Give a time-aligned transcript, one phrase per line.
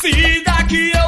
[0.00, 0.99] Se daqui eu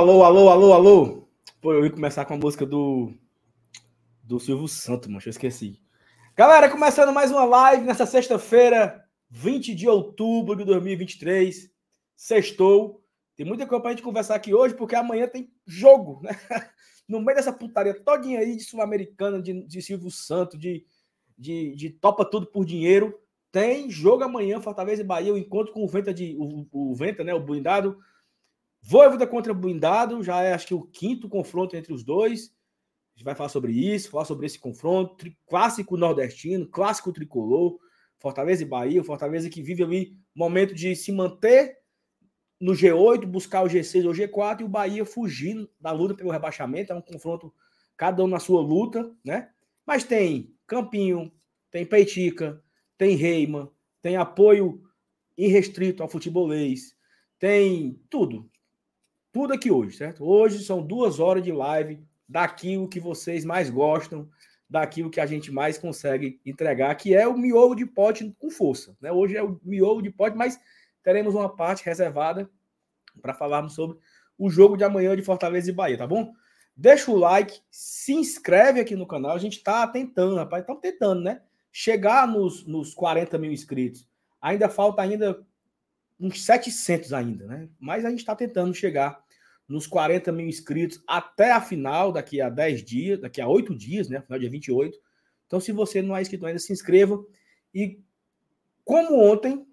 [0.00, 1.28] Alô, alô, alô, alô.
[1.60, 3.12] Pô, eu ia começar com a música do
[4.24, 5.78] do Silvio Santos, mano, eu esqueci.
[6.34, 11.70] Galera, começando mais uma live nessa sexta-feira, 20 de outubro de 2023.
[12.16, 13.04] Sextou.
[13.36, 16.30] Tem muita coisa pra gente conversar aqui hoje, porque amanhã tem jogo, né?
[17.06, 20.82] No meio dessa putaria todinha aí de Sul-Americana, de, de Silvio Santos, de,
[21.36, 23.20] de, de topa tudo por dinheiro.
[23.52, 27.22] Tem jogo amanhã, Fortaleza e Bahia, o encontro com o Venta, de, o, o Venta
[27.22, 27.34] né?
[27.34, 27.98] O blindado.
[28.82, 32.54] Voivoda contra blindado, já é acho que o quinto confronto entre os dois.
[33.14, 35.30] A gente vai falar sobre isso, falar sobre esse confronto.
[35.46, 37.78] Clássico nordestino, clássico tricolor.
[38.18, 41.78] Fortaleza e Bahia, Fortaleza que vive ali momento de se manter
[42.60, 46.92] no G8, buscar o G6 ou G4 e o Bahia fugindo da luta pelo rebaixamento.
[46.92, 47.52] É um confronto,
[47.96, 49.50] cada um na sua luta, né?
[49.86, 51.32] Mas tem Campinho,
[51.70, 52.62] tem Peitica,
[52.98, 54.82] tem Reima, tem apoio
[55.36, 56.94] irrestrito ao futebolês,
[57.38, 58.49] tem tudo.
[59.32, 60.24] Tudo aqui hoje, certo?
[60.24, 64.28] Hoje são duas horas de live daquilo que vocês mais gostam,
[64.68, 68.96] daquilo que a gente mais consegue entregar, que é o miolo de pote com força.
[69.00, 69.12] Né?
[69.12, 70.58] Hoje é o miolo de pote, mas
[71.02, 72.50] teremos uma parte reservada
[73.22, 73.98] para falarmos sobre
[74.36, 76.32] o jogo de amanhã de Fortaleza e Bahia, tá bom?
[76.76, 79.32] Deixa o like, se inscreve aqui no canal.
[79.32, 81.42] A gente está tentando, rapaz, estamos tentando, né?
[81.70, 84.08] Chegar nos, nos 40 mil inscritos.
[84.40, 85.46] Ainda falta ainda
[86.20, 87.68] uns 700 ainda, né?
[87.78, 89.22] Mas a gente está tentando chegar
[89.66, 94.08] nos 40 mil inscritos até a final, daqui a 10 dias, daqui a 8 dias,
[94.08, 94.20] né?
[94.20, 94.98] Final dia 28.
[95.46, 97.24] Então, se você não é inscrito ainda, se inscreva.
[97.74, 98.00] E
[98.84, 99.66] como ontem,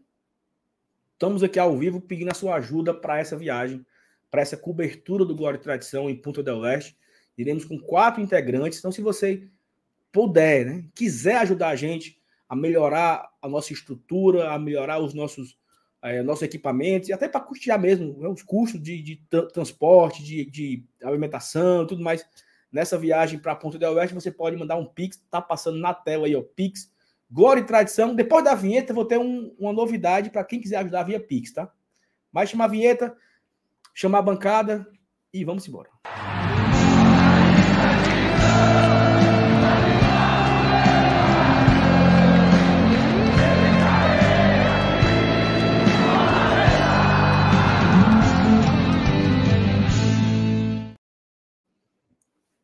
[1.13, 3.85] estamos aqui ao vivo pedindo a sua ajuda para essa viagem,
[4.29, 6.97] para essa cobertura do Glória e Tradição em Punta del Leste.
[7.37, 8.79] Iremos com quatro integrantes.
[8.79, 9.47] Então, se você
[10.11, 15.57] puder, né, quiser ajudar a gente a melhorar a nossa estrutura, a melhorar os nossos,
[16.03, 20.23] eh, nossos equipamentos, e até para custear mesmo né, os custos de, de tra- transporte,
[20.23, 22.25] de, de alimentação tudo mais.
[22.71, 26.27] Nessa viagem para Ponta del Oeste, você pode mandar um Pix, tá passando na tela
[26.27, 26.91] aí, ó, Pix,
[27.31, 28.13] Glória e Tradição.
[28.13, 31.71] Depois da vinheta, vou ter um- uma novidade para quem quiser ajudar via Pix, tá?
[32.31, 33.15] Vai chamar a vinheta,
[33.93, 34.85] chamar a bancada
[35.33, 35.89] e vamos embora.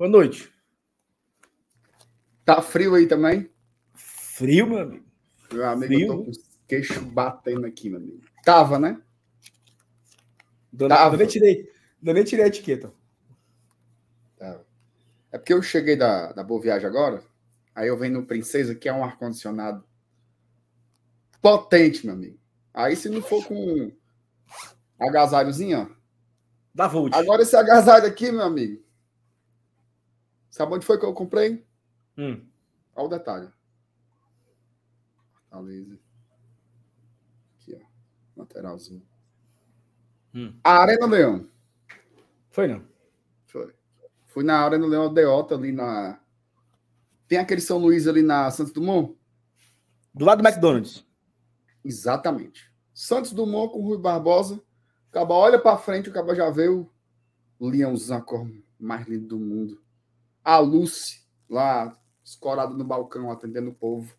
[0.03, 0.53] Boa noite.
[2.43, 3.49] Tá frio aí também?
[3.93, 5.05] Frio, meu amigo.
[5.49, 6.37] Meu amigo, Frio, eu tô com os
[6.67, 8.19] queixos batendo aqui, meu amigo.
[8.43, 9.01] Tava, né?
[10.73, 11.15] Dona, Tava.
[11.15, 11.71] eu nem tirei,
[12.03, 12.93] eu nem tirei a etiqueta.
[14.37, 14.67] Tava.
[15.31, 17.23] É porque eu cheguei da, da Boa Viagem agora,
[17.73, 19.85] aí eu venho no Princesa, que é um ar-condicionado
[21.41, 22.37] potente, meu amigo.
[22.73, 23.89] Aí se não for com
[24.99, 25.95] agasalhozinho, ó.
[26.75, 27.13] Da Volt.
[27.13, 28.82] Agora esse agasalho aqui, meu amigo.
[30.53, 31.65] Sabe onde foi que eu comprei?
[32.15, 32.45] Hum.
[32.95, 33.49] Olha o detalhe.
[35.33, 35.99] Fortaleza.
[37.55, 38.39] Aqui, ó.
[38.39, 39.01] Lateralzinho.
[40.31, 40.53] Hum.
[40.63, 41.49] A Arena Leão.
[42.51, 42.85] Foi não.
[43.47, 43.73] Foi.
[44.27, 46.21] Fui na Arena Leão Deota ali na.
[47.27, 49.17] Tem aquele São Luís ali na Santos Dumont?
[50.13, 51.03] Do lado do McDonald's.
[51.83, 52.71] Exatamente.
[52.93, 54.61] Santos Dumont com Rui Barbosa.
[55.09, 56.87] O caba olha pra frente, o caba já vê o
[57.59, 58.47] leãozão, a cor
[58.79, 59.82] mais linda do mundo.
[60.43, 64.15] A Lucy, lá, escorada no balcão, atendendo o povo.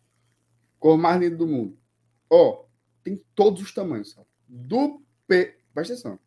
[0.79, 1.77] Cor mais linda do mundo.
[2.29, 2.65] Ó,
[3.03, 4.27] tem todos os tamanhos, sabe?
[4.47, 5.57] Do P.
[5.73, 6.19] Presta atenção.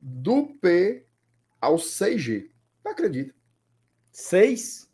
[0.00, 1.06] Do P
[1.60, 2.50] ao 6G.
[2.84, 3.34] Não acredita.
[4.10, 4.90] Seis.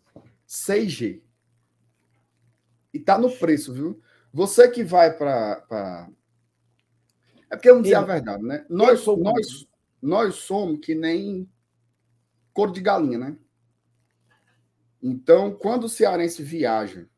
[0.46, 1.22] 6G.
[2.92, 4.00] E tá no preço, viu?
[4.32, 6.08] Você que vai para.
[7.50, 8.66] É porque vamos dizer Eu- a verdade, né?
[8.68, 9.66] Nós, nós,
[10.00, 11.48] nós somos que nem
[12.52, 13.36] cor de galinha, né?
[15.02, 17.08] Então, quando o cearense viaja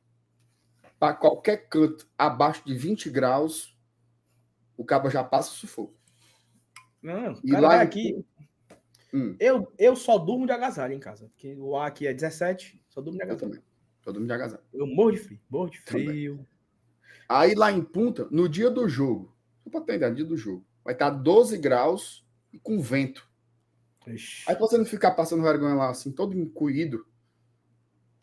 [0.99, 3.77] para qualquer canto abaixo de 20 graus,
[4.77, 5.95] o cabo já passa o sufoco.
[7.03, 8.25] Não, E lá aqui.
[9.13, 11.29] Hum, Eu, eu só durmo de agasalho em casa.
[11.29, 13.53] Porque o ar aqui é 17, só durmo de eu agasalho.
[13.53, 13.65] também.
[14.03, 14.63] Todo mundo de agasalho.
[14.73, 16.07] Eu morro de frio, morro de Também.
[16.09, 16.47] frio.
[17.29, 20.37] Aí lá em Punta, no dia do jogo, só para ter ideia, no dia do
[20.37, 23.27] jogo, vai estar 12 graus e com vento.
[24.07, 24.45] Ixi.
[24.49, 27.07] Aí pra você não ficar passando vergonha lá, assim, todo encolhido,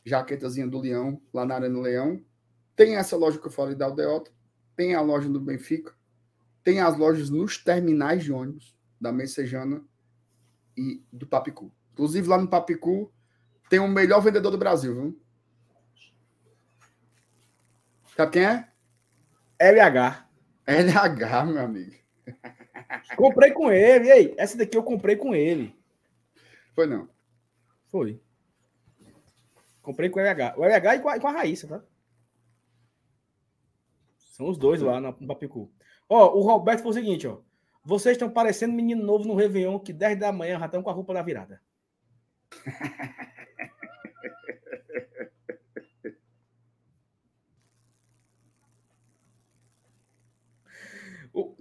[0.05, 2.23] jaquetazinha do Leão, lá na Arena Leão,
[2.75, 4.31] tem essa loja que eu falei da Aldeota,
[4.75, 5.93] tem a loja do Benfica,
[6.63, 9.83] tem as lojas nos terminais de ônibus da Messejana
[10.77, 11.71] e do Papicu.
[11.93, 13.11] Inclusive lá no Papicu
[13.69, 15.21] tem o melhor vendedor do Brasil, viu?
[18.15, 18.67] Sabe quem é?
[19.59, 20.27] LH.
[20.67, 21.95] LH, meu amigo.
[23.15, 24.09] Comprei com ele.
[24.09, 25.75] Ei, essa daqui eu comprei com ele.
[26.73, 27.09] Foi não.
[27.89, 28.21] Foi.
[29.81, 30.55] Comprei com o LH.
[30.57, 31.83] O LH e com a, e com a Raíssa, tá?
[34.35, 35.69] São os dois lá no Papicu.
[36.09, 37.39] Ó, o Roberto foi o seguinte, ó.
[37.83, 40.93] Vocês estão parecendo menino novo no Réveillon que 10 da manhã já estão com a
[40.93, 41.61] roupa da virada.
[51.33, 51.55] O,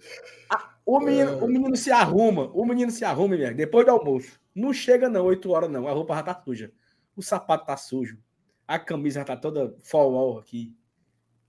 [0.51, 4.41] a- o, menino, o menino se arruma, o menino se arruma, minha, depois do almoço.
[4.55, 6.73] Não chega não, 8 horas não, a roupa já tá suja.
[7.17, 8.19] O sapato tá sujo.
[8.67, 10.77] A camisa tá toda fall aqui.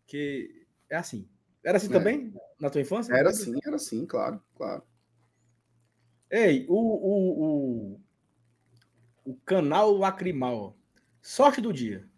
[0.07, 1.27] Que é assim.
[1.63, 1.91] Era assim É.
[1.91, 3.13] também na tua infância?
[3.13, 4.83] Era assim, era assim, claro, claro.
[6.29, 7.43] Ei, o, o,
[7.95, 8.01] o,
[9.25, 10.77] o canal Lacrimal.
[11.21, 12.09] Sorte do dia.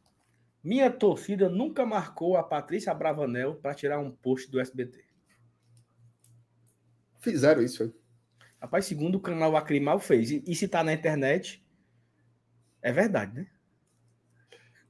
[0.63, 5.03] Minha torcida nunca marcou a Patrícia Bravanel para tirar um post do SBT.
[7.19, 7.93] Fizeram isso, foi.
[8.61, 10.31] Rapaz, segundo o canal Lacrimal fez.
[10.31, 11.62] E, e se tá na internet,
[12.83, 13.47] é verdade, né?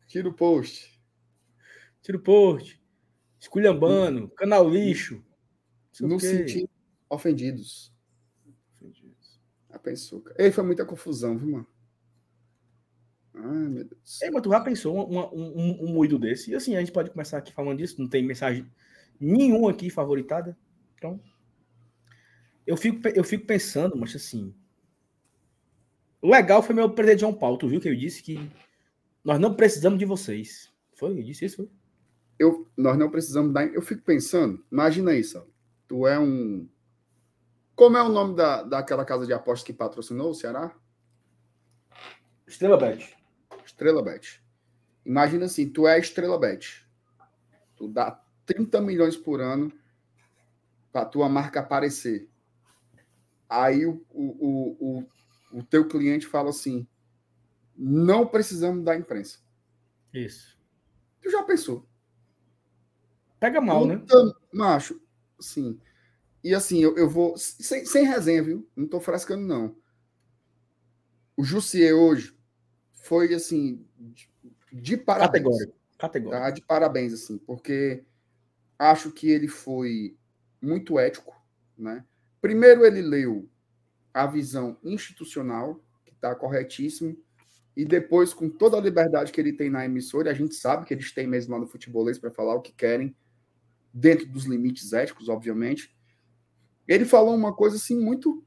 [0.08, 1.02] Tira o post.
[2.02, 2.82] Tira o post.
[3.40, 4.30] Esculhambando.
[4.30, 5.24] Canal lixo.
[5.92, 6.30] sei o Nos quê.
[6.30, 6.70] sentindo
[7.10, 7.94] ofendidos.
[9.70, 10.36] Já pensou, cara.
[10.40, 11.68] Ei, foi muita confusão, viu, mano?
[13.34, 14.22] Ai, meu Deus.
[14.22, 16.52] É, mas tu já pensou um, um, um moído desse?
[16.52, 18.70] E assim, a gente pode começar aqui falando disso, não tem mensagem
[19.20, 20.58] nenhuma aqui favoritada.
[20.96, 21.20] Então,
[22.66, 24.54] eu fico, eu fico pensando, mas assim.
[26.24, 28.50] O legal foi meu presidente João Paulo, tu viu que eu disse que
[29.26, 30.72] nós não precisamos de vocês.
[30.94, 31.20] Foi?
[31.20, 31.58] Eu disse isso?
[31.58, 31.70] Foi?
[32.40, 33.68] Eu, nós não precisamos dar.
[33.68, 35.46] Eu fico pensando, imagina isso, ó.
[35.86, 36.66] Tu é um.
[37.76, 40.74] Como é o nome da, daquela casa de apostas que patrocinou o Ceará?
[42.48, 43.18] Estrela Bet.
[43.66, 44.42] Estrela Bet.
[45.06, 46.88] Imagina assim, tu é a Estrela Bet.
[47.76, 49.74] Tu dá 30 milhões por ano
[50.90, 52.30] para tua marca aparecer.
[53.50, 55.08] Aí o, o, o, o,
[55.54, 56.88] o teu cliente fala assim:
[57.78, 59.40] não precisamos da imprensa.
[60.14, 60.58] Isso.
[61.22, 61.88] Tu já pensou?
[63.40, 63.96] Pega mal, né?
[63.96, 65.02] Então, Macho,
[65.40, 65.80] sim.
[66.44, 67.38] E assim, eu, eu vou.
[67.38, 68.70] Sem, sem resenha, viu?
[68.76, 69.76] Não tô frescando, não.
[71.38, 72.38] O Jussier hoje
[72.94, 73.86] foi assim.
[73.98, 74.30] De,
[74.72, 75.44] de parabéns.
[75.44, 75.78] Categórico.
[75.98, 76.44] Categórico.
[76.44, 76.52] Tá?
[76.52, 78.04] De parabéns, assim, porque
[78.78, 80.18] acho que ele foi
[80.62, 81.34] muito ético,
[81.78, 82.06] né?
[82.42, 83.50] Primeiro ele leu
[84.14, 87.18] a visão institucional, que está corretíssimo,
[87.76, 90.94] e depois, com toda a liberdade que ele tem na emissora, a gente sabe que
[90.94, 93.16] eles têm mesmo lá no futebolês para falar o que querem,
[93.92, 95.96] dentro dos limites éticos, obviamente.
[96.88, 98.46] Ele falou uma coisa assim muito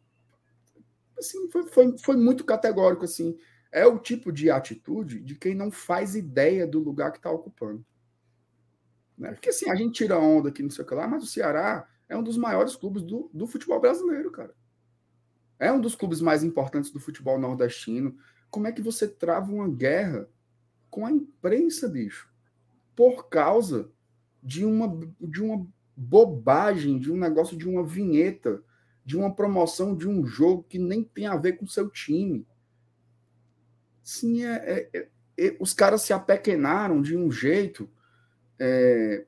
[1.18, 3.36] assim, foi, foi, foi muito categórico assim.
[3.72, 7.84] É o tipo de atitude de quem não faz ideia do lugar que está ocupando.
[9.16, 9.32] Né?
[9.32, 11.88] Porque assim, a gente tira onda aqui, não sei o que lá, mas o Ceará
[12.08, 14.54] é um dos maiores clubes do, do futebol brasileiro, cara.
[15.58, 18.16] É um dos clubes mais importantes do futebol nordestino.
[18.50, 20.28] Como é que você trava uma guerra
[20.90, 22.30] com a imprensa, bicho?
[22.94, 23.90] Por causa
[24.42, 24.88] de uma,
[25.20, 28.62] de uma bobagem, de um negócio de uma vinheta,
[29.04, 32.46] de uma promoção de um jogo que nem tem a ver com seu time.
[34.02, 35.08] Sim, é, é,
[35.38, 37.88] é, os caras se apequenaram de um jeito.
[38.58, 39.24] É,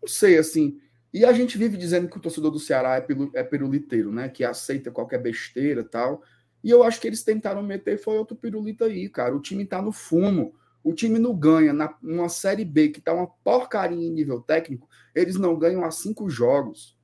[0.00, 0.80] não sei, assim.
[1.12, 4.28] E a gente vive dizendo que o torcedor do Ceará é, pilu, é piruliteiro, né?
[4.28, 6.22] Que aceita qualquer besteira tal.
[6.64, 9.36] E eu acho que eles tentaram meter foi outro pirulito aí, cara.
[9.36, 10.54] O time tá no fumo.
[10.82, 14.88] O time não ganha na, numa Série B que tá uma porcaria em nível técnico.
[15.14, 16.96] Eles não ganham há cinco jogos.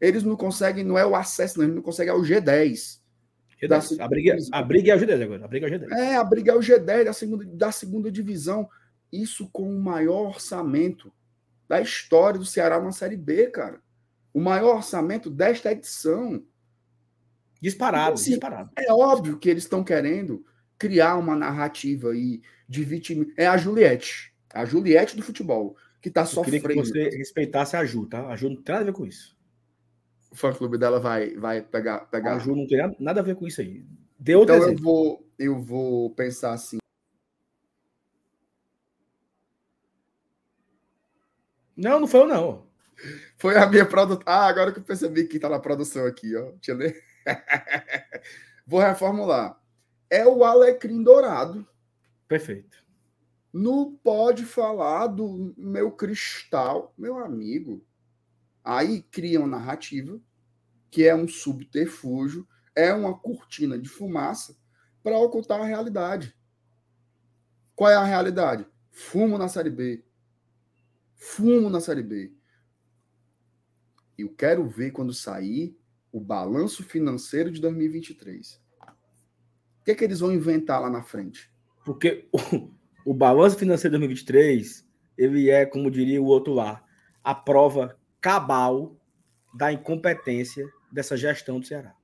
[0.00, 3.00] Eles não conseguem, não é o acesso, não, eles não conseguem ao G10.
[3.62, 4.00] G10.
[4.00, 5.44] A, briga, a briga é o G10 agora.
[5.44, 5.92] A briga é o G10.
[5.92, 8.68] É, a briga é o G10 da segunda, da segunda divisão.
[9.12, 11.12] Isso com o maior orçamento
[11.70, 13.80] da história do Ceará na Série B, cara.
[14.34, 16.42] O maior orçamento desta edição.
[17.62, 18.70] Disparado, Então, assim, disparado.
[18.76, 20.44] É óbvio que eles estão querendo
[20.76, 23.24] criar uma narrativa aí de vítima.
[23.36, 24.34] É a Juliette.
[24.52, 26.66] A Juliette do futebol, que está sofrendo.
[26.66, 28.26] Queria que você respeitasse a Ju, tá?
[28.26, 29.38] A Ju não tem nada a ver com isso.
[30.28, 32.34] O fã-clube dela vai, vai pegar, pegar.
[32.34, 33.84] A Ju não tem nada a ver com isso aí.
[34.18, 36.78] Deu então eu vou, eu vou pensar assim.
[41.80, 42.66] Não, não foi eu, não.
[43.38, 44.22] Foi a minha produção.
[44.26, 46.50] Ah, agora que eu percebi que tá na produção aqui, ó.
[46.50, 47.02] Deixa eu ler.
[48.66, 49.58] Vou reformular.
[50.10, 51.66] É o Alecrim Dourado.
[52.28, 52.84] Perfeito.
[53.50, 57.82] Não pode falar do meu cristal, meu amigo.
[58.62, 60.20] Aí cria uma narrativa
[60.90, 64.54] que é um subterfúgio, é uma cortina de fumaça
[65.02, 66.36] para ocultar a realidade.
[67.74, 68.66] Qual é a realidade?
[68.90, 70.04] Fumo na Série B,
[71.20, 72.32] fumo na Série B.
[74.18, 75.78] Eu quero ver quando sair
[76.10, 78.60] o balanço financeiro de 2023.
[79.80, 81.52] O que é que eles vão inventar lá na frente?
[81.84, 82.70] Porque o,
[83.12, 84.86] o balanço financeiro de 2023,
[85.16, 86.84] ele é, como diria o outro lá,
[87.22, 88.96] a prova cabal
[89.54, 91.94] da incompetência dessa gestão do Ceará.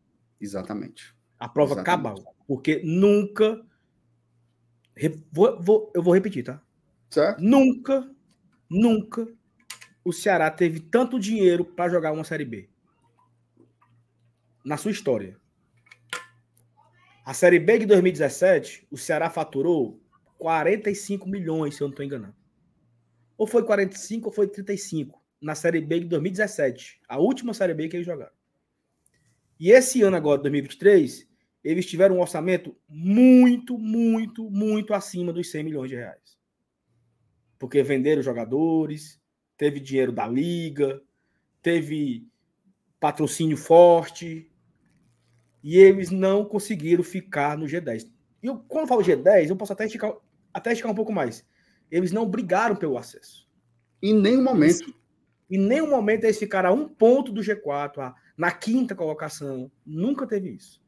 [0.40, 1.14] Exatamente.
[1.38, 2.20] A prova Exatamente.
[2.20, 2.34] cabal.
[2.46, 3.60] Porque nunca.
[5.32, 6.62] Vou, vou, eu vou repetir, tá?
[7.10, 7.42] Certo?
[7.42, 8.15] Nunca
[8.68, 9.26] Nunca
[10.04, 12.68] o Ceará teve tanto dinheiro para jogar uma Série B.
[14.64, 15.36] Na sua história.
[17.24, 20.00] A Série B de 2017, o Ceará faturou
[20.38, 22.34] 45 milhões, se eu não estou enganado.
[23.36, 27.00] Ou foi 45 ou foi 35 na Série B de 2017.
[27.08, 28.32] A última Série B que eles jogaram.
[29.58, 31.28] E esse ano agora, 2023,
[31.64, 36.35] eles tiveram um orçamento muito, muito, muito acima dos 100 milhões de reais
[37.58, 39.20] porque venderam jogadores,
[39.56, 41.00] teve dinheiro da liga,
[41.62, 42.26] teve
[43.00, 44.50] patrocínio forte,
[45.62, 48.08] e eles não conseguiram ficar no G10.
[48.42, 50.14] E eu, quando eu falo G10, eu posso até esticar,
[50.54, 51.44] até esticar um pouco mais.
[51.90, 53.48] Eles não brigaram pelo acesso.
[54.00, 54.94] Em nenhum momento.
[55.50, 59.70] Em nenhum momento eles ficaram a um ponto do G4, a, na quinta colocação.
[59.84, 60.80] Nunca teve isso.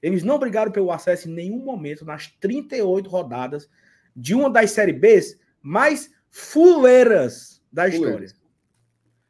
[0.00, 3.68] Eles não brigaram pelo acesso em nenhum momento nas 38 rodadas
[4.14, 8.28] de uma das Série Bs mais fuleiras da história.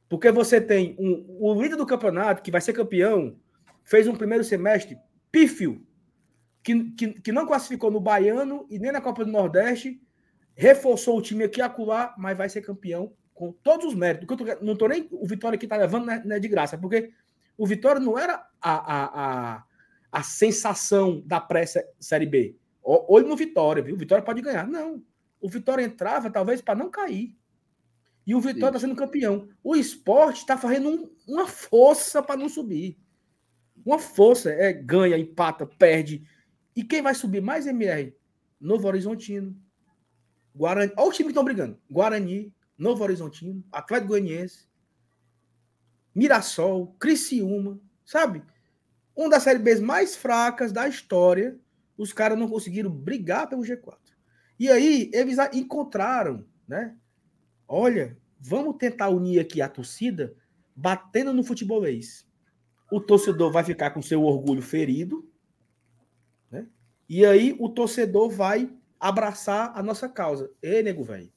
[0.08, 3.36] Porque você tem um, o líder do campeonato, que vai ser campeão,
[3.84, 4.98] fez um primeiro semestre
[5.30, 5.86] pífio,
[6.62, 10.00] que, que, que não classificou no Baiano e nem na Copa do Nordeste,
[10.54, 14.26] reforçou o time aqui a acular, mas vai ser campeão com todos os méritos.
[14.36, 15.08] Tô, não tô nem.
[15.12, 17.12] O Vitória que tá levando não é, não é de graça, porque
[17.56, 19.64] o Vitória não era a, a, a,
[20.10, 22.56] a sensação da pré-série B.
[22.82, 23.94] Olho no Vitória, viu?
[23.94, 24.66] O Vitória pode ganhar.
[24.66, 25.02] Não
[25.40, 27.36] o Vitória entrava talvez para não cair.
[28.26, 29.48] E o Vitória está sendo campeão.
[29.62, 32.98] O esporte está fazendo um, uma força para não subir.
[33.84, 34.50] Uma força.
[34.50, 36.22] É ganha, empata, perde.
[36.76, 38.14] E quem vai subir mais, MR?
[38.60, 39.56] Novo Horizontino.
[40.54, 40.92] Guarani.
[40.96, 41.78] Olha os times que estão brigando.
[41.90, 44.68] Guarani, Novo Horizontino, Atlético Goianiense,
[46.14, 48.42] Mirassol, Criciúma, sabe?
[49.14, 51.58] Uma das séries B mais fracas da história.
[51.96, 53.98] Os caras não conseguiram brigar pelo G4.
[54.60, 56.94] E aí eles encontraram, né?
[57.66, 60.36] Olha, vamos tentar unir aqui a torcida
[60.76, 62.28] batendo no futebolês.
[62.92, 65.26] O torcedor vai ficar com seu orgulho ferido,
[66.50, 66.68] né?
[67.08, 70.52] E aí o torcedor vai abraçar a nossa causa.
[70.62, 71.32] Ei, nego, velho.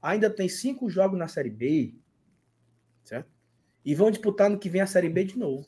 [0.00, 1.96] Ainda tem cinco jogos na Série B,
[3.02, 3.28] certo?
[3.84, 5.66] E vão disputar no que vem a Série B de novo.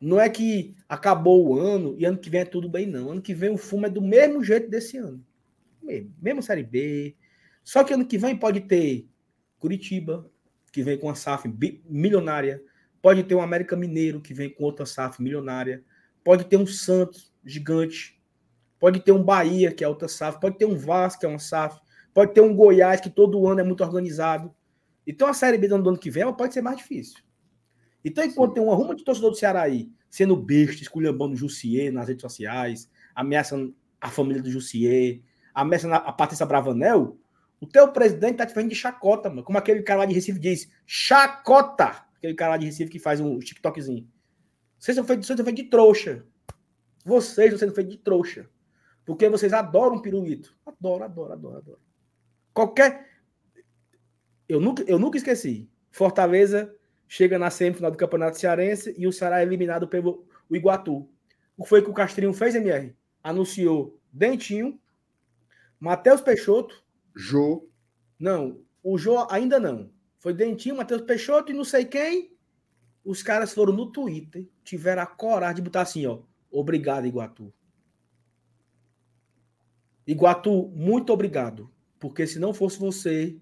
[0.00, 3.10] Não é que acabou o ano e ano que vem é tudo bem, não.
[3.10, 5.24] Ano que vem o fumo é do mesmo jeito desse ano.
[5.82, 7.16] Mesmo, mesmo Série B.
[7.64, 9.08] Só que ano que vem pode ter
[9.58, 10.30] Curitiba,
[10.72, 11.48] que vem com uma SAF
[11.88, 12.62] milionária.
[13.00, 15.82] Pode ter um América Mineiro, que vem com outra SAF milionária.
[16.22, 18.20] Pode ter um Santos gigante.
[18.78, 20.38] Pode ter um Bahia, que é outra SAF.
[20.40, 21.80] Pode ter um Vasco, que é uma SAF.
[22.12, 24.54] Pode ter um Goiás, que todo ano é muito organizado.
[25.06, 27.25] Então a Série B do ano que vem pode ser mais difícil.
[28.06, 28.54] Então, enquanto Sim.
[28.54, 32.22] tem uma ruma de torcedor do Ceará aí, sendo besta, esculhambando o Jussier nas redes
[32.22, 35.20] sociais, ameaçando a família do Jussier,
[35.52, 37.18] ameaçando a Patrícia Bravanel,
[37.60, 39.42] o teu presidente tá te fazendo de chacota, mano.
[39.42, 42.04] Como aquele cara lá de Recife diz, chacota!
[42.16, 44.08] Aquele cara lá de Recife que faz um TikTokzinho.
[44.78, 46.24] Vocês são feitos, vocês são feitos de trouxa.
[47.04, 48.48] Vocês estão sendo feitos de trouxa.
[49.04, 50.56] Porque vocês adoram pirulito.
[50.64, 51.80] Adoro, adoro, adoro, adoro.
[52.54, 53.08] Qualquer.
[54.48, 55.68] Eu nunca, eu nunca esqueci.
[55.90, 56.72] Fortaleza
[57.08, 61.08] chega na semifinal do Campeonato Cearense e o Ceará é eliminado pelo Iguatu.
[61.56, 62.94] O que foi que o Castrinho fez, MR?
[63.22, 64.78] Anunciou Dentinho,
[65.78, 66.84] Matheus Peixoto.
[67.14, 67.68] Jô.
[68.18, 69.90] Não, o Jô ainda não.
[70.18, 72.34] Foi Dentinho, Matheus Peixoto e não sei quem.
[73.04, 76.22] Os caras foram no Twitter, tiveram a coragem de botar assim, ó.
[76.50, 77.52] Obrigado, Iguatu.
[80.06, 81.70] Iguatu, muito obrigado.
[81.98, 83.38] Porque se não fosse você,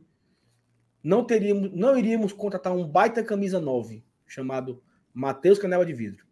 [1.04, 4.82] não teríamos, não iríamos contratar um baita camisa 9, chamado
[5.12, 6.24] Matheus Canela de Vidro.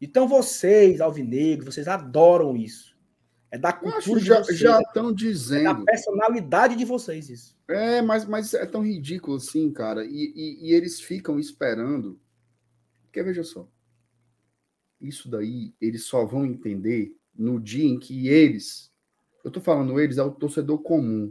[0.00, 2.98] Então vocês, alvinegros, vocês adoram isso.
[3.50, 5.60] É da cultura já, vocês, Já estão dizendo.
[5.60, 7.58] É da personalidade de vocês isso.
[7.68, 10.04] É, mas, mas é tão ridículo assim, cara.
[10.06, 12.18] E, e, e eles ficam esperando.
[13.02, 13.68] Porque veja só.
[14.98, 18.90] Isso daí eles só vão entender no dia em que eles.
[19.44, 21.30] Eu tô falando eles, é o torcedor comum.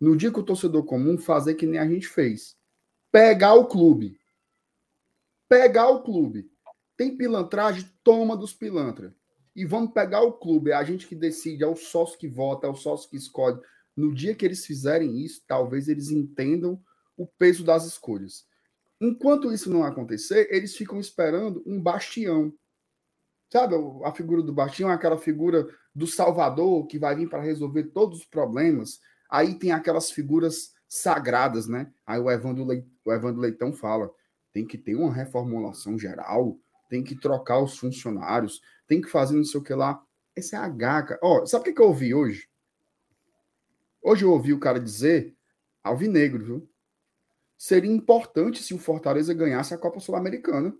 [0.00, 2.56] No dia que o torcedor comum fazer que nem a gente fez.
[3.10, 4.18] Pegar o clube.
[5.48, 6.50] Pegar o clube.
[6.96, 7.90] Tem pilantragem?
[8.02, 9.12] Toma dos pilantras
[9.56, 12.66] e vamos pegar o clube, é a gente que decide, é o sócio que vota,
[12.66, 13.58] é o sócio que escolhe.
[13.96, 16.78] No dia que eles fizerem isso, talvez eles entendam
[17.16, 18.46] o peso das escolhas.
[19.00, 22.52] Enquanto isso não acontecer, eles ficam esperando um bastião.
[23.50, 23.74] Sabe,
[24.04, 28.18] a figura do bastião é aquela figura do Salvador que vai vir para resolver todos
[28.18, 29.00] os problemas.
[29.28, 31.92] Aí tem aquelas figuras sagradas, né?
[32.06, 34.10] Aí o Evandro, Leitão, o Evandro Leitão fala:
[34.52, 39.44] tem que ter uma reformulação geral, tem que trocar os funcionários, tem que fazer não
[39.44, 40.02] sei o que lá.
[40.34, 41.18] Esse é a gaca.
[41.22, 42.48] Ó, sabe o que, que eu ouvi hoje?
[44.02, 45.36] Hoje eu ouvi o cara dizer,
[45.82, 46.70] alvinegro, viu?
[47.58, 50.76] Seria importante se o Fortaleza ganhasse a Copa Sul-Americana.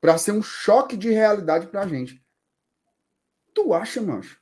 [0.00, 2.24] Para ser um choque de realidade pra gente.
[3.54, 4.40] Tu acha, mancho?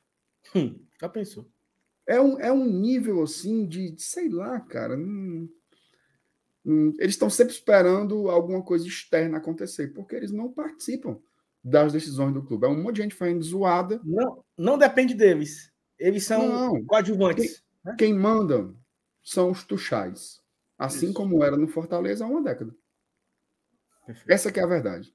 [0.55, 1.49] Hum, já pensou.
[2.09, 4.97] É um, é um nível assim de, sei lá, cara.
[4.97, 5.47] Hum,
[6.65, 11.19] hum, eles estão sempre esperando alguma coisa externa acontecer, porque eles não participam
[11.63, 12.65] das decisões do clube.
[12.65, 14.01] É um monte de gente fazendo zoada.
[14.03, 15.71] Não, não depende deles.
[15.99, 17.59] Eles são não, coadjuvantes.
[17.59, 17.95] Quem, né?
[17.99, 18.73] quem manda
[19.23, 20.41] são os tuchais.
[20.79, 21.13] Assim Isso.
[21.13, 22.75] como era no Fortaleza há uma década.
[24.07, 24.31] Perfeito.
[24.31, 25.13] Essa que é a verdade.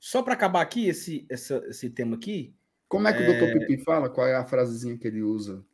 [0.00, 2.52] Só para acabar aqui esse, essa, esse tema aqui.
[2.88, 3.28] Como é que é...
[3.28, 4.10] o doutor Pipi fala?
[4.10, 5.64] Qual é a frasezinha que ele usa?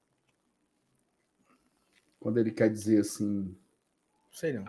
[2.26, 3.56] Quando ele quer dizer assim.
[4.32, 4.64] Sei não.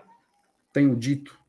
[0.71, 1.41] Tenho dito.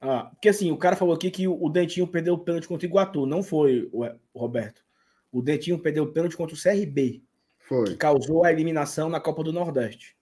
[0.00, 2.88] Ah, porque assim, o cara falou aqui que o Dentinho perdeu o pênalti contra o
[2.88, 3.26] Iguatu.
[3.26, 4.84] Não foi, o Roberto.
[5.32, 7.24] O Dentinho perdeu o pênalti contra o CRB.
[7.58, 7.86] Foi.
[7.86, 10.16] Que causou a eliminação na Copa do Nordeste.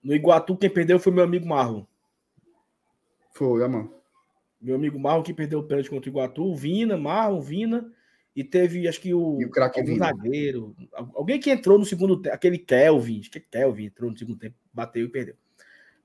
[0.00, 1.82] No Iguatu, quem perdeu foi meu amigo Marlon.
[3.32, 3.92] Foi, amor.
[4.60, 6.54] Meu amigo Marlon que perdeu o pênalti contra o Iguatu.
[6.54, 7.92] Vina, Marlon, Vina.
[8.38, 9.36] E teve, acho que o.
[9.36, 10.76] O zagueiro.
[10.92, 12.32] Alguém que entrou no segundo tempo.
[12.36, 13.18] Aquele Kelvin.
[13.18, 14.54] Acho que é Kelvin entrou no segundo tempo.
[14.72, 15.34] Bateu e perdeu.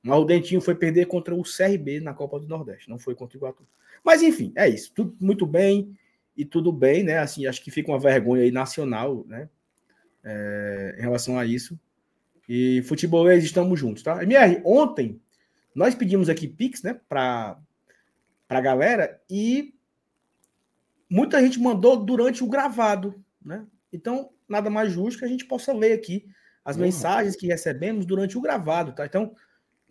[0.02, 3.38] Mas o Dentinho foi perder contra o CRB na Copa do Nordeste, não foi contra
[3.38, 3.68] o Iguatu.
[4.04, 4.92] Mas enfim, é isso.
[4.96, 5.96] Tudo muito bem
[6.36, 7.20] e tudo bem, né?
[7.20, 9.48] Assim, acho que fica uma vergonha aí nacional, né?
[10.24, 11.80] É, em relação a isso.
[12.50, 14.24] E futebol estamos juntos, tá?
[14.24, 15.22] MR, ontem
[15.76, 17.60] nós pedimos aqui Pix, né, para
[18.50, 19.76] a galera e
[21.10, 23.66] muita gente mandou durante o gravado, né?
[23.92, 26.26] Então, nada mais justo que a gente possa ler aqui
[26.66, 26.84] as uhum.
[26.84, 29.06] mensagens que recebemos durante o gravado, tá?
[29.06, 29.36] Então,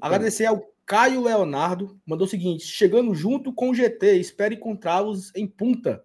[0.02, 5.46] Agradecer ao Caio Leonardo, mandou o seguinte: chegando junto com o GT, espero encontrá-los em
[5.46, 6.04] Punta.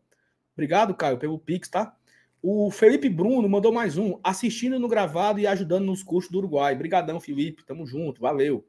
[0.53, 1.95] Obrigado, Caio, pelo Pix, tá?
[2.43, 6.75] O Felipe Bruno mandou mais um, assistindo no gravado e ajudando nos cursos do Uruguai.
[6.75, 8.63] Obrigadão, Felipe, tamo junto, valeu.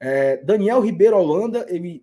[0.00, 2.02] É, Daniel Ribeiro Holanda, ele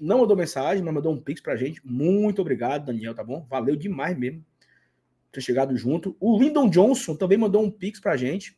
[0.00, 1.80] não mandou mensagem, mas mandou um Pix pra gente.
[1.84, 3.46] Muito obrigado, Daniel, tá bom?
[3.48, 4.44] Valeu demais mesmo
[5.34, 6.16] ter chegado junto.
[6.20, 8.56] O Lyndon Johnson também mandou um Pix pra gente.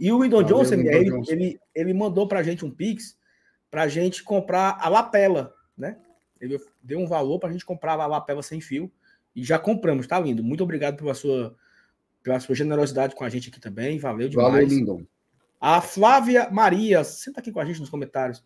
[0.00, 1.32] E o Windon Johnson, ele, Johnson.
[1.32, 3.16] Ele, ele mandou para a gente um Pix
[3.70, 5.98] para a gente comprar a lapela, né?
[6.40, 8.90] Ele deu um valor para a gente comprar a lapela sem fio
[9.34, 10.42] e já compramos, tá lindo.
[10.42, 11.56] Muito obrigado pela sua,
[12.22, 14.52] pela sua generosidade com a gente aqui também, valeu demais.
[14.52, 15.02] Valeu, Lindon.
[15.58, 18.44] A Flávia Maria, senta aqui com a gente nos comentários.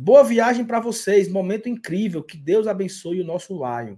[0.00, 3.96] Boa viagem para vocês, momento incrível, que Deus abençoe o nosso Lion.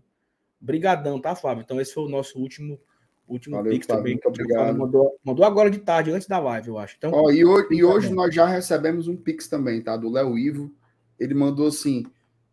[0.58, 1.60] Brigadão, tá, Flávia?
[1.60, 2.80] Então esse foi o nosso último
[3.28, 4.14] último Valeu, Pix também.
[4.14, 4.78] Muito obrigado.
[4.78, 6.96] Mandou, mandou agora de tarde, antes da live, eu acho.
[6.96, 9.94] Então, Ó, e hoje, e hoje nós já recebemos um Pix também, tá?
[9.94, 10.72] Do Léo Ivo.
[11.18, 12.06] Ele mandou assim: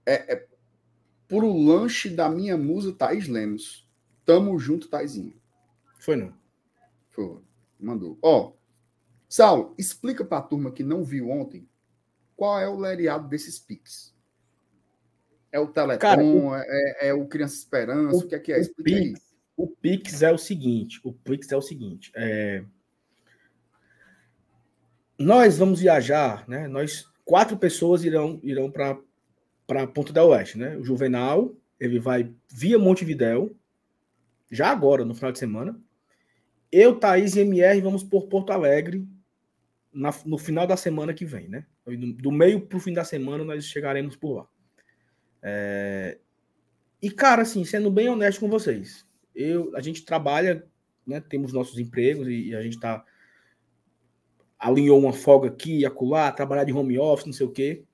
[0.06, 0.46] é, é
[1.26, 3.88] pro lanche da minha musa Thaís Lemos.
[4.26, 5.34] Tamo junto, Taizinho.
[6.00, 6.34] Foi não?
[7.12, 7.38] Foi.
[7.80, 8.18] Mandou.
[8.22, 8.52] Ó,
[9.30, 11.66] Saulo, explica pra turma que não viu ontem
[12.38, 14.16] qual é o lereado desses Pix.
[15.52, 16.56] É o Telecom, Cara, o...
[16.56, 18.60] É, é, o Criança Esperança, o, o que é que é?
[18.60, 19.28] Explica Pix.
[19.58, 22.64] O Pix é o seguinte, o Pix é o seguinte, é...
[25.18, 26.68] nós vamos viajar, né?
[26.68, 30.78] Nós quatro pessoas irão irão para Ponta del Oeste, né?
[30.78, 33.56] O Juvenal, ele vai via Montevidéu,
[34.52, 35.82] já agora no final de semana.
[36.72, 39.08] Eu, Thaís e MR vamos por Porto Alegre
[39.94, 41.66] na, no final da semana que vem, né?
[41.86, 44.48] Do meio para o fim da semana nós chegaremos por lá.
[45.42, 46.20] É...
[47.02, 50.68] E, cara, assim, sendo bem honesto com vocês, eu, a gente trabalha
[51.08, 53.04] né, temos nossos empregos e, e a gente está
[54.60, 57.86] alinhou uma folga aqui, acolá, trabalhar de home office, não sei o quê.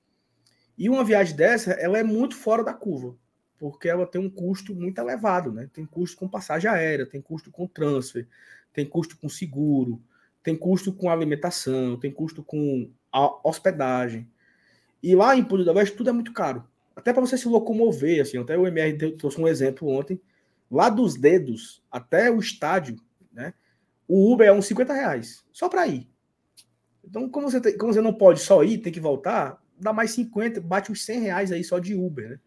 [0.76, 3.14] E uma viagem dessa, ela é muito fora da curva,
[3.58, 5.68] porque ela tem um custo muito elevado, né?
[5.72, 8.26] Tem custo com passagem aérea, tem custo com transfer,
[8.72, 10.02] tem custo com seguro,
[10.44, 12.90] tem custo com alimentação, tem custo com
[13.42, 14.28] hospedagem.
[15.02, 16.62] E lá em Punta do Oeste tudo é muito caro.
[16.94, 20.20] Até para você se locomover, assim, até o MR trouxe um exemplo ontem.
[20.70, 22.96] Lá dos dedos até o estádio,
[23.32, 23.54] né?
[24.06, 26.06] O Uber é uns 50 reais, só para ir.
[27.02, 30.10] Então, como você, tem, como você não pode só ir, tem que voltar, dá mais
[30.10, 32.40] 50, bate uns 100 reais aí só de Uber, né?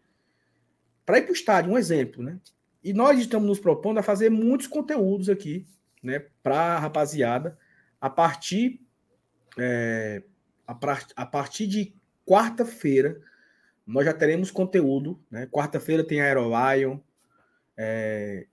[1.04, 2.38] Para ir para o estádio, um exemplo, né?
[2.82, 5.66] E nós estamos nos propondo a fazer muitos conteúdos aqui,
[6.00, 6.24] né?
[6.42, 7.58] Para a rapaziada,
[8.00, 8.80] a partir,
[9.58, 10.22] é,
[10.66, 10.76] a,
[11.16, 11.94] a partir de
[12.26, 13.20] quarta-feira,
[13.86, 15.46] nós já teremos conteúdo, né?
[15.46, 16.98] Quarta-feira tem Aerolion,
[17.76, 18.46] é,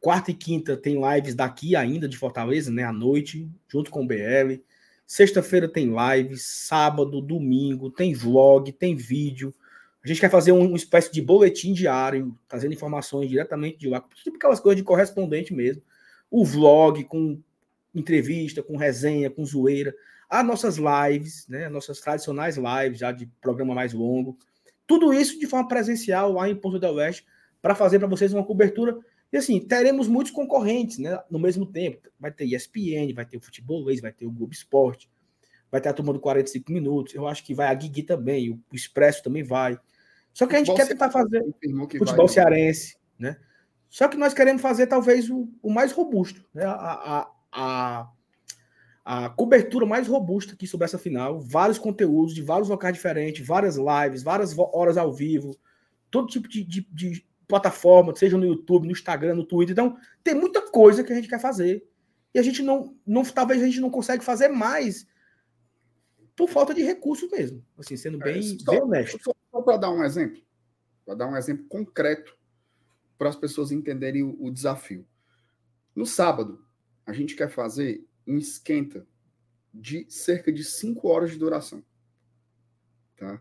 [0.00, 2.84] quarta e quinta tem lives daqui ainda de Fortaleza, né?
[2.84, 4.62] À noite, junto com o BL.
[5.06, 9.54] Sexta-feira tem live, sábado, domingo, tem vlog, tem vídeo.
[10.02, 14.36] A gente quer fazer uma espécie de boletim diário, trazendo informações diretamente de lá, tipo
[14.36, 15.82] aquelas coisas de correspondente mesmo.
[16.30, 17.40] O vlog com
[17.94, 19.94] entrevista, com resenha, com zoeira.
[20.28, 21.68] As nossas lives, né?
[21.68, 24.38] Nossas tradicionais lives já de programa mais longo.
[24.86, 27.26] Tudo isso de forma presencial lá em Porto del Oeste
[27.60, 28.98] para fazer para vocês uma cobertura
[29.32, 32.08] e assim, teremos muitos concorrentes né, no mesmo tempo.
[32.18, 35.10] Vai ter ESPN, vai ter o Futebolês, vai ter o Globo Esporte,
[35.70, 37.14] vai ter a turma do 45 minutos.
[37.14, 39.78] Eu acho que vai a Guigui também, o Expresso também vai.
[40.32, 41.44] Só que a gente quer tentar fazer
[41.98, 43.36] futebol vai, cearense, né?
[43.90, 46.64] Só que nós queremos fazer talvez o, o mais robusto, né?
[46.64, 48.10] A, a, a,
[49.04, 53.76] a, cobertura mais robusta aqui sobre essa final, vários conteúdos de vários locais diferentes, várias
[53.76, 55.56] lives, várias horas ao vivo,
[56.10, 59.72] todo tipo de, de, de plataforma, seja no YouTube, no Instagram, no Twitter.
[59.72, 61.86] Então, tem muita coisa que a gente quer fazer.
[62.34, 65.06] E a gente não, não talvez a gente não consegue fazer mais
[66.36, 67.64] por falta de recursos mesmo.
[67.76, 69.18] Assim, sendo bem, é, só, bem honesto.
[69.24, 70.40] Só, só para dar um exemplo,
[71.04, 72.36] para dar um exemplo concreto
[73.18, 75.04] para as pessoas entenderem o, o desafio.
[75.96, 76.64] No sábado,
[77.08, 79.06] a gente quer fazer um esquenta
[79.72, 81.82] de cerca de 5 horas de duração.
[83.16, 83.40] Tá?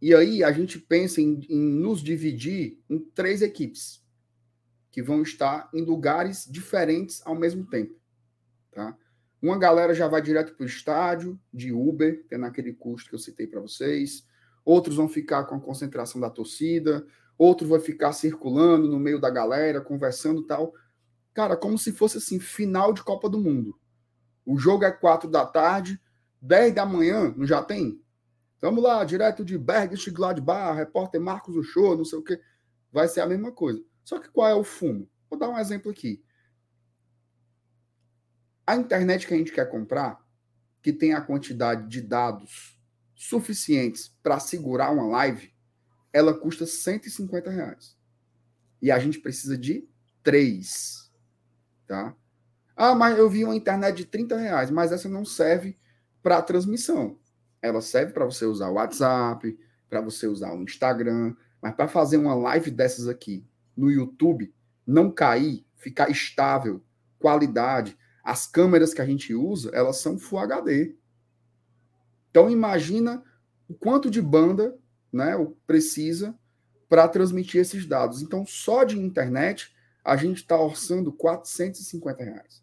[0.00, 4.02] E aí a gente pensa em, em nos dividir em três equipes
[4.90, 7.94] que vão estar em lugares diferentes ao mesmo tempo.
[8.72, 8.96] Tá?
[9.42, 13.14] Uma galera já vai direto para o estádio de Uber, que é naquele custo que
[13.14, 14.26] eu citei para vocês.
[14.64, 17.06] Outros vão ficar com a concentração da torcida.
[17.36, 20.72] Outro vai ficar circulando no meio da galera, conversando tal.
[21.36, 23.78] Cara, como se fosse assim, final de Copa do Mundo.
[24.42, 26.00] O jogo é quatro da tarde,
[26.40, 28.02] 10 da manhã, não já tem?
[28.58, 32.40] Vamos lá, direto de Bergisch Gladbach, repórter Marcos Uchoa, não sei o quê.
[32.90, 33.84] Vai ser a mesma coisa.
[34.02, 35.10] Só que qual é o fumo?
[35.28, 36.24] Vou dar um exemplo aqui.
[38.66, 40.18] A internet que a gente quer comprar,
[40.80, 42.80] que tem a quantidade de dados
[43.14, 45.52] suficientes para segurar uma live,
[46.14, 47.94] ela custa 150 reais.
[48.80, 49.86] E a gente precisa de
[50.22, 51.05] três.
[51.86, 52.14] Tá?
[52.76, 55.78] Ah, mas eu vi uma internet de 30 reais, mas essa não serve
[56.22, 57.18] para transmissão.
[57.62, 62.16] Ela serve para você usar o WhatsApp, para você usar o Instagram, mas para fazer
[62.16, 63.46] uma live dessas aqui
[63.76, 64.52] no YouTube,
[64.86, 66.84] não cair, ficar estável,
[67.18, 70.96] qualidade, as câmeras que a gente usa, elas são Full HD.
[72.30, 73.22] Então imagina
[73.68, 74.76] o quanto de banda,
[75.12, 75.32] né,
[75.66, 76.36] precisa
[76.88, 78.22] para transmitir esses dados.
[78.22, 79.74] Então só de internet
[80.06, 82.62] a gente está orçando 450 reais.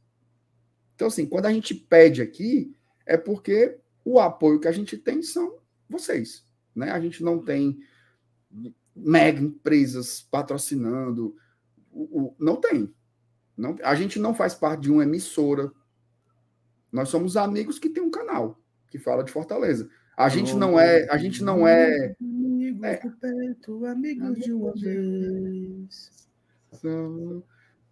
[0.95, 2.73] Então assim, quando a gente pede aqui
[3.05, 5.57] é porque o apoio que a gente tem são
[5.89, 6.45] vocês.
[6.73, 6.89] Né?
[6.89, 7.79] A gente não tem
[8.95, 11.35] mega empresas patrocinando.
[11.91, 12.93] O, o, não tem.
[13.57, 15.69] Não, a gente não faz parte de uma emissora.
[16.89, 18.57] Nós somos amigos que tem um canal
[18.89, 19.89] que fala de Fortaleza.
[20.15, 21.09] A gente não é.
[21.09, 22.15] A gente não é.
[22.21, 26.22] Amigos é, perto, amigos de uma vez.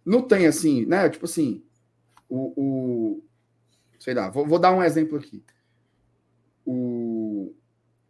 [0.04, 1.08] Não tem assim, né?
[1.08, 1.64] Tipo assim,
[2.28, 3.24] o, o
[3.98, 5.44] sei lá, vou, vou dar um exemplo aqui
[6.64, 7.54] o,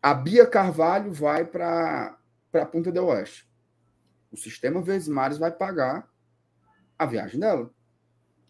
[0.01, 2.17] a Bia Carvalho vai para
[2.53, 3.51] a Punta del Oeste.
[4.31, 6.09] O sistema Verdes Mares vai pagar
[6.99, 7.71] a viagem dela.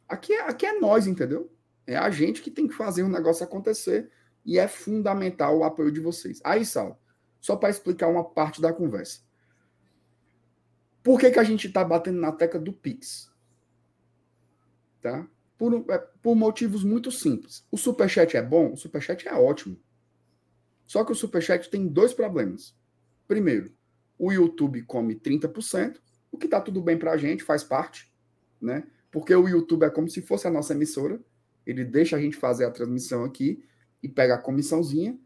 [0.08, 1.50] Aqui é, aqui é nós, entendeu?
[1.86, 4.10] É a gente que tem que fazer o negócio acontecer
[4.44, 6.40] e é fundamental o apoio de vocês.
[6.44, 7.00] Aí, Sal,
[7.40, 9.20] só para explicar uma parte da conversa.
[11.02, 13.30] Por que, que a gente está batendo na tecla do Pix?
[15.00, 15.26] Tá?
[15.58, 17.66] Por, é, por motivos muito simples.
[17.70, 18.72] O Superchat é bom?
[18.72, 19.76] O Superchat é ótimo.
[20.86, 22.76] Só que o Superchat tem dois problemas.
[23.26, 23.72] Primeiro,
[24.18, 25.98] o YouTube come 30%,
[26.30, 28.12] o que está tudo bem para a gente, faz parte.
[28.60, 28.84] Né?
[29.12, 31.20] porque o YouTube é como se fosse a nossa emissora.
[31.64, 33.62] Ele deixa a gente fazer a transmissão aqui
[34.02, 35.16] e pega a comissãozinha.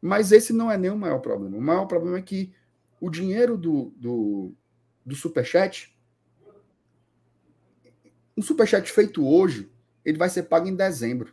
[0.00, 1.56] Mas esse não é nem o maior problema.
[1.56, 2.54] O maior problema é que
[3.00, 4.54] o dinheiro do, do,
[5.04, 5.94] do Superchat,
[8.36, 9.70] um Superchat feito hoje,
[10.04, 11.32] ele vai ser pago em dezembro.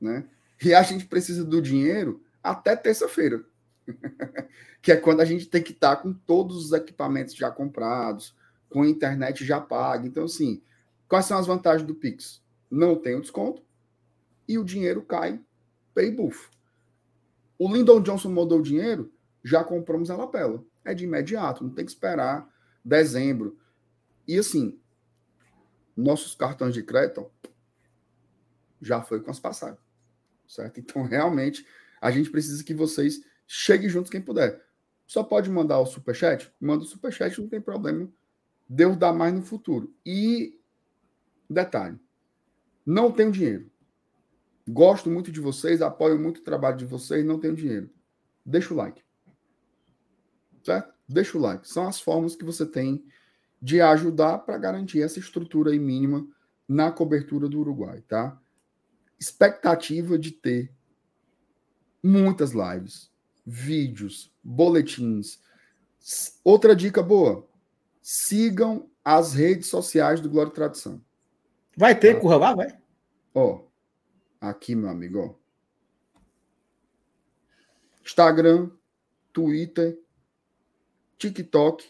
[0.00, 0.26] Né?
[0.62, 3.44] E a gente precisa do dinheiro até terça-feira.
[4.80, 8.34] que é quando a gente tem que estar com todos os equipamentos já comprados,
[8.68, 10.06] com a internet já paga.
[10.06, 10.62] Então, assim,
[11.08, 12.42] quais são as vantagens do Pix?
[12.70, 13.62] Não tem o desconto
[14.48, 15.40] e o dinheiro cai
[15.94, 16.48] pay buff.
[17.58, 19.12] O Lyndon Johnson mandou o dinheiro,
[19.44, 20.64] já compramos a lapela.
[20.84, 22.48] É de imediato, não tem que esperar
[22.84, 23.58] dezembro.
[24.26, 24.80] E assim,
[25.96, 27.30] nossos cartões de crédito
[28.80, 29.80] já foi com as passagens.
[30.46, 30.80] Certo?
[30.80, 31.66] Então, realmente,
[32.00, 34.64] a gente precisa que vocês cheguem juntos quem puder.
[35.06, 36.52] Só pode mandar o superchat?
[36.60, 38.08] Manda o superchat, não tem problema.
[38.68, 39.94] Deus dá mais no futuro.
[40.06, 40.58] E
[41.48, 41.98] detalhe,
[42.86, 43.70] não tenho dinheiro.
[44.68, 47.90] Gosto muito de vocês, apoio muito o trabalho de vocês, não tenho dinheiro.
[48.46, 49.02] Deixa o like.
[50.70, 50.94] Certo?
[51.08, 51.68] Deixa o like.
[51.68, 53.04] São as formas que você tem
[53.60, 56.24] de ajudar para garantir essa estrutura aí mínima
[56.68, 58.40] na cobertura do Uruguai, tá?
[59.18, 60.72] Expectativa de ter
[62.00, 63.10] muitas lives,
[63.44, 65.40] vídeos, boletins.
[66.44, 67.48] Outra dica boa:
[68.00, 71.04] sigam as redes sociais do Glória e Tradição.
[71.76, 72.20] Vai ter, tá?
[72.20, 72.78] curra lá, vai.
[73.34, 73.64] Ó,
[74.40, 75.34] aqui, meu amigo, ó.
[78.04, 78.70] Instagram,
[79.32, 79.98] Twitter,
[81.20, 81.84] TikTok.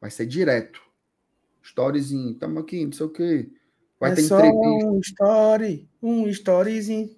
[0.00, 0.80] Vai ser direto.
[1.62, 3.50] Storyzinho, tamo aqui, não sei o quê.
[3.98, 4.86] Vai é ter só entrevista.
[4.86, 7.16] um story, um storyzinho.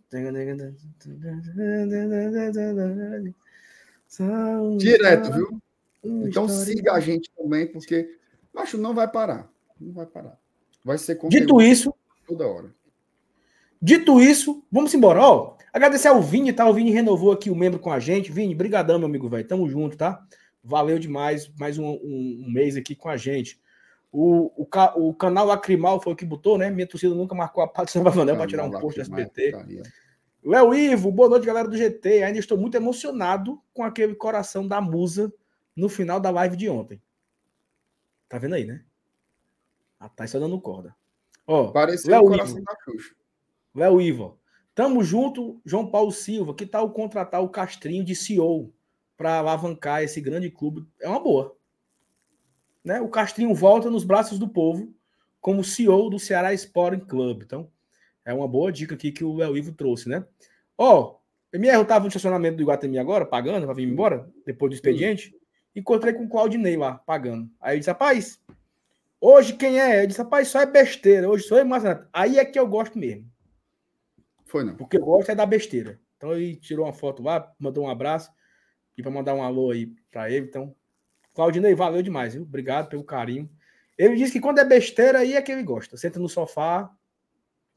[4.79, 5.61] Direto, viu?
[6.03, 8.17] Então siga a gente também, porque
[8.55, 9.51] macho não vai parar.
[9.79, 10.39] Não vai parar.
[10.85, 11.93] Vai ser conteúdo Dito isso,
[12.27, 12.73] toda hora.
[13.81, 15.21] Dito isso, vamos embora.
[15.21, 16.69] Ó, agradecer ao Vini, tá?
[16.69, 18.33] O Vini renovou aqui o membro com a gente.
[18.33, 19.47] Vini, brigadão, meu amigo, velho.
[19.47, 20.25] Tamo junto, tá?
[20.63, 21.51] Valeu demais.
[21.59, 23.61] Mais um, um, um mês aqui com a gente.
[24.11, 26.71] O, o, o canal Acrimal foi o que botou, né?
[26.71, 29.53] Minha torcida nunca marcou a parte do Vanel para tirar um post do SBT.
[30.43, 32.23] Léo Ivo, boa noite, galera do GT.
[32.23, 35.33] Ainda estou muito emocionado com aquele coração da musa
[35.77, 37.03] no final da live de ontem.
[38.29, 38.83] Tá vendo aí, né?
[40.01, 40.95] A Thais tá dando corda.
[41.47, 42.65] Ó, Pareceu Léo o coração Ivo.
[42.65, 43.15] da Xuxa.
[43.79, 44.39] Léo Ivo.
[44.75, 46.55] Tamo junto, João Paulo Silva.
[46.55, 48.73] Que tal contratar o Castrinho de CEO
[49.17, 50.87] para alavancar esse grande clube?
[51.01, 51.57] É uma boa.
[52.85, 53.01] Né?
[53.01, 54.93] O Castrinho volta nos braços do povo
[55.41, 57.43] como CEO do Ceará Sporting Club.
[57.43, 57.71] Então,
[58.25, 60.25] é uma boa dica aqui que o Léo Ivo trouxe, né?
[60.77, 61.17] Ó,
[61.53, 65.35] MR, eu tava no estacionamento do Iguatemi agora, pagando, pra vir embora, depois do expediente.
[65.75, 67.49] Encontrei com o Claudinei lá, pagando.
[67.61, 68.41] Aí eu disse, rapaz,
[69.21, 70.03] hoje quem é?
[70.03, 71.29] Eu disse, rapaz, só é besteira.
[71.29, 73.25] Hoje sou eu, mas aí é que eu gosto mesmo.
[74.49, 74.75] Foi não.
[74.75, 76.01] Porque eu gosto é da besteira.
[76.17, 78.33] Então ele tirou uma foto lá, mandou um abraço.
[78.97, 80.47] E para mandar um alô aí para ele.
[80.47, 80.75] Então,
[81.35, 82.43] Claudinei, valeu demais, viu?
[82.43, 83.49] Obrigado pelo carinho.
[83.97, 85.97] Ele disse que quando é besteira, aí é que ele gosta.
[85.97, 86.91] Senta no sofá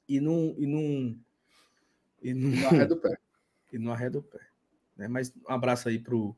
[0.07, 0.55] e não.
[0.57, 1.19] E não,
[2.21, 3.17] e não, ré do pé.
[3.71, 4.39] e não arreda o pé.
[4.95, 5.07] Né?
[5.07, 6.35] Mas um abraço aí pro,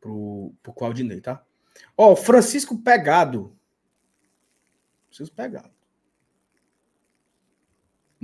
[0.00, 1.44] pro, pro Claudinei, tá?
[1.96, 3.58] Ó, Francisco Pegado.
[5.06, 5.73] Francisco Pegado.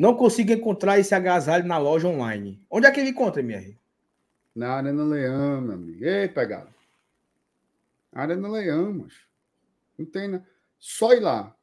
[0.00, 2.58] Não consigo encontrar esse agasalho na loja online.
[2.70, 3.78] Onde é que ele encontra, MR?
[4.54, 6.02] Na Arena Leão, meu amigo.
[6.02, 6.72] Ei, pegado.
[8.10, 9.12] Arena Leão, mas
[9.98, 10.42] Não tem, né?
[10.78, 11.54] Só ir lá.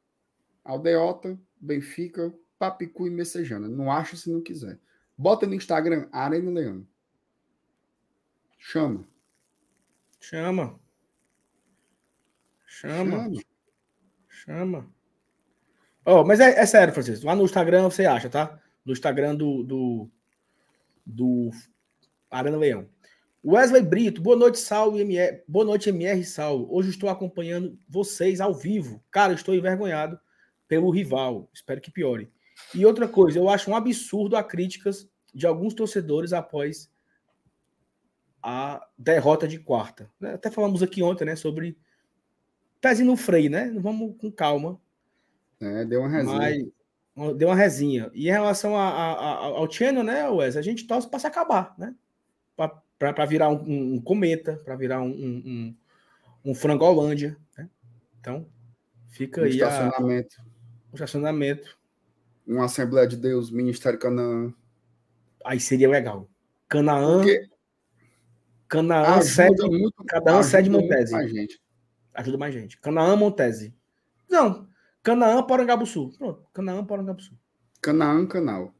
[0.62, 3.66] Aldeota, Benfica, Papicu e Messejana.
[3.66, 4.78] Não acha se não quiser.
[5.16, 6.86] Bota no Instagram, Arena Leão.
[8.56, 9.04] Chama.
[10.20, 10.78] Chama.
[12.66, 13.30] Chama.
[14.28, 14.88] Chama.
[16.10, 17.26] Ó, mas é, é sério, Francisco.
[17.26, 18.58] Lá no Instagram você acha, tá?
[18.82, 20.10] No Instagram do, do,
[21.04, 21.50] do
[22.30, 22.88] Arena Leão.
[23.44, 25.42] Wesley Brito, boa noite, Saulo e MR.
[25.46, 26.66] Boa noite, MR Saulo.
[26.74, 29.04] Hoje estou acompanhando vocês ao vivo.
[29.10, 30.18] Cara, estou envergonhado
[30.66, 31.46] pelo rival.
[31.52, 32.32] Espero que piore.
[32.74, 36.90] E outra coisa, eu acho um absurdo a críticas de alguns torcedores após
[38.42, 40.10] a derrota de quarta.
[40.18, 40.32] né?
[40.32, 41.76] Até falamos aqui ontem, né, sobre
[42.80, 43.70] pezinho no freio, né?
[43.78, 44.80] Vamos com calma.
[45.60, 46.70] É, deu uma resenha.
[47.16, 48.10] Mas deu uma resinha.
[48.14, 51.26] E em relação a, a- a- ao Channel, né, Wes, a gente torce para se
[51.26, 51.94] acabar, né?
[52.98, 55.42] Para virar um, um- um cometa, para virar um, um,
[56.44, 57.68] um, um frangolândia, né?
[58.20, 58.46] Então,
[59.08, 60.36] fica Um aí a, estacionamento.
[60.92, 61.78] o estacionamento.
[62.46, 64.52] Uma Assembleia de Deus, Ministério Canaã.
[65.44, 66.28] Aí seria legal.
[66.68, 67.48] Canaã, Porque
[68.68, 71.14] Canaã sede, muito, Canaã sede Montese.
[71.14, 71.60] a gente.
[72.14, 72.78] ajuda mais gente.
[72.80, 73.74] Canaã Montese.
[74.28, 74.67] Não.
[75.08, 76.10] Canaã, Porangabuçu.
[76.18, 76.46] Pronto.
[76.52, 77.32] Canaã, Porangabuçu.
[77.80, 78.74] Canaã, canal.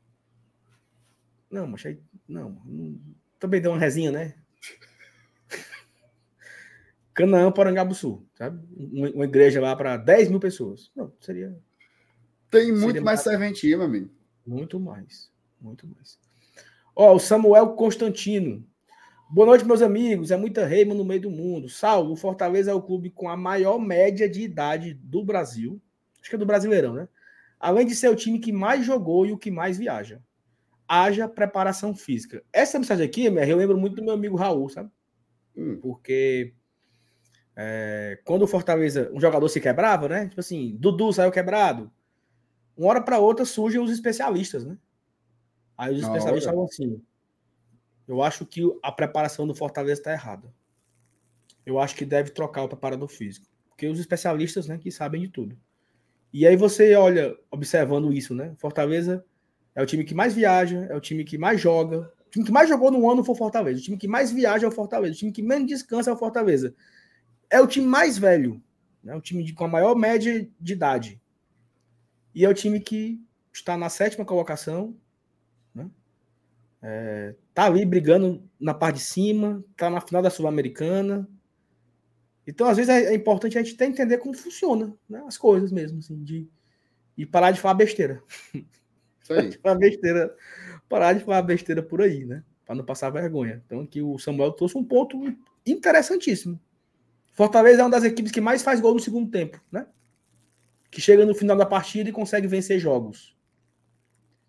[1.51, 1.99] Não, mas aí.
[2.29, 3.01] Não, não.
[3.39, 4.35] Também deu uma resinha, né?
[7.15, 8.63] Canaã, Porangabuçu, sabe?
[8.77, 10.91] Uma, uma igreja lá para 10 mil pessoas.
[10.95, 11.59] Não, seria.
[12.51, 14.11] Tem muito seria mais serventia, meu amigo.
[14.47, 15.33] Muito mais.
[15.59, 16.19] Muito mais.
[16.95, 18.69] Ó, o Samuel Constantino.
[19.31, 20.31] Boa noite, meus amigos.
[20.31, 21.71] É muita reima no meio do mundo.
[21.71, 25.81] Saulo, o Fortaleza é o clube com a maior média de idade do Brasil.
[26.21, 27.09] Acho que é do Brasileirão, né?
[27.59, 30.23] Além de ser o time que mais jogou e o que mais viaja.
[30.87, 32.43] Haja preparação física.
[32.53, 34.91] Essa mensagem aqui, eu lembro muito do meu amigo Raul, sabe?
[35.57, 35.79] Hum.
[35.81, 36.55] Porque
[37.57, 40.29] é, quando o Fortaleza, um jogador se quebrava, né?
[40.29, 41.91] Tipo assim, Dudu saiu quebrado.
[42.77, 44.79] Uma hora para outra surgem os especialistas, né?
[45.77, 47.03] Aí os especialistas falam assim:
[48.07, 50.53] eu acho que a preparação do Fortaleza está errada.
[51.67, 53.47] Eu acho que deve trocar o preparador físico.
[53.69, 55.59] Porque os especialistas, né, que sabem de tudo.
[56.33, 58.55] E aí você olha, observando isso, né?
[58.59, 59.25] Fortaleza
[59.75, 62.13] é o time que mais viaja, é o time que mais joga.
[62.27, 63.81] O time que mais jogou no ano foi o Fortaleza.
[63.81, 65.15] O time que mais viaja é o Fortaleza.
[65.15, 66.75] O time que menos descansa é o Fortaleza.
[67.49, 68.63] É o time mais velho.
[69.03, 69.15] Né?
[69.15, 71.21] O time de, com a maior média de idade.
[72.35, 73.19] E é o time que
[73.53, 74.95] está na sétima colocação.
[75.75, 75.89] Né?
[76.83, 79.65] É, tá ali brigando na parte de cima.
[79.77, 81.27] Tá na final da Sul-Americana.
[82.49, 85.23] Então, às vezes, é, é importante a gente até entender como funciona né?
[85.27, 86.49] as coisas mesmo, assim, de,
[87.15, 88.23] e parar de falar besteira.
[89.21, 89.53] Isso aí.
[89.63, 90.35] falar besteira,
[90.89, 92.43] parar de falar besteira por aí, né?
[92.65, 93.63] Para não passar vergonha.
[93.67, 95.21] Então, aqui o Samuel trouxe um ponto
[95.67, 96.59] interessantíssimo.
[97.33, 99.87] Fortaleza é uma das equipes que mais faz gol no segundo tempo, né?
[100.91, 103.37] Que chega no final da partida e consegue vencer jogos.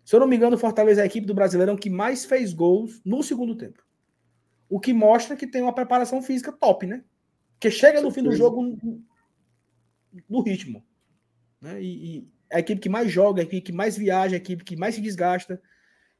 [0.06, 3.02] Se eu não me engano, Fortaleza é a equipe do Brasileirão que mais fez gols
[3.04, 3.84] no segundo tempo.
[4.70, 7.04] O que mostra que tem uma preparação física top, né?
[7.60, 8.74] Porque chega no fim do jogo
[10.26, 10.82] no, ritmo.
[11.60, 11.82] Né?
[11.82, 14.76] E, e, a equipe que mais joga, a equipe que mais viaja, a equipe que
[14.76, 15.60] mais se desgasta,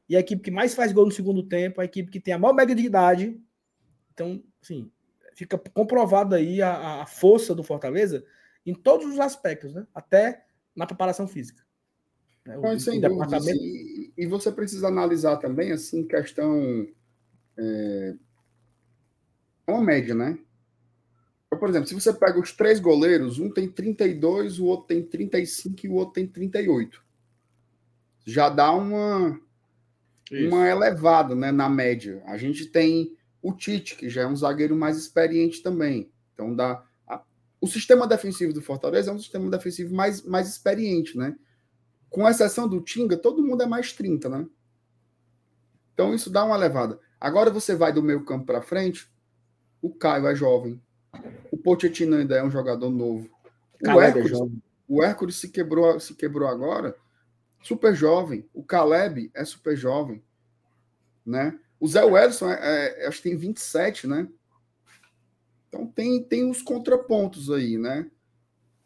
[0.07, 2.37] e a equipe que mais faz gol no segundo tempo, a equipe que tem a
[2.37, 3.41] maior média de idade.
[4.13, 4.91] Então, assim,
[5.33, 8.23] fica comprovado aí a, a força do Fortaleza
[8.63, 9.87] em todos os aspectos, né?
[9.95, 11.63] Até na preparação física.
[12.45, 12.55] Né?
[12.55, 13.63] O, sem departamento...
[13.63, 16.87] e, e, você precisa analisar também, assim, questão.
[17.57, 18.13] É,
[19.67, 20.37] uma média, né?
[21.57, 25.85] Por exemplo, se você pega os três goleiros, um tem 32, o outro tem 35
[25.85, 27.03] e o outro tem 38.
[28.25, 29.39] Já dá uma,
[30.31, 32.23] uma elevada né, na média.
[32.25, 36.09] A gente tem o Tite, que já é um zagueiro mais experiente também.
[36.33, 36.85] Então dá.
[37.05, 37.21] A,
[37.59, 41.35] o sistema defensivo do Fortaleza é um sistema defensivo mais, mais experiente, né?
[42.09, 44.47] Com exceção do Tinga, todo mundo é mais 30, né?
[45.93, 46.97] Então isso dá uma elevada.
[47.19, 49.11] Agora você vai do meio campo para frente,
[49.81, 50.81] o Caio é jovem,
[51.51, 53.29] o Pochettino ainda é um jogador novo.
[53.83, 54.39] O é Hércules,
[54.87, 56.95] o Hércules se quebrou, se quebrou agora,
[57.61, 58.47] super jovem.
[58.53, 60.23] O Caleb é super jovem,
[61.25, 61.57] né?
[61.79, 64.27] O Zé Wellison, é, é, acho que tem 27, né?
[65.67, 68.09] Então tem, tem os contrapontos aí, né?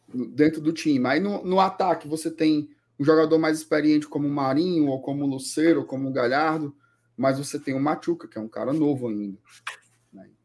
[0.07, 1.05] Dentro do time.
[1.07, 5.25] Aí no, no ataque você tem um jogador mais experiente como o Marinho, ou como
[5.25, 6.73] o Luceiro, ou como o Galhardo,
[7.17, 9.37] mas você tem o Machuca, que é um cara novo ainda.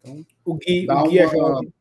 [0.02, 1.60] Então, o Gui, o Gui é uma...
[1.64, 1.80] é.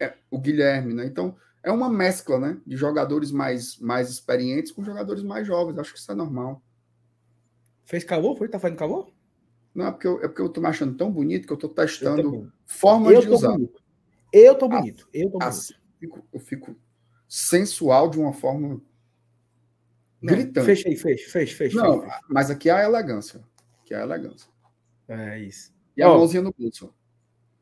[0.00, 1.06] É, o Guilherme, né?
[1.06, 2.60] Então, é uma mescla, né?
[2.66, 5.78] De jogadores mais, mais experientes com jogadores mais jovens.
[5.78, 6.62] Acho que isso é normal.
[7.84, 8.36] Fez calor?
[8.36, 8.48] Foi?
[8.48, 9.12] Tá fazendo calor?
[9.74, 11.68] Não, é porque eu, é porque eu tô me achando tão bonito que eu tô
[11.68, 13.52] testando formas eu de usar.
[13.52, 13.82] Bonito.
[14.32, 15.06] Eu tô bonito.
[15.06, 15.48] Ah, eu tô bonito.
[15.48, 16.76] Assim, eu, fico, eu fico
[17.28, 18.80] sensual de uma forma
[20.20, 20.66] Não, gritante.
[20.66, 20.90] Fecha,
[21.28, 21.76] fecha, fecha.
[21.76, 22.20] Não, fecha.
[22.28, 23.42] mas aqui é a elegância.
[23.80, 24.50] Aqui é a elegância.
[25.08, 25.72] É isso.
[25.96, 26.94] E a mãozinha no bolso.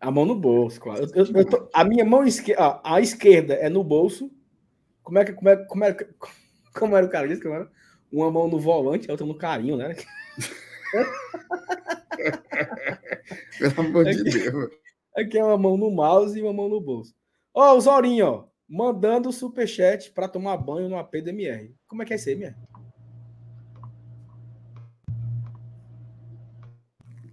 [0.06, 1.04] A mão no bolso, claro.
[1.16, 4.30] Eu, eu, eu tô, a minha mão esquerda, a esquerda é no bolso.
[5.02, 5.96] Como é que como é, como é,
[6.72, 7.68] como era o cara disse que era?
[8.12, 9.96] Uma mão no volante, a outra no carinho, né?
[13.58, 14.70] Pelo amor de Deus.
[15.16, 17.12] Aqui é uma mão no mouse e uma mão no bolso.
[17.52, 21.74] Ó, oh, o Zorinho, ó, mandando superchat para tomar banho no AP do MR.
[21.88, 22.54] Como é que é isso aí, MR?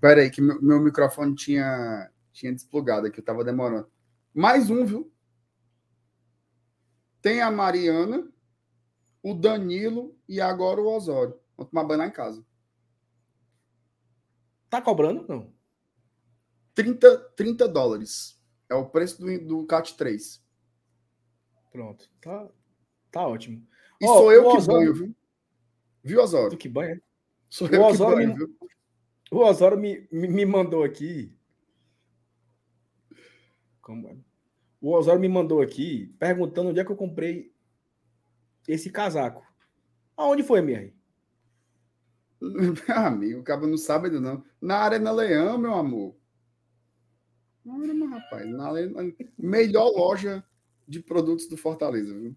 [0.02, 3.90] Pera aí, que meu, meu microfone tinha tinha desplugado aqui, eu tava demorando.
[4.34, 5.14] Mais um, viu?
[7.22, 8.30] Tem a Mariana,
[9.22, 11.40] o Danilo e agora o Osório.
[11.56, 12.46] Vou tomar banho lá em casa.
[14.70, 15.26] Tá cobrando?
[15.30, 15.54] Não.
[16.74, 18.42] 30, 30 dólares.
[18.70, 20.44] É o preço do, do CAT 3.
[21.72, 22.10] Pronto.
[22.20, 22.50] Tá,
[23.12, 23.66] tá ótimo.
[24.02, 24.80] E oh, sou eu que Osório...
[24.80, 25.16] banho, viu?
[26.04, 26.50] Viu, Osório?
[26.50, 27.02] Tu que banha?
[27.50, 28.46] Sou o eu Osório que banho, me...
[28.46, 28.58] viu?
[29.32, 31.36] O Osório me, me, mandou aqui?
[34.82, 37.54] O Osório me mandou aqui perguntando onde é que eu comprei
[38.68, 39.46] esse casaco.
[40.16, 40.62] Aonde foi?
[40.62, 40.94] Meu
[42.96, 44.44] amigo, o cabo não sabe ainda não.
[44.62, 46.16] Na Arena Leão, meu amor.
[47.66, 49.14] Olha, meu rapaz, na Arena...
[49.38, 50.44] melhor loja
[50.88, 52.36] de produtos do Fortaleza, viu?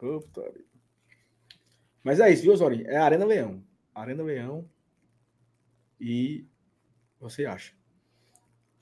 [0.00, 0.42] Opa.
[2.02, 2.84] Mas é isso, viu, Zori?
[2.86, 3.62] É a Arena Leão.
[3.94, 4.68] Arena Leão.
[6.00, 6.46] E
[7.20, 7.74] você acha?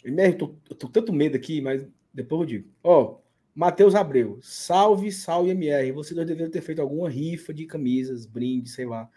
[0.05, 2.69] MR, tô, tô com tanto medo aqui, mas depois eu digo.
[2.83, 3.19] Ó,
[3.55, 4.39] Matheus Abreu.
[4.43, 5.93] Salve, salve, MR.
[5.93, 9.09] Vocês dois deveriam ter feito alguma rifa de camisas, brindes, sei lá,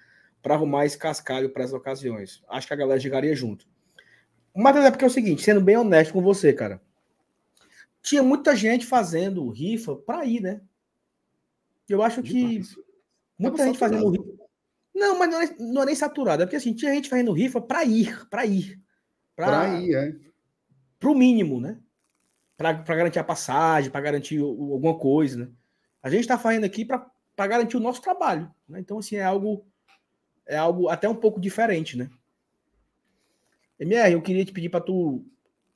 [0.41, 2.43] para arrumar esse cascalho para essas ocasiões.
[2.49, 3.65] Acho que a galera chegaria junto.
[4.55, 6.81] Matheus, é porque é o seguinte, sendo bem honesto com você, cara.
[8.01, 10.61] Tinha muita gente fazendo rifa para ir, né?
[11.87, 12.61] Eu acho que
[13.39, 14.43] muita gente fazendo rifa.
[14.93, 17.59] Não, mas não é, não é nem saturado, é porque assim, tinha gente fazendo rifa
[17.59, 18.79] para ir, para ir.
[19.35, 20.15] Para ir, é.
[21.03, 21.77] Para o mínimo, né?
[22.55, 25.51] Para garantir a passagem, para garantir o, alguma coisa, né?
[26.01, 28.49] A gente está fazendo aqui para garantir o nosso trabalho.
[28.65, 28.79] Né?
[28.79, 29.67] Então, assim, é algo,
[30.45, 32.09] é algo até um pouco diferente, né?
[33.77, 35.25] MR, eu queria te pedir para tu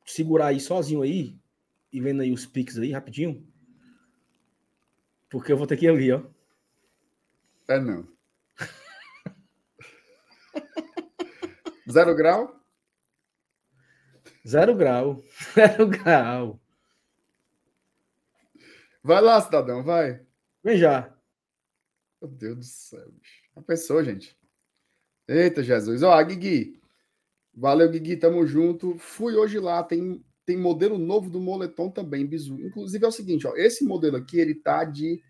[0.06, 1.38] segurar aí sozinho aí
[1.92, 3.46] e vendo aí os pics aí rapidinho.
[5.30, 6.24] Porque eu vou ter que ir ali, ó.
[7.68, 8.08] É não.
[11.92, 12.57] Zero grau?
[14.48, 15.22] Zero grau.
[15.54, 16.60] Zero grau.
[19.04, 20.22] Vai lá, cidadão, vai.
[20.64, 21.14] Vem já.
[22.22, 23.42] Meu Deus do céu, bicho.
[23.56, 24.38] A pessoa, gente.
[25.28, 26.02] Eita, Jesus.
[26.04, 26.80] Ó, Guigui.
[27.54, 28.16] Valeu, Guigui.
[28.18, 28.98] Tamo junto.
[28.98, 29.84] Fui hoje lá.
[29.84, 32.60] Tem, tem modelo novo do moletom também, bizu.
[32.62, 33.56] Inclusive é o seguinte, ó.
[33.56, 35.22] Esse modelo aqui, ele tá de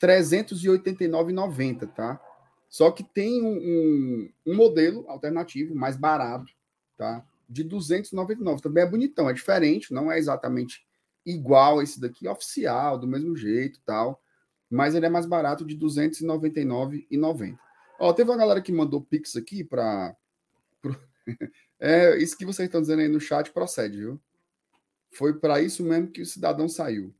[0.00, 2.20] 389,90, tá?
[2.68, 6.52] Só que tem um, um, um, modelo alternativo mais barato,
[6.96, 7.26] tá?
[7.50, 8.62] De 299.
[8.62, 10.86] Também é bonitão, é diferente, não é exatamente
[11.26, 14.22] igual esse daqui, oficial, do mesmo jeito tal.
[14.70, 17.58] Mas ele é mais barato de 299,90.
[17.98, 20.16] Ó, teve uma galera que mandou Pix aqui para.
[21.82, 24.20] É, isso que vocês estão dizendo aí no chat procede, viu?
[25.12, 27.14] Foi para isso mesmo que o cidadão saiu.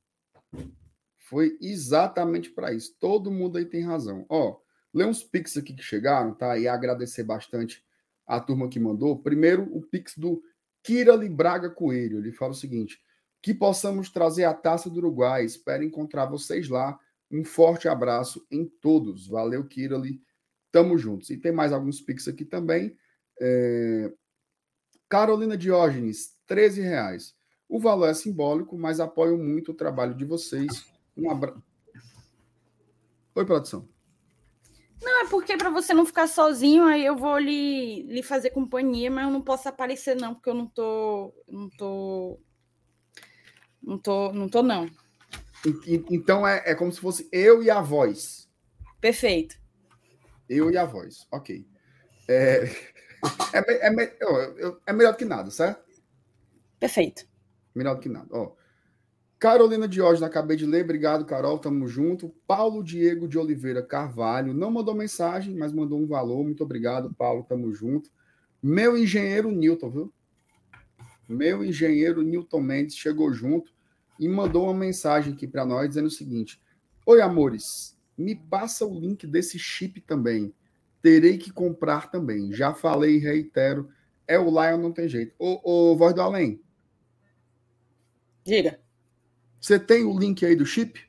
[1.16, 2.94] Foi exatamente para isso.
[3.00, 4.26] Todo mundo aí tem razão.
[4.28, 4.58] Ó,
[4.92, 6.58] ler uns Pix aqui que chegaram, tá?
[6.58, 7.82] E agradecer bastante
[8.30, 9.18] a turma que mandou.
[9.18, 10.40] Primeiro, o Pix do
[10.84, 12.18] Kira Braga Coelho.
[12.18, 13.00] Ele fala o seguinte:
[13.42, 15.44] que possamos trazer a taça do Uruguai.
[15.44, 16.96] Espero encontrar vocês lá.
[17.28, 19.26] Um forte abraço em todos.
[19.26, 20.22] Valeu, Kirali.
[20.70, 21.30] Tamo juntos.
[21.30, 22.96] E tem mais alguns Pix aqui também.
[23.40, 24.12] É...
[25.08, 27.34] Carolina Diógenes, 13 reais.
[27.68, 30.86] O valor é simbólico, mas apoio muito o trabalho de vocês.
[31.16, 31.60] Um abraço.
[33.34, 33.88] Oi, produção.
[35.02, 39.10] Não, é porque para você não ficar sozinho, aí eu vou lhe, lhe fazer companhia,
[39.10, 41.34] mas eu não posso aparecer, não, porque eu não tô.
[41.48, 42.40] Não tô
[43.82, 44.88] não tô, não tô, não.
[46.10, 48.48] Então é, é como se fosse eu e a voz.
[49.00, 49.58] Perfeito.
[50.48, 51.66] Eu e a voz, ok.
[52.28, 52.64] É,
[53.52, 55.82] é, é, é, melhor que nada, certo?
[56.78, 57.26] Perfeito.
[57.74, 58.28] Melhor do que nada.
[58.30, 58.52] Ó,
[59.40, 60.84] Carolina Diógenes, acabei de ler.
[60.84, 61.58] Obrigado, Carol.
[61.58, 62.28] Tamo junto.
[62.46, 66.44] Paulo Diego de Oliveira Carvalho não mandou mensagem, mas mandou um valor.
[66.44, 67.42] Muito obrigado, Paulo.
[67.48, 68.10] Tamo junto.
[68.62, 70.12] Meu engenheiro Newton, viu?
[71.26, 73.72] meu engenheiro Newton Mendes chegou junto
[74.18, 76.60] e mandou uma mensagem aqui para nós dizendo o seguinte:
[77.06, 80.52] Oi, amores, me passa o link desse chip também.
[81.00, 82.52] Terei que comprar também.
[82.52, 83.88] Já falei e reitero.
[84.28, 85.34] É o Lion, não tem jeito.
[85.38, 86.60] Ô, ô, Voz do Além.
[88.44, 88.78] Diga.
[89.60, 91.00] Você tem o link aí do chip?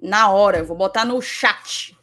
[0.00, 1.96] Na hora, eu vou botar no chat.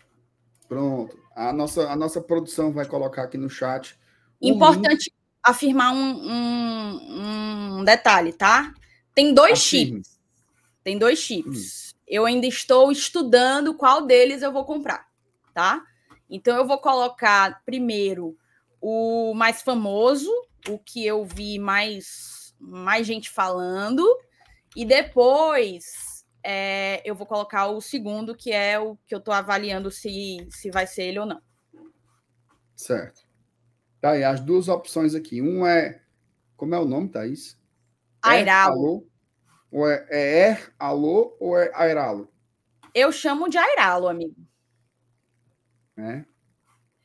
[0.68, 1.18] Pronto.
[1.36, 3.98] A nossa, a nossa produção vai colocar aqui no chat.
[4.42, 5.12] Importante,
[5.44, 8.74] afirmar um, um, um detalhe, tá?
[9.16, 9.98] Tem dois Afirme.
[9.98, 10.20] chips.
[10.84, 11.94] Tem dois chips.
[11.94, 12.00] Hum.
[12.08, 15.08] Eu ainda estou estudando qual deles eu vou comprar,
[15.54, 15.84] tá?
[16.30, 18.38] Então eu vou colocar primeiro
[18.82, 20.32] o mais famoso,
[20.68, 24.06] o que eu vi mais, mais gente falando,
[24.76, 29.91] e depois é, eu vou colocar o segundo, que é o que eu estou avaliando
[29.91, 31.41] se, se vai ser ele ou não.
[32.76, 33.28] Certo.
[33.99, 35.41] Tá aí, as duas opções aqui.
[35.41, 36.01] Um é.
[36.55, 37.59] Como é o nome, Thaís?
[38.22, 39.07] Airalo.
[39.72, 42.32] Ou é, é Er, Alô ou é Airalo?
[42.93, 44.36] Eu chamo de Airalo, amigo.
[45.97, 46.26] É?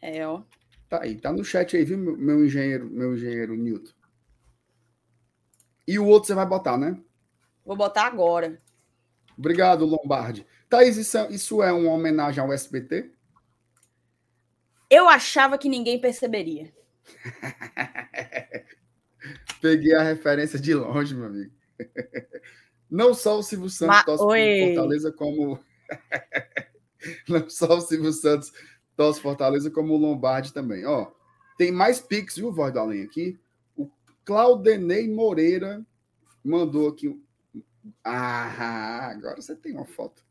[0.00, 0.42] É, ó.
[0.88, 3.92] Tá aí, tá no chat aí, viu, meu engenheiro, meu engenheiro Newton.
[5.86, 6.98] E o outro você vai botar, né?
[7.64, 8.60] Vou botar agora.
[9.36, 10.46] Obrigado, Lombardi.
[10.68, 13.10] Thaís, isso é, isso é uma homenagem ao SBT?
[14.90, 16.72] Eu achava que ninguém perceberia.
[19.60, 21.52] Peguei a referência de longe, meu amigo.
[22.90, 24.04] Não só o Silvio Santos Ma...
[24.04, 24.66] torce Oi.
[24.66, 25.58] Fortaleza como.
[27.28, 28.52] Não só o Silvio Santos
[28.96, 30.86] torce Fortaleza, como o Lombardi também.
[30.86, 31.10] Ó,
[31.56, 33.38] tem mais Pix, viu, Voz do Além aqui?
[33.76, 33.90] O
[34.24, 35.84] Claudenei Moreira
[36.44, 37.20] mandou aqui.
[38.02, 40.24] Ah, agora você tem uma foto.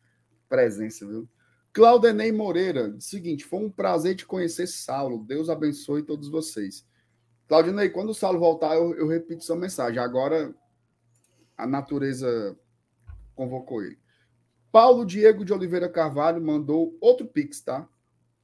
[0.48, 1.28] Presença, viu?
[1.74, 5.24] Claudenei Moreira, seguinte, foi um prazer te conhecer, Saulo.
[5.26, 6.86] Deus abençoe todos vocês.
[7.48, 10.00] Claudinei, quando o Saulo voltar, eu, eu repito sua mensagem.
[10.00, 10.54] Agora
[11.58, 12.58] a natureza
[13.36, 13.98] convocou ele.
[14.72, 17.88] Paulo Diego de Oliveira Carvalho mandou outro pix, tá?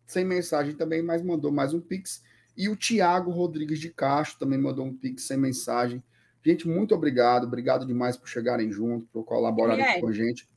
[0.06, 2.24] Sem mensagem também, mas mandou mais um pix.
[2.58, 6.04] E o Tiago Rodrigues de Castro também mandou um pix sem mensagem.
[6.46, 7.46] Gente, muito obrigado.
[7.46, 10.00] Obrigado demais por chegarem junto, por colaborarem é.
[10.00, 10.50] com a gente.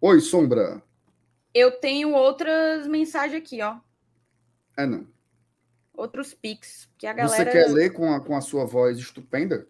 [0.00, 0.82] Oi, Sombra.
[1.54, 3.78] Eu tenho outras mensagens aqui, ó.
[4.76, 5.06] É, não
[5.96, 7.44] outros pics que a galera.
[7.44, 9.66] Você quer ler com a, com a sua voz estupenda?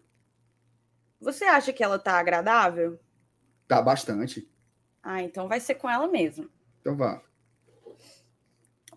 [1.19, 2.99] Você acha que ela tá agradável?
[3.67, 4.47] Tá bastante.
[5.01, 6.49] Ah, então vai ser com ela mesmo.
[6.81, 7.21] Então vá.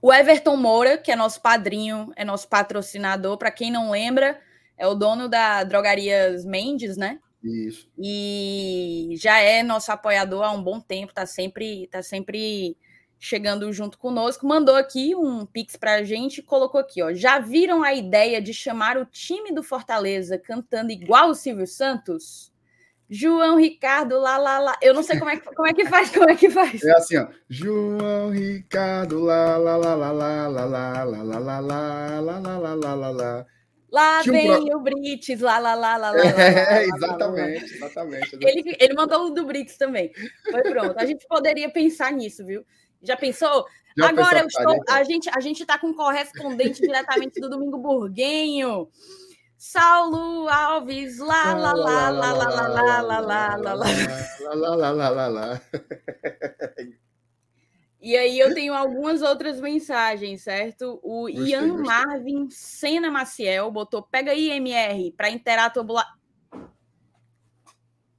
[0.03, 4.41] O Everton Moura, que é nosso padrinho, é nosso patrocinador, para quem não lembra,
[4.81, 7.21] é o dono da Drogarias Mendes, né?
[7.45, 7.87] Isso.
[7.99, 12.79] E já é nosso apoiador há um bom tempo, tá sempre, tá sempre
[13.19, 17.13] chegando junto conosco, mandou aqui um pix para a gente e colocou aqui, ó.
[17.13, 22.51] Já viram a ideia de chamar o time do Fortaleza cantando igual o Silvio Santos?
[23.07, 24.79] João Ricardo, lá, lá, lá.
[24.81, 26.83] Eu não sei como é que, como é que faz, como é que faz.
[26.83, 27.27] É assim, ó.
[27.51, 32.59] João Ricardo, lá, lá, lá, lá, lá, lá, lá, lá, lá, lá, lá, lá, lá,
[32.59, 33.47] lá, lá, lá, lá.
[33.91, 34.77] Lá vem pro...
[34.77, 36.19] o Brits, lá, lá, lá, lá, lá.
[36.21, 38.39] É, exatamente, exatamente.
[38.41, 40.13] Ele, ele mandou o do Brits também.
[40.51, 40.95] Foi pronto.
[40.97, 42.65] A gente poderia pensar nisso, viu?
[43.03, 43.67] Já pensou?
[43.97, 47.51] Já Agora pensou, eu estou, a gente a gente está com um correspondente diretamente do
[47.51, 48.89] Domingo Burguenho.
[49.59, 53.75] Saulo Alves, lá, lá, lá, lá, lá, lá, lá, lá, lá, lá,
[54.55, 55.61] lá, lá, lá, lá, lá.
[58.01, 60.99] E aí eu tenho algumas outras mensagens, certo?
[61.03, 66.07] O Ian Marvin Sena Maciel botou, pega aí, MR, para inteirar tua bula...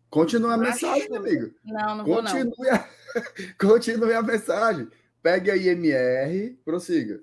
[0.09, 1.51] Continua a mensagem, amigo.
[1.63, 2.31] Não, não vou não.
[2.31, 2.89] Continue a...
[3.57, 4.87] Continue a mensagem.
[5.23, 7.21] Pega a IMR, prossiga.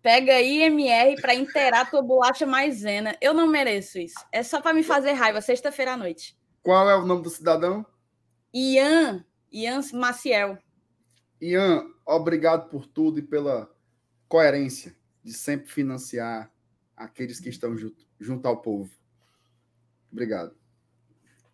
[0.00, 3.16] Pega IMR para inteirar tua bolacha maisena.
[3.20, 4.18] Eu não mereço isso.
[4.32, 6.36] É só para me fazer raiva, sexta-feira à noite.
[6.62, 7.86] Qual é o nome do cidadão?
[8.52, 9.24] Ian.
[9.52, 10.58] Ian Maciel.
[11.40, 13.70] Ian, obrigado por tudo e pela
[14.28, 16.50] coerência de sempre financiar
[16.96, 18.90] aqueles que estão junto, junto ao povo.
[20.10, 20.54] Obrigado.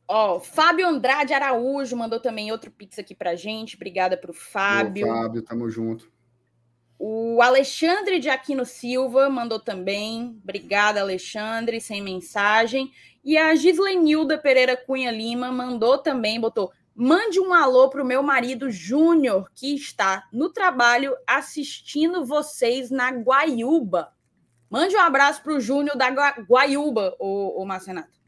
[0.06, 3.76] Ó, Fábio Andrade Araújo mandou também outro pix aqui pra gente.
[3.76, 5.06] Obrigada pro Fábio.
[5.06, 6.10] Ô, Fábio, tamo junto.
[6.98, 10.40] O Alexandre de Aquino Silva mandou também.
[10.42, 12.90] Obrigada, Alexandre, sem mensagem.
[13.22, 18.72] E a Gislenilda Pereira Cunha Lima mandou também, botou: mande um alô pro meu marido
[18.72, 24.12] Júnior, que está no trabalho assistindo vocês na Guaiúba.
[24.68, 28.18] Mande um abraço pro Júnior da Guaiúba, o, o Marcenato.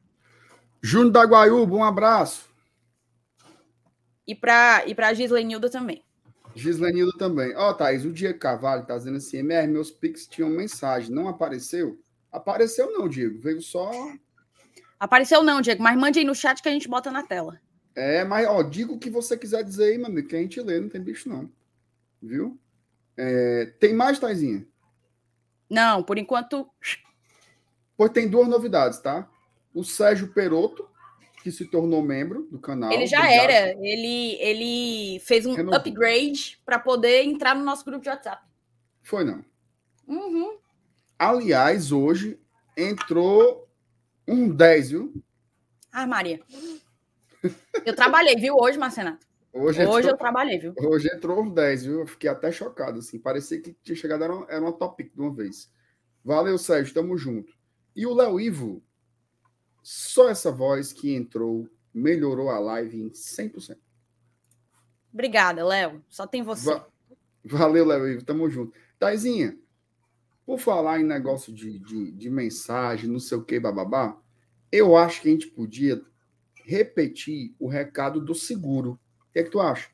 [0.80, 2.48] Júnior da Guaiúba, um abraço.
[4.24, 6.04] E para e a Gislenilda também.
[6.54, 7.54] Gislenilda também.
[7.56, 11.12] Ó, oh, Thaís, o Diego Carvalho tá dizendo assim: MR, meus pics tinham mensagem.
[11.12, 12.00] Não apareceu?
[12.30, 13.40] Apareceu não, Diego.
[13.40, 13.90] Veio só.
[14.98, 17.60] Apareceu não, Diego, mas mande aí no chat que a gente bota na tela.
[18.00, 20.60] É, mas, ó, diga o que você quiser dizer aí, meu amigo, que a gente
[20.60, 21.50] lê, não tem bicho não.
[22.22, 22.58] Viu?
[23.16, 24.66] É, tem mais, Taizinha?
[25.68, 26.68] Não, por enquanto.
[27.96, 29.28] Pois tem duas novidades, tá?
[29.74, 30.88] o Sérgio Peroto,
[31.42, 32.92] que se tornou membro do canal.
[32.92, 33.50] Ele já obrigado.
[33.50, 35.78] era, ele, ele fez um Renovou.
[35.78, 38.44] upgrade para poder entrar no nosso grupo de WhatsApp.
[39.02, 39.44] Foi não.
[40.06, 40.58] Uhum.
[41.18, 42.38] Aliás, hoje
[42.76, 43.68] entrou
[44.26, 45.24] um 10, viu?
[45.92, 46.40] Ah, Maria.
[47.84, 49.26] Eu trabalhei, viu, hoje, Marcenato?
[49.52, 50.74] Hoje, hoje entrou, eu trabalhei, viu?
[50.78, 52.00] Hoje entrou um 10, viu?
[52.00, 53.18] Eu fiquei até chocado, assim.
[53.18, 55.72] Parecia que tinha chegado, era uma, era uma topic de uma vez.
[56.24, 57.52] Valeu, Sérgio, tamo junto.
[57.96, 58.82] E o Léo Ivo
[59.82, 63.76] só essa voz que entrou melhorou a live em 100%.
[65.12, 66.04] Obrigada, Léo.
[66.08, 66.66] Só tem você.
[66.66, 66.86] Va
[67.44, 68.22] Valeu, Léo.
[68.22, 68.72] Tamo junto.
[68.98, 69.58] Taizinha,
[70.46, 74.16] por falar em negócio de, de, de mensagem, não sei o que, bababá,
[74.70, 76.00] eu acho que a gente podia
[76.64, 78.98] repetir o recado do seguro.
[79.28, 79.88] O que é que tu acha?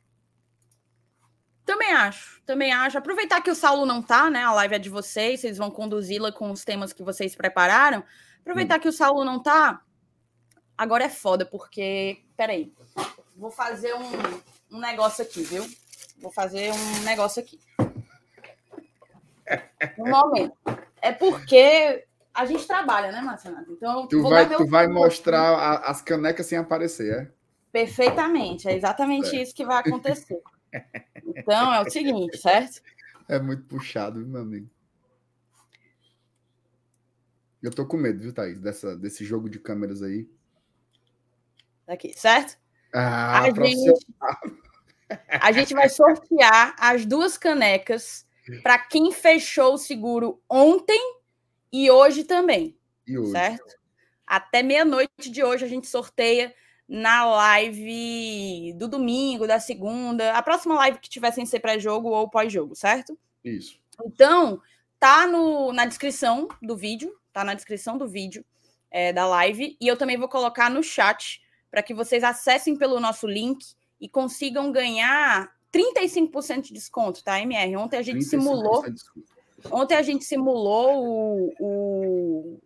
[1.64, 2.96] Também acho, também acho.
[2.96, 4.44] Aproveitar que o Saulo não tá, né?
[4.44, 8.04] A live é de vocês, vocês vão conduzi-la com os temas que vocês prepararam.
[8.40, 8.80] Aproveitar hum.
[8.80, 9.82] que o Saulo não tá,
[10.78, 12.22] agora é foda, porque.
[12.36, 12.72] Peraí.
[13.34, 15.66] Vou fazer um, um negócio aqui, viu?
[16.18, 17.58] Vou fazer um negócio aqui.
[19.98, 20.56] Um momento.
[21.02, 22.06] É porque
[22.36, 23.56] a gente trabalha, né, Marcelo?
[23.70, 27.32] Então, tu vai, tu vai mostrar a, as canecas sem aparecer, é?
[27.72, 29.42] Perfeitamente, é exatamente é.
[29.42, 30.40] isso que vai acontecer.
[31.24, 32.80] Então, é o seguinte, certo?
[33.28, 34.70] É muito puxado, meu amigo.
[37.60, 40.30] Eu tô com medo, viu, Thaís, dessa, desse jogo de câmeras aí.
[41.88, 42.56] Aqui, certo?
[42.94, 43.92] Ah, a, gente,
[45.28, 48.24] a gente vai sortear as duas canecas
[48.62, 51.15] para quem fechou o seguro ontem
[51.84, 52.76] e hoje também.
[53.06, 53.32] E hoje.
[53.32, 53.76] Certo?
[54.26, 56.54] Até meia-noite de hoje a gente sorteia
[56.88, 62.30] na live do domingo, da segunda, a próxima live que tiver sem ser pré-jogo ou
[62.30, 63.18] pós-jogo, certo?
[63.44, 63.78] Isso.
[64.04, 64.60] Então,
[64.98, 68.44] tá no, na descrição do vídeo, tá na descrição do vídeo
[68.90, 73.00] é, da live, e eu também vou colocar no chat para que vocês acessem pelo
[73.00, 73.64] nosso link
[74.00, 77.76] e consigam ganhar 35% de desconto, tá, MR?
[77.76, 78.84] Ontem a gente simulou.
[79.70, 82.58] Ontem a gente simulou o, o,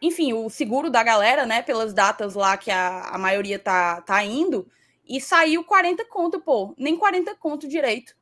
[0.00, 1.62] enfim, o seguro da galera, né?
[1.62, 4.68] Pelas datas lá que a, a maioria tá, tá indo,
[5.06, 8.14] e saiu 40 conto, pô, nem 40 conto direito.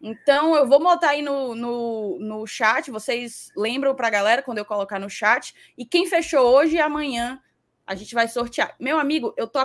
[0.00, 4.64] Então, eu vou botar aí no, no, no chat, vocês lembram pra galera quando eu
[4.64, 7.40] colocar no chat, e quem fechou hoje e amanhã
[7.86, 8.74] a gente vai sortear.
[8.78, 9.60] Meu amigo, eu tô.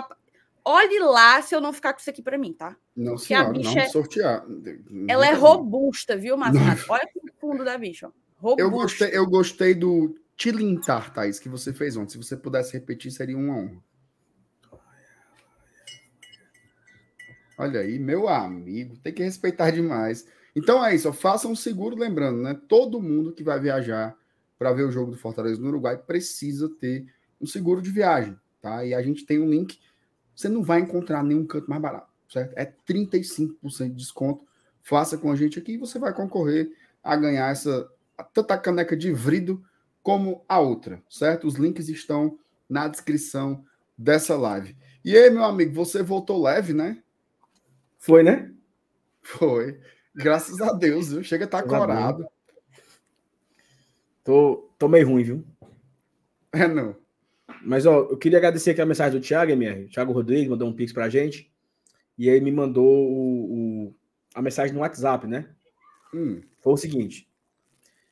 [0.72, 2.76] Olhe lá se eu não ficar com isso aqui para mim, tá?
[2.94, 3.88] Não, Porque senhora, não é...
[3.88, 4.46] sortear.
[5.08, 6.80] Ela é robusta, viu, Massaro?
[6.88, 8.12] Olha o fundo da bicha.
[8.36, 8.62] Robusta.
[8.62, 12.12] Eu gostei, eu gostei do tilintar, Thaís, que você fez ontem.
[12.12, 13.82] Se você pudesse repetir, seria uma honra.
[17.58, 20.24] Olha aí, meu amigo, tem que respeitar demais.
[20.54, 22.58] Então é isso, faça um seguro, lembrando, né?
[22.68, 24.16] Todo mundo que vai viajar
[24.56, 27.06] para ver o jogo do Fortaleza no Uruguai precisa ter
[27.40, 28.84] um seguro de viagem, tá?
[28.84, 29.80] E a gente tem um link,
[30.40, 32.54] você não vai encontrar nenhum canto mais barato, certo?
[32.56, 34.46] É 35% de desconto.
[34.82, 36.72] Faça com a gente aqui e você vai concorrer
[37.02, 37.90] a ganhar essa
[38.32, 39.62] tanta caneca de vrido
[40.02, 41.46] como a outra, certo?
[41.46, 42.38] Os links estão
[42.68, 43.64] na descrição
[43.96, 44.74] dessa live.
[45.04, 47.02] E aí, meu amigo, você voltou leve, né?
[47.98, 48.50] Foi, né?
[49.20, 49.78] Foi.
[50.14, 51.22] Graças a Deus, viu?
[51.22, 52.26] Chega a estar tá corado.
[54.24, 55.44] Tô, tô meio ruim, viu?
[56.52, 56.96] É, não.
[57.62, 59.88] Mas, ó, eu queria agradecer aqui a mensagem do Thiago, MR.
[59.88, 61.50] Thiago Rodrigues mandou um pix pra gente.
[62.16, 63.94] E aí me mandou o, o
[64.34, 65.48] a mensagem no WhatsApp, né?
[66.14, 66.40] Hum.
[66.60, 67.28] Foi o seguinte.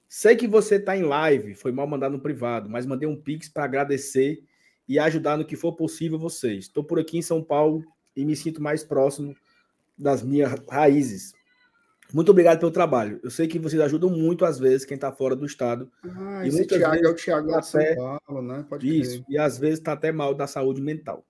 [0.09, 3.49] Sei que você tá em live, foi mal mandado no privado, mas mandei um pix
[3.49, 4.43] para agradecer
[4.89, 6.65] e ajudar no que for possível vocês.
[6.65, 7.85] Estou por aqui em São Paulo
[8.17, 9.37] e me sinto mais próximo
[9.97, 11.35] das minhas raízes.
[12.13, 13.21] Muito obrigado pelo trabalho.
[13.23, 15.91] Eu sei que vocês ajudam muito, às vezes, quem está fora do estado.
[16.03, 18.67] Ah, e esse Thiago vezes, é o Thiago tá São Paulo, né?
[18.69, 19.25] Pode isso, crer.
[19.29, 21.25] e às vezes está até mal da saúde mental.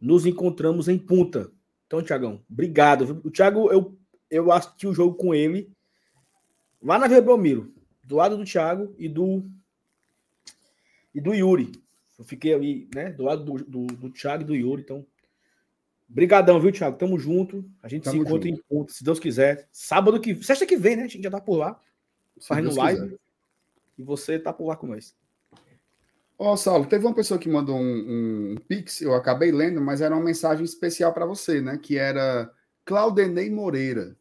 [0.00, 1.50] Nos encontramos em Punta.
[1.86, 3.20] Então, Tiagão, obrigado.
[3.24, 3.96] O Thiago, eu,
[4.30, 5.70] eu assisti o jogo com ele
[6.82, 9.44] lá na Vila Belmiro, do lado do Thiago e do
[11.14, 11.72] e do Yuri.
[12.18, 15.06] Eu fiquei ali, né, do lado do, do, do Thiago e do Yuri, então
[16.08, 16.96] Brigadão, viu, Thiago?
[16.96, 17.64] Tamo junto.
[17.82, 18.60] A gente Tamo se encontra junto.
[18.60, 19.68] em ponto, se Deus quiser.
[19.72, 20.42] Sábado que.
[20.42, 21.04] Sexta que vem, né?
[21.04, 21.80] A gente já tá por lá.
[22.38, 23.02] Se fazendo Deus live.
[23.02, 23.18] Quiser.
[23.98, 25.16] E você tá por lá com nós.
[26.38, 30.02] Ó, oh, Saulo, teve uma pessoa que mandou um, um pix, eu acabei lendo, mas
[30.02, 31.78] era uma mensagem especial para você, né?
[31.78, 32.52] Que era
[32.84, 34.14] Claudenei Moreira.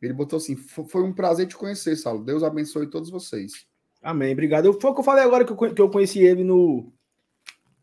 [0.00, 2.24] Ele botou assim: foi um prazer te conhecer, Saulo.
[2.24, 3.66] Deus abençoe todos vocês.
[4.00, 4.66] Amém, obrigado.
[4.66, 6.92] Eu, foi o que eu falei agora que eu, que eu conheci ele no.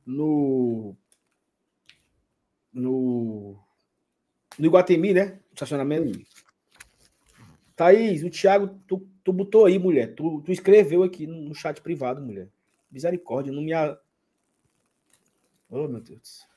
[0.05, 0.95] No
[2.77, 3.57] no,
[4.57, 5.39] no Iguatemi, né?
[5.51, 6.19] Estacionamento.
[7.75, 10.15] Thaís, o Thiago, tu, tu botou aí, mulher.
[10.15, 12.49] Tu, tu escreveu aqui no, no chat privado, mulher.
[12.91, 13.73] Misericórdia, não me.
[13.73, 13.97] A...
[15.69, 16.47] Oh, meu Deus.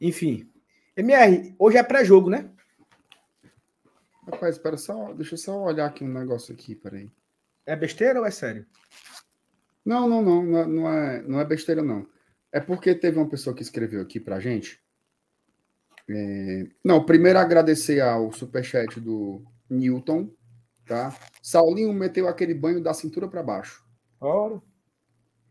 [0.00, 0.50] Enfim.
[0.96, 2.50] MR, hoje é pré-jogo, né?
[4.26, 5.12] Rapaz, espera só.
[5.12, 7.10] Deixa eu só olhar aqui um negócio aqui, peraí.
[7.66, 8.66] É besteira ou é sério?
[9.84, 10.42] Não, não, não.
[10.42, 12.08] Não é, não é, não é besteira, não.
[12.52, 14.82] É porque teve uma pessoa que escreveu aqui pra gente
[16.10, 16.66] é...
[16.84, 20.30] Não, primeiro agradecer ao superchat do Newton,
[20.84, 21.16] tá?
[21.42, 23.84] Saulinho meteu aquele banho da cintura para baixo.
[24.20, 24.60] Ora.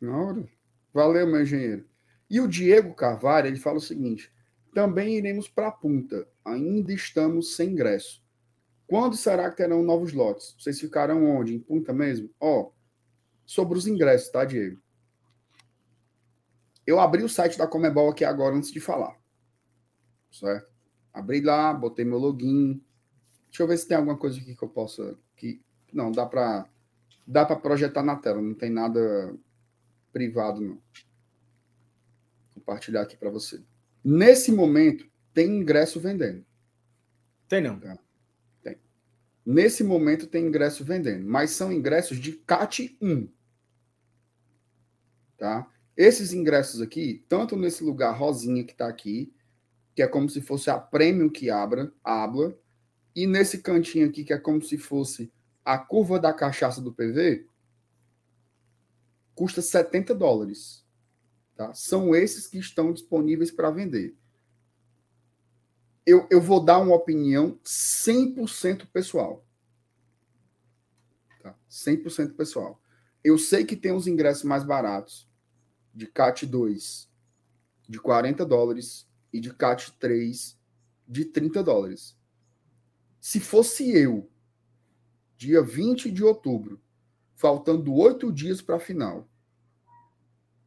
[0.03, 0.47] Ora.
[0.93, 1.87] Valeu, meu engenheiro.
[2.29, 4.31] E o Diego Carvalho, ele fala o seguinte:
[4.73, 6.27] também iremos para a punta.
[6.43, 8.21] Ainda estamos sem ingresso.
[8.85, 10.55] Quando será que terão novos lotes?
[10.59, 11.55] Vocês ficarão onde?
[11.55, 12.29] Em punta mesmo?
[12.39, 12.71] Ó,
[13.45, 14.81] sobre os ingressos, tá, Diego?
[16.85, 19.18] Eu abri o site da Comebol aqui agora antes de falar
[20.31, 20.69] certo?
[21.13, 22.81] Abri lá, botei meu login.
[23.47, 25.17] Deixa eu ver se tem alguma coisa aqui que eu possa.
[25.35, 25.61] Que...
[25.91, 26.69] Não, dá para
[27.29, 29.35] dá para projetar na tela, não tem nada
[30.11, 30.73] privado, não.
[30.73, 30.81] Vou
[32.55, 33.63] compartilhar aqui para você.
[34.03, 36.43] Nesse momento, tem ingresso vendendo.
[37.47, 37.79] Tem não?
[37.79, 37.99] Tá?
[38.63, 38.79] Tem.
[39.45, 43.29] Nesse momento, tem ingresso vendendo, mas são ingressos de CAT 1.
[45.37, 45.71] Tá?
[45.95, 49.31] Esses ingressos aqui, tanto nesse lugar rosinha que está aqui,
[49.95, 52.57] que é como se fosse a Premium que abra, habla,
[53.15, 55.31] e nesse cantinho aqui, que é como se fosse
[55.65, 57.45] a curva da cachaça do PV,
[59.35, 60.85] custa 70 dólares.
[61.55, 61.73] Tá?
[61.73, 64.15] São esses que estão disponíveis para vender.
[66.05, 69.45] Eu, eu vou dar uma opinião 100% pessoal.
[71.41, 71.57] Tá?
[71.69, 72.81] 100% pessoal.
[73.23, 75.29] Eu sei que tem os ingressos mais baratos
[75.93, 77.09] de CAT 2
[77.89, 80.59] de 40 dólares e de CAT 3
[81.07, 82.17] de 30 dólares.
[83.19, 84.29] Se fosse eu,
[85.35, 86.81] dia 20 de outubro,
[87.35, 89.29] faltando oito dias para a final,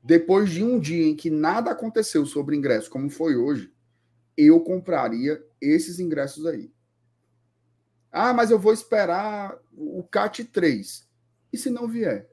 [0.03, 3.73] depois de um dia em que nada aconteceu sobre ingresso, como foi hoje,
[4.37, 6.73] eu compraria esses ingressos aí.
[8.11, 11.09] Ah, mas eu vou esperar o CAT 3.
[11.53, 12.29] E se não vier?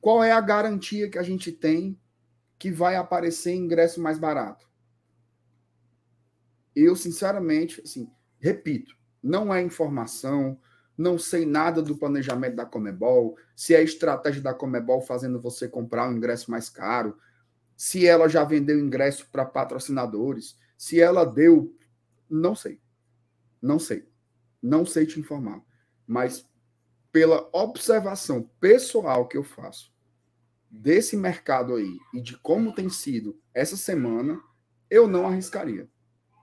[0.00, 1.98] Qual é a garantia que a gente tem
[2.58, 4.68] que vai aparecer ingresso mais barato?
[6.74, 10.58] Eu, sinceramente, assim, repito, não é informação,
[10.96, 15.68] não sei nada do planejamento da Comebol, se é a estratégia da Comebol fazendo você
[15.68, 17.18] comprar um ingresso mais caro,
[17.76, 21.74] se ela já vendeu ingresso para patrocinadores, se ela deu.
[22.28, 22.80] Não sei.
[23.60, 24.08] Não sei.
[24.62, 25.62] Não sei te informar.
[26.06, 26.48] Mas
[27.12, 29.95] pela observação pessoal que eu faço
[30.70, 34.40] desse mercado aí e de como tem sido essa semana,
[34.90, 35.88] eu não arriscaria.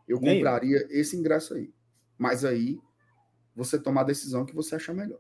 [0.08, 0.88] Eu Nem compraria eu.
[0.90, 1.74] esse ingresso aí.
[2.18, 2.80] Mas aí
[3.56, 5.20] você tomar a decisão que você achar melhor.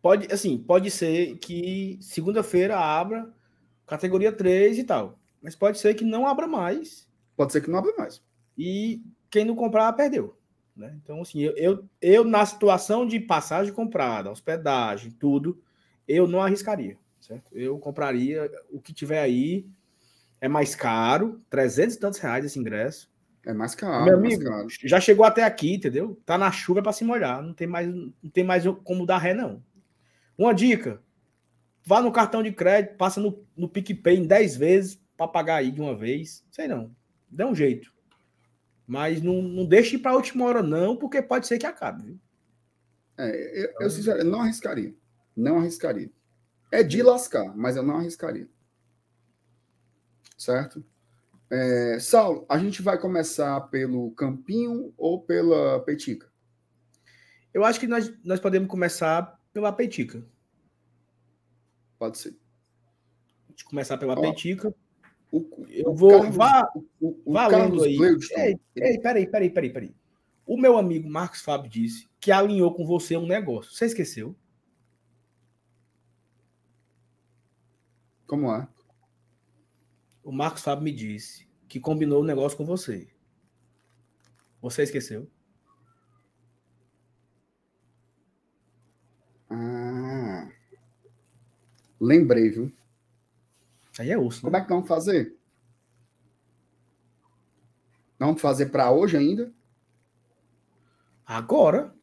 [0.00, 3.32] Pode, assim, pode ser que segunda-feira abra
[3.86, 5.18] categoria 3 e tal.
[5.42, 7.08] Mas pode ser que não abra mais.
[7.36, 8.22] Pode ser que não abra mais.
[8.56, 10.36] E quem não comprar, perdeu.
[10.74, 10.98] Né?
[11.02, 15.62] Então, assim, eu, eu, eu, na situação de passagem comprada, hospedagem, tudo,
[16.06, 16.96] eu não arriscaria.
[17.20, 17.50] Certo?
[17.52, 19.66] Eu compraria o que tiver aí.
[20.40, 23.10] É mais caro, 300 e tantos reais esse ingresso.
[23.44, 24.04] É mais caro.
[24.04, 24.68] Meu amigo, caro.
[24.84, 26.20] já chegou até aqui, entendeu?
[26.26, 27.42] Tá na chuva para se molhar.
[27.42, 29.62] Não tem mais, não tem mais como dar ré, não.
[30.36, 31.00] Uma dica:
[31.84, 35.70] vá no cartão de crédito, passa no, no PicPay em 10 vezes para pagar aí
[35.70, 36.44] de uma vez.
[36.50, 36.94] Sei não.
[37.30, 37.92] Dê um jeito.
[38.86, 42.04] Mas não, não deixe para a última hora, não, porque pode ser que acabe.
[42.04, 42.20] Viu?
[43.18, 44.94] É, eu, eu sinceramente não arriscaria.
[45.36, 46.10] Não arriscaria.
[46.72, 48.48] É de lascar, mas eu não arriscaria.
[50.36, 50.84] Certo?
[51.50, 56.28] É, Saulo, a gente vai começar pelo Campinho ou pela Petica?
[57.54, 60.24] Eu acho que nós, nós podemos começar pela Petica.
[61.98, 62.36] Pode ser.
[63.46, 64.74] A gente começar pela Ó, Petica.
[65.30, 66.10] O, eu vou.
[66.10, 66.70] Carlos, vá,
[67.00, 67.96] o, o valendo aí.
[68.36, 69.94] Ei, ei, peraí, peraí, peraí, peraí.
[70.44, 73.72] O meu amigo Marcos Fábio disse que alinhou com você um negócio.
[73.72, 74.36] Você esqueceu?
[78.26, 78.68] Como é?
[80.22, 83.08] O Marcos Fábio me disse que combinou o um negócio com você.
[84.60, 85.30] Você esqueceu?
[89.48, 90.50] Ah.
[92.00, 92.72] Lembrei, viu?
[93.98, 94.38] Aí é osso.
[94.38, 94.42] Né?
[94.42, 95.36] Como é que vamos fazer?
[98.18, 99.52] Vamos fazer para hoje ainda?
[101.24, 101.94] Agora.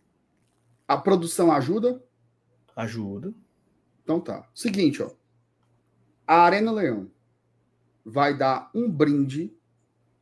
[0.88, 2.04] A produção ajuda?
[2.76, 3.34] Ajuda.
[4.04, 4.48] Então tá.
[4.54, 5.10] Seguinte, ó.
[6.26, 7.12] A Arena Leão
[8.06, 9.54] vai dar um brinde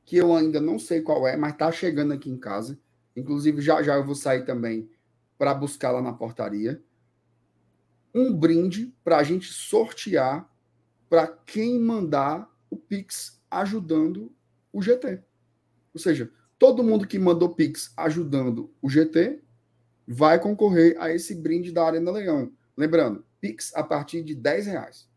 [0.04, 2.80] que eu ainda não sei qual é, mas tá chegando aqui em casa.
[3.16, 4.90] Inclusive, já já eu vou sair também
[5.38, 6.84] para buscar lá na portaria.
[8.14, 10.50] Um brinde para a gente sortear
[11.10, 14.34] para quem mandar o Pix ajudando
[14.72, 15.22] o GT.
[15.94, 19.42] Ou seja, todo mundo que mandou Pix ajudando o GT
[20.08, 22.52] vai concorrer a esse brinde da Arena Leão.
[22.78, 25.11] Lembrando, Pix a partir de 10 reais.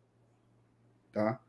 [1.15, 1.41] Tá?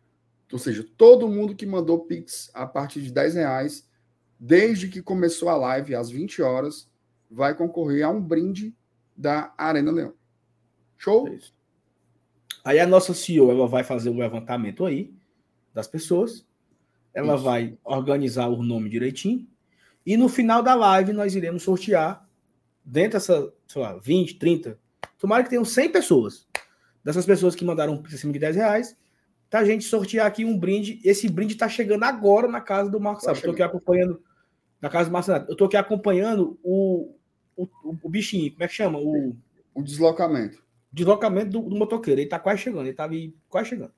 [0.54, 3.90] Ou seja, todo mundo que mandou Pix a partir de 10 reais,
[4.40, 6.88] desde que começou a live às 20 horas,
[7.30, 8.76] vai concorrer a um brinde
[9.18, 10.14] da Arena Leão.
[10.98, 11.28] Show?
[11.28, 11.40] É
[12.64, 15.12] aí a nossa CEO ela vai fazer um levantamento aí
[15.74, 16.46] das pessoas.
[17.12, 17.44] Ela isso.
[17.44, 19.48] vai organizar o nome direitinho.
[20.06, 22.28] E no final da live nós iremos sortear
[22.84, 24.80] dentro dessa, sei lá, 20, 30.
[25.18, 26.48] Tomara que tenham 100 pessoas.
[27.04, 28.98] Dessas pessoas que mandaram acima de 10 reais,
[29.56, 31.00] tá a gente sortear aqui um brinde.
[31.04, 33.40] Esse brinde está chegando agora na casa do Marcos Sábio.
[33.40, 34.22] Estou aqui acompanhando
[34.82, 37.16] na casa do Marcos Eu estou aqui acompanhando o,
[37.56, 37.68] o,
[38.04, 39.00] o, bichinho, como é que chama?
[39.00, 39.36] O,
[39.74, 40.64] o deslocamento.
[40.92, 42.20] Deslocamento do, do motoqueiro.
[42.20, 43.08] Ele está quase chegando, ele está
[43.50, 43.94] quase chegando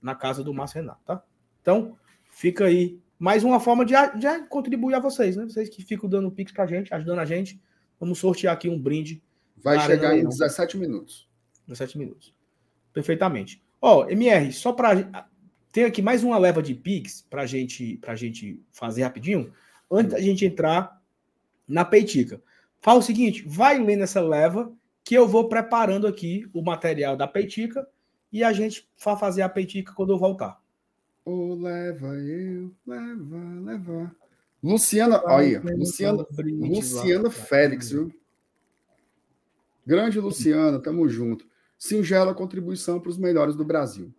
[0.00, 1.24] na casa do Márcio Renato, tá?
[1.60, 1.96] Então,
[2.30, 5.44] fica aí mais uma forma de, de contribuir a vocês, né?
[5.44, 7.60] Vocês que ficam dando pix pra gente, ajudando a gente.
[7.98, 9.22] Vamos sortear aqui um brinde.
[9.56, 11.28] Vai chegar em 17 minutos.
[11.66, 12.34] 17 minutos.
[12.92, 13.64] Perfeitamente.
[13.86, 15.28] Ó, oh, MR, só para
[15.70, 19.52] tem aqui mais uma leva de Pix para gente, a gente fazer rapidinho,
[19.90, 21.02] antes da gente entrar
[21.68, 22.40] na peitica.
[22.80, 24.72] Fala o seguinte, vai lendo essa leva
[25.04, 27.86] que eu vou preparando aqui o material da peitica
[28.32, 30.58] e a gente vai fazer a peitica quando eu voltar.
[31.22, 34.16] Oh, leva eu, leva, leva.
[34.62, 38.10] Luciana, olha, Luciana, Luciana Félix, viu?
[39.86, 41.46] Grande Luciana, tamo junto.
[41.84, 44.10] Singela contribuição para os melhores do Brasil.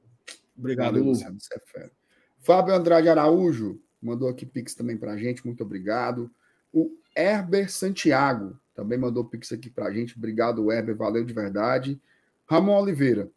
[0.56, 1.92] Obrigado, Valeu, Luciano, você é fera.
[2.38, 6.30] Fábio Andrade Araújo mandou aqui Pix também para a gente, muito obrigado.
[6.72, 12.00] O Herber Santiago também mandou Pix aqui para a gente, obrigado, Herber, valeu de verdade.
[12.46, 13.32] Ramon Oliveira,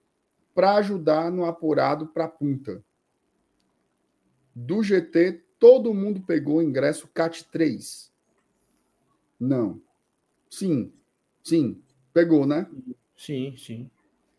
[0.54, 2.84] para ajudar no apurado para punta
[4.54, 8.12] do GT, todo mundo pegou o ingresso CAT 3?
[9.40, 9.80] Não.
[10.50, 10.92] Sim.
[11.42, 11.82] Sim.
[12.12, 12.66] Pegou, né?
[13.16, 13.90] Sim, sim.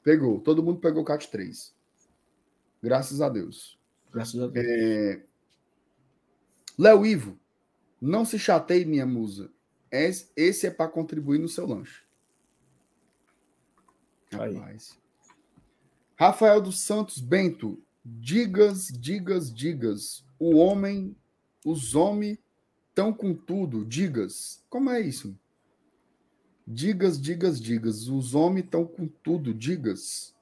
[0.10, 0.39] Pegou.
[0.39, 1.72] Todo mundo pegou o CAT 3.
[2.82, 3.80] Graças a Deus.
[4.12, 4.66] Graças a Deus.
[4.66, 5.24] É...
[6.80, 7.39] Léo Ivo,
[8.01, 9.51] não se chateie, minha musa.
[9.91, 12.01] Esse é para contribuir no seu lanche.
[14.32, 14.97] Rapaz.
[16.16, 20.26] Rafael dos Santos Bento, Digas, digas, digas.
[20.39, 21.16] O homem,
[21.64, 22.39] os homens
[22.88, 23.86] estão com tudo.
[23.86, 24.66] Digas.
[24.72, 25.38] Como é isso?
[26.72, 28.07] Digas, digas, digas.
[28.07, 29.55] Os homens estão com tudo.
[29.55, 30.36] Digas.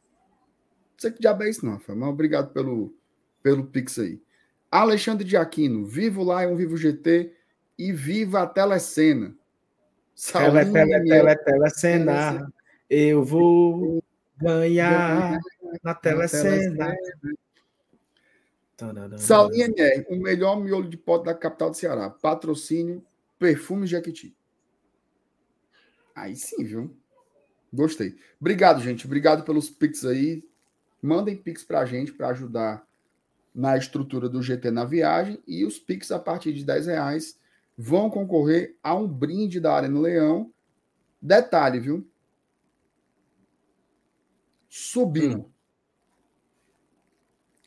[0.91, 1.97] Não sei que diabo é isso, não, Rafael.
[1.97, 2.93] Mas obrigado pelo,
[3.41, 4.21] pelo pix aí.
[4.69, 5.86] Alexandre de Aquino.
[5.86, 7.34] Vivo lá é um Vivo GT
[7.80, 9.34] e viva a telecena.
[10.34, 12.53] Tele, tele, tele, telecena.
[12.89, 14.03] Eu vou
[14.36, 15.39] ganhar
[15.82, 16.93] na telecena.
[19.17, 22.09] Salinha MR, o melhor miolo de pote da capital do Ceará.
[22.09, 23.01] Patrocínio,
[23.39, 24.36] perfume Jequiti.
[26.18, 26.97] Aí sim, viu?
[27.72, 28.18] Gostei.
[28.41, 29.05] Obrigado, gente.
[29.05, 30.43] Obrigado pelos pics aí.
[30.99, 32.88] Mandem pics pra gente para ajudar
[33.53, 35.39] na estrutura do GT na viagem.
[35.47, 37.39] E os pics a partir de 10 reais
[37.78, 40.51] vão concorrer a um brinde da Arena Leão.
[41.22, 42.09] Detalhe, viu?
[44.68, 45.38] Subiu.
[45.38, 45.51] Hum.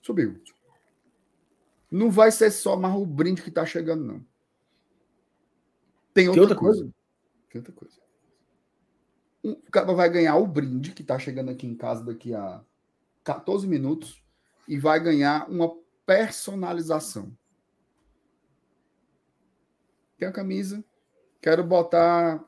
[0.03, 0.43] Subiu.
[1.89, 4.27] Não vai ser só mais o brinde que está chegando, não.
[6.13, 6.81] Tem outra, outra coisa.
[6.81, 6.95] coisa.
[7.49, 8.00] Tem outra coisa.
[9.43, 12.63] O cara vai ganhar o brinde que está chegando aqui em casa daqui a
[13.25, 14.23] 14 minutos
[14.69, 15.75] e vai ganhar uma
[16.05, 17.37] personalização.
[20.19, 20.85] Tem a camisa.
[21.41, 22.45] Quero botar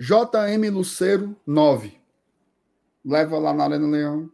[0.00, 2.00] JM Luceiro 9.
[3.04, 4.32] Leva lá na Arena Leão.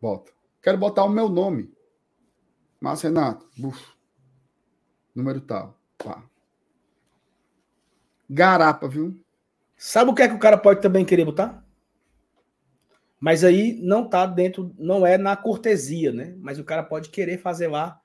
[0.00, 0.30] Bota.
[0.62, 1.74] Quero botar o meu nome.
[2.80, 3.48] Márcio Renato.
[3.56, 3.84] Buf.
[5.14, 5.76] Número tal.
[5.98, 6.29] Pá.
[8.32, 9.20] Garapa, viu?
[9.76, 11.64] Sabe o que é que o cara pode também querer botar?
[13.18, 16.36] Mas aí não tá dentro, não é na cortesia, né?
[16.38, 18.00] Mas o cara pode querer fazer lá.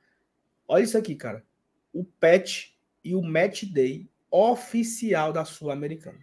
[0.68, 1.46] Olha isso aqui, cara.
[1.94, 2.72] O patch
[3.04, 6.18] e o match day oficial da Sul-Americana.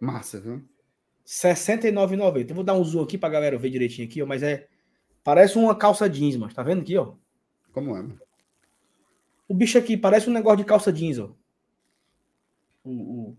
[0.00, 0.56] Massa, viu?
[0.56, 0.64] R$
[1.24, 2.50] 69,90.
[2.50, 4.66] Eu vou dar um zoom aqui pra galera ver direitinho aqui, ó, mas é.
[5.22, 7.14] Parece uma calça jeans, mas tá vendo aqui, ó?
[7.72, 8.20] Como é, mano?
[9.48, 11.32] O bicho aqui parece um negócio de calça jeans, ó.
[12.84, 13.36] O, o...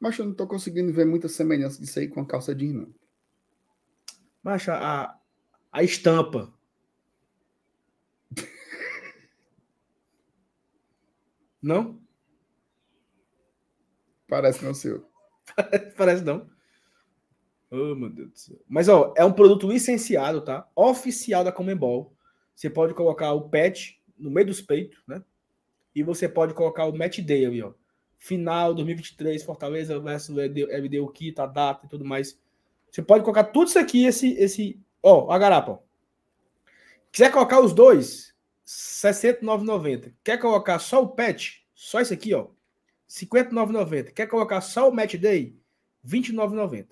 [0.00, 2.94] Mas eu não tô conseguindo ver muita semelhança disso aí com a calça jeans, não.
[4.42, 5.16] Mas a,
[5.70, 6.52] a estampa.
[11.62, 12.02] não?
[14.26, 15.08] Parece não seu.
[15.96, 16.50] Parece não.
[17.70, 18.60] Oh, meu Deus do céu.
[18.68, 20.68] Mas, ó, é um produto licenciado, tá?
[20.74, 22.14] Oficial da Comembol.
[22.54, 25.24] Você pode colocar o patch no meio dos peitos, né?
[25.94, 27.72] E você pode colocar o match day ali, ó.
[28.18, 32.38] Final 2023, Fortaleza versus LDU Kit, a data e tudo mais.
[32.90, 35.82] Você pode colocar tudo isso aqui, esse, esse, ó, a garapa.
[37.10, 38.34] Quiser colocar os dois,
[38.64, 40.12] R$ 69,90.
[40.22, 42.48] Quer colocar só o patch, só isso aqui, ó,
[43.08, 44.12] 59,90.
[44.12, 45.58] Quer colocar só o match day?
[46.06, 46.88] 29,90.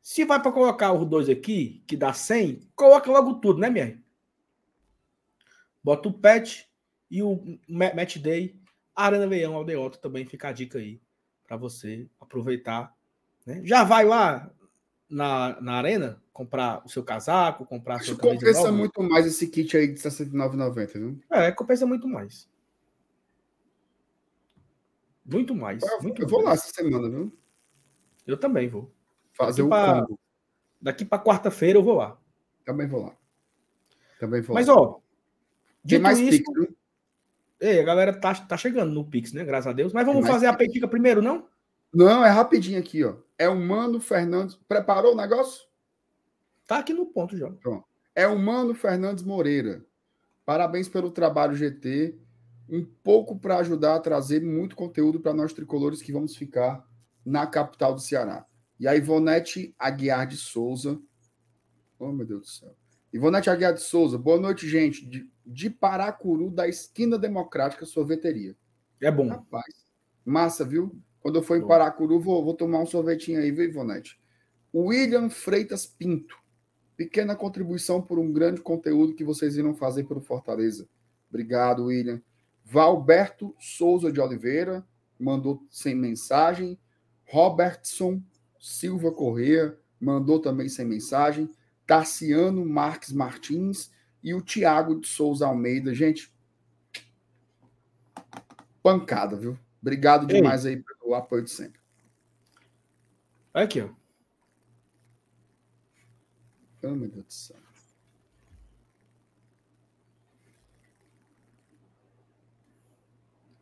[0.00, 4.00] Se vai para colocar os dois aqui, que dá 100, coloca logo tudo, né, minha?
[5.82, 6.64] Bota o patch
[7.10, 8.58] e o match day.
[8.94, 11.00] Arena Leão Aldeota também fica a dica aí
[11.46, 12.94] para você aproveitar.
[13.44, 13.60] Né?
[13.62, 14.50] Já vai lá
[15.08, 19.86] na, na arena comprar o seu casaco, comprar Isso compensa muito mais esse kit aí
[19.86, 21.20] de R$ 69,90, viu?
[21.30, 22.48] É, compensa muito mais.
[25.24, 25.82] Muito mais.
[25.82, 27.32] Eu, muito eu vou lá essa semana, viu?
[28.26, 28.92] Eu também vou.
[29.32, 30.20] Fazer daqui o pra, combo.
[30.80, 32.18] Daqui para quarta-feira eu vou lá.
[32.64, 33.16] Também vou lá.
[34.18, 34.74] Também vou Mas, lá.
[34.74, 35.00] ó.
[35.86, 36.75] Tem mais isso, Pix,
[37.60, 37.80] viu?
[37.80, 39.44] a galera tá, tá chegando no Pix, né?
[39.44, 39.92] Graças a Deus.
[39.92, 41.46] Mas vamos fazer a petica primeiro, não?
[41.92, 43.16] Não, é rapidinho aqui, ó.
[43.38, 44.56] É o Mano Fernandes.
[44.68, 45.66] Preparou o negócio?
[46.66, 47.50] Tá aqui no ponto já.
[47.50, 47.84] Pronto.
[48.14, 49.84] É o Mano Fernandes Moreira.
[50.44, 52.18] Parabéns pelo trabalho, GT.
[52.68, 56.84] Um pouco para ajudar a trazer muito conteúdo para nós tricolores que vamos ficar
[57.24, 58.44] na capital do Ceará.
[58.78, 61.00] E a Ivonete Aguiar de Souza.
[61.98, 62.76] Oh, meu Deus do céu.
[63.16, 65.06] Ivonete Aguiar de Souza, boa noite, gente.
[65.06, 68.54] De, de Paracuru, da Esquina Democrática Sorveteria.
[69.00, 69.28] É bom.
[69.28, 69.86] Rapaz,
[70.22, 70.94] massa, viu?
[71.20, 74.20] Quando eu for em Paracuru, vou, vou tomar um sorvetinho aí, viu, Ivonete?
[74.74, 76.36] William Freitas Pinto.
[76.94, 80.86] Pequena contribuição por um grande conteúdo que vocês irão fazer pelo Fortaleza.
[81.30, 82.20] Obrigado, William.
[82.62, 84.86] Valberto Souza de Oliveira
[85.18, 86.78] mandou sem mensagem.
[87.24, 88.22] Robertson
[88.60, 91.50] Silva Corrêa mandou também sem mensagem.
[91.86, 93.90] Tarciano Marques Martins
[94.22, 95.94] e o Tiago de Souza Almeida.
[95.94, 96.32] Gente,
[98.82, 99.58] pancada, viu?
[99.80, 100.74] Obrigado demais Ei.
[100.74, 101.80] aí pelo apoio de sempre.
[103.54, 103.88] Aqui, ó.
[106.82, 107.56] Oh, meu Deus do céu.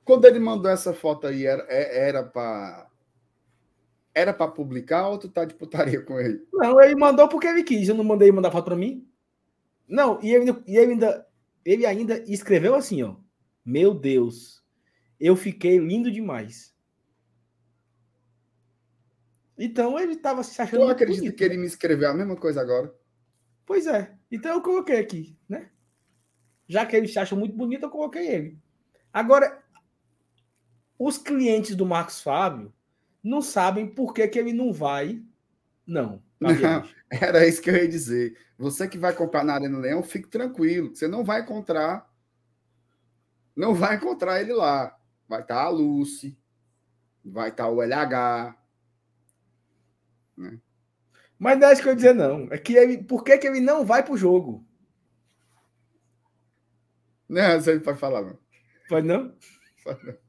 [0.05, 2.91] Quando ele mandou essa foto aí, era, é, era para
[4.14, 6.46] era para publicar ou tu tá de putaria com ele?
[6.52, 7.88] Não, ele mandou porque ele quis.
[7.88, 9.08] Eu não mandei mandar foto para mim.
[9.88, 11.26] Não, e ele, e ele ainda
[11.64, 13.16] ele ainda escreveu assim, ó.
[13.64, 14.62] Meu Deus,
[15.18, 16.74] eu fiquei lindo demais.
[19.56, 20.82] Então ele estava se achando.
[20.82, 21.36] Eu acredito bonito.
[21.36, 22.94] que ele me escreveu a mesma coisa agora.
[23.64, 24.14] Pois é.
[24.30, 25.70] Então eu coloquei aqui, né?
[26.68, 28.58] Já que ele se acha muito bonito, eu coloquei ele.
[29.12, 29.62] Agora,
[30.98, 32.72] os clientes do Marcos Fábio
[33.25, 35.22] não sabem por que, que ele não vai.
[35.87, 36.22] Não.
[36.39, 36.51] Não,
[37.11, 38.37] era isso que eu ia dizer.
[38.59, 40.95] Você que vai comprar na Arena Leão, fique tranquilo.
[40.95, 42.12] Você não vai encontrar.
[43.57, 44.95] Não vai encontrar ele lá.
[45.27, 46.39] Vai estar a Lucy,
[47.25, 48.55] vai estar o LH.
[50.37, 50.61] Né?
[51.39, 52.49] Mas não é isso que eu ia dizer, não.
[52.51, 53.03] É que ele.
[53.03, 54.66] Por que, que ele não vai pro jogo?
[57.27, 58.39] Não, você não pode falar, não.
[58.87, 59.35] Pode não?
[59.83, 60.24] Pode não.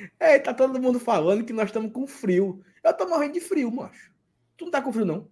[0.18, 2.62] É, tá todo mundo falando que nós estamos com frio.
[2.82, 4.12] Eu tô morrendo de frio, macho.
[4.56, 5.28] Tu não tá com frio, não?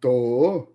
[0.00, 0.74] Tô.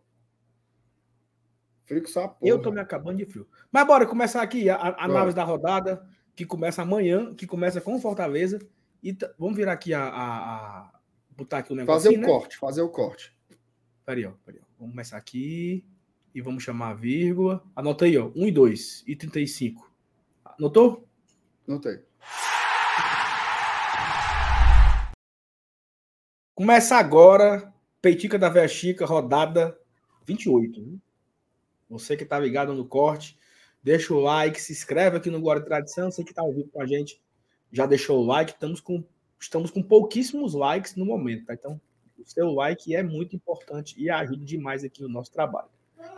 [1.86, 2.49] Frio que só porra.
[2.49, 3.47] Eu tô me acabando de frio.
[3.71, 6.05] Mas bora começar aqui a, a análise da rodada,
[6.36, 8.59] que começa amanhã, que começa com Fortaleza.
[9.01, 10.99] E vamos virar aqui a, a, a,
[11.31, 12.03] botar aqui o negócio.
[12.03, 12.27] Fazer o né?
[12.27, 13.38] corte, fazer o corte.
[14.05, 14.65] Peraí, ó, peraí, ó.
[14.79, 15.86] Vamos começar aqui
[16.34, 17.63] e vamos chamar a vírgula.
[17.75, 18.31] Anota aí, ó.
[18.36, 19.91] 1 e 2 e 35.
[20.57, 21.07] Anotou?
[21.68, 21.99] Anotei.
[26.53, 29.78] Começa agora, Peitica da Véia Chica, rodada
[30.26, 30.82] 28.
[30.82, 30.97] Né?
[31.89, 33.38] Você que está ligado no corte,
[33.82, 36.11] deixa o like, se inscreve aqui no Guarda Tradição.
[36.11, 37.22] Você que está ouvindo com a gente,
[37.72, 38.51] já deixou o like.
[38.51, 39.03] Estamos com,
[39.39, 41.53] estamos com pouquíssimos likes no momento, tá?
[41.53, 41.80] Então,
[42.18, 45.68] o seu like é muito importante e ajuda demais aqui o nosso trabalho.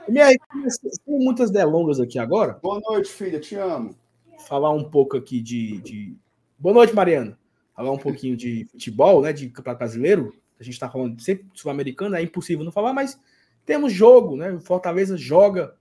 [0.07, 2.53] E minha, tem muitas delongas aqui agora.
[2.61, 3.95] Boa noite, filha, te amo.
[4.39, 5.81] Falar um pouco aqui de.
[5.81, 6.17] de...
[6.59, 7.37] Boa noite, Mariana
[7.75, 10.33] falar um pouquinho de futebol, né, de campeonato brasileiro.
[10.59, 13.19] A gente está falando sempre sul-americano, é impossível não falar, mas
[13.65, 14.51] temos jogo, né?
[14.53, 15.75] O Fortaleza joga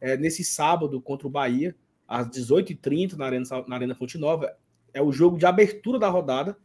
[0.00, 1.76] é, nesse sábado contra o Bahia,
[2.08, 4.52] às 18h30 na Arena, na Arena Fonte Nova.
[4.92, 6.56] É o jogo de abertura da rodada.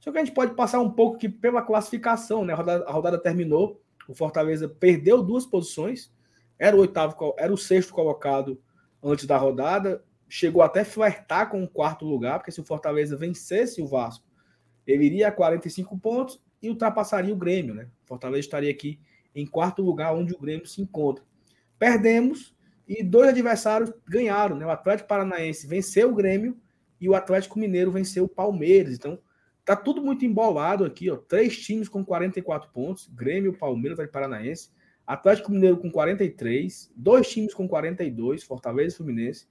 [0.00, 2.52] Só que a gente pode passar um pouco aqui pela classificação, né?
[2.52, 6.12] A rodada, a rodada terminou, o Fortaleza perdeu duas posições,
[6.58, 8.60] era o oitavo, era o sexto colocado
[9.02, 10.02] antes da rodada,
[10.34, 14.26] chegou até flertar com o quarto lugar, porque se o Fortaleza vencesse o Vasco,
[14.84, 17.86] ele iria a 45 pontos e ultrapassaria o Grêmio, né?
[18.04, 18.98] Fortaleza estaria aqui
[19.32, 21.24] em quarto lugar, onde o Grêmio se encontra.
[21.78, 22.52] Perdemos
[22.88, 24.66] e dois adversários ganharam, né?
[24.66, 26.60] O Atlético Paranaense venceu o Grêmio
[27.00, 28.94] e o Atlético Mineiro venceu o Palmeiras.
[28.94, 29.20] Então,
[29.64, 31.16] tá tudo muito embolado aqui, ó.
[31.16, 34.70] Três times com 44 pontos: Grêmio, Palmeiras, Atlético Paranaense.
[35.06, 39.46] Atlético Mineiro com 43, dois times com 42, Fortaleza e Fluminense.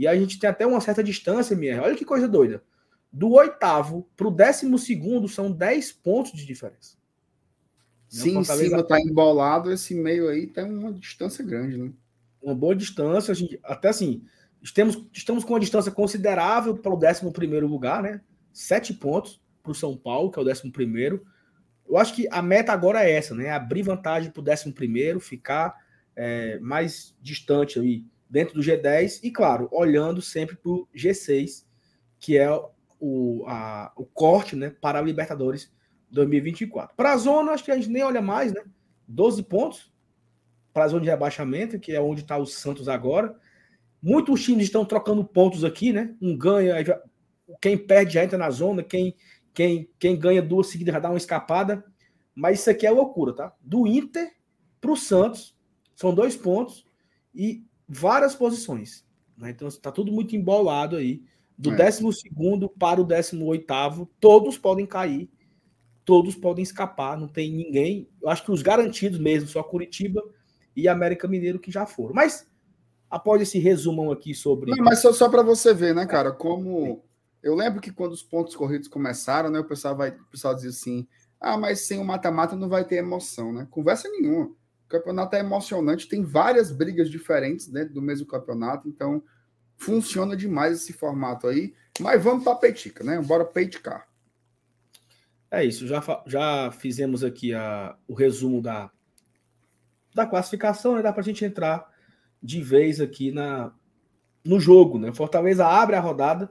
[0.00, 1.78] E a gente tem até uma certa distância, Mier.
[1.82, 2.64] Olha que coisa doida.
[3.12, 6.96] Do oitavo para o décimo segundo são 10 pontos de diferença.
[8.08, 11.92] Sim, em cima está embolado, esse meio aí tem uma distância grande, né?
[12.42, 14.24] Uma boa distância, gente, até assim,
[14.62, 18.22] estamos, estamos com uma distância considerável para o décimo primeiro lugar, né?
[18.54, 21.26] Sete pontos para o São Paulo, que é o décimo primeiro.
[21.86, 23.50] Eu acho que a meta agora é essa, né?
[23.50, 25.76] Abrir vantagem para o décimo primeiro, ficar
[26.16, 31.64] é, mais distante aí dentro do G10 e, claro, olhando sempre para o G6,
[32.20, 32.48] que é
[33.00, 35.72] o, a, o corte né, para a Libertadores
[36.10, 36.94] 2024.
[36.96, 38.62] Para a zona, acho que a gente nem olha mais, né?
[39.08, 39.92] 12 pontos
[40.72, 43.34] para a zona de rebaixamento, que é onde está o Santos agora.
[44.00, 46.14] Muitos times estão trocando pontos aqui, né?
[46.22, 46.76] Um ganha,
[47.60, 49.16] quem perde já entra na zona, quem,
[49.52, 51.84] quem, quem ganha duas seguidas já dá uma escapada.
[52.34, 53.52] Mas isso aqui é loucura, tá?
[53.60, 54.30] Do Inter
[54.80, 55.56] para o Santos,
[55.96, 56.84] são dois pontos
[57.34, 59.04] e várias posições.
[59.36, 59.50] Né?
[59.50, 61.22] Então está tudo muito embolado aí.
[61.58, 61.76] Do é.
[61.76, 62.30] 12
[62.78, 65.28] para o 18, todos podem cair,
[66.06, 68.08] todos podem escapar, não tem ninguém.
[68.22, 70.22] Eu acho que os garantidos mesmo, só Curitiba
[70.74, 72.14] e América Mineiro que já foram.
[72.14, 72.48] Mas
[73.10, 74.70] após esse resumão aqui sobre.
[74.70, 76.32] Não, mas só, só para você ver, né, cara?
[76.32, 77.04] Como.
[77.42, 80.70] Eu lembro que quando os pontos corridos começaram, né, o pessoal, vai, o pessoal dizia
[80.70, 81.06] assim:
[81.38, 83.66] ah, mas sem o mata-mata não vai ter emoção, né?
[83.70, 84.50] Conversa nenhuma.
[84.90, 89.22] Campeonato é emocionante, tem várias brigas diferentes dentro do mesmo campeonato, então
[89.76, 91.72] funciona demais esse formato aí.
[92.00, 93.20] Mas vamos para a Peitica, né?
[93.22, 94.08] Bora peiticar.
[95.48, 98.90] É isso, já, já fizemos aqui a, o resumo da,
[100.12, 101.02] da classificação, né?
[101.02, 101.88] Dá para a gente entrar
[102.42, 103.72] de vez aqui na,
[104.44, 105.12] no jogo, né?
[105.12, 106.50] Fortaleza abre a rodada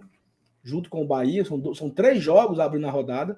[0.63, 3.37] junto com o Bahia, são, são três jogos abrindo a rodada,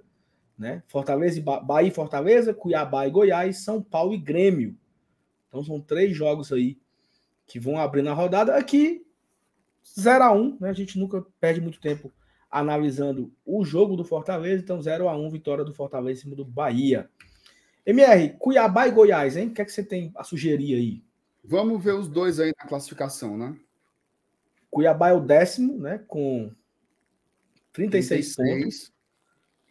[0.57, 0.83] né?
[0.87, 4.77] Fortaleza e ba Bahia e Fortaleza, Cuiabá e Goiás, São Paulo e Grêmio.
[5.51, 6.79] Então são três jogos aí
[7.45, 8.55] que vão abrir na rodada.
[8.55, 9.05] Aqui
[9.99, 10.69] 0 a 1, né?
[10.69, 12.09] A gente nunca perde muito tempo
[12.49, 16.45] analisando o jogo do Fortaleza, então 0 a 1 vitória do Fortaleza em cima do
[16.45, 17.09] Bahia.
[17.85, 19.49] MR, Cuiabá e Goiás, hein?
[19.49, 21.03] O que é que você tem a sugerir aí?
[21.43, 23.57] Vamos ver os dois aí na classificação, né?
[24.69, 26.01] Cuiabá é o décimo, né?
[26.07, 26.49] Com
[27.73, 28.63] 36, 36.
[28.63, 28.93] pontos.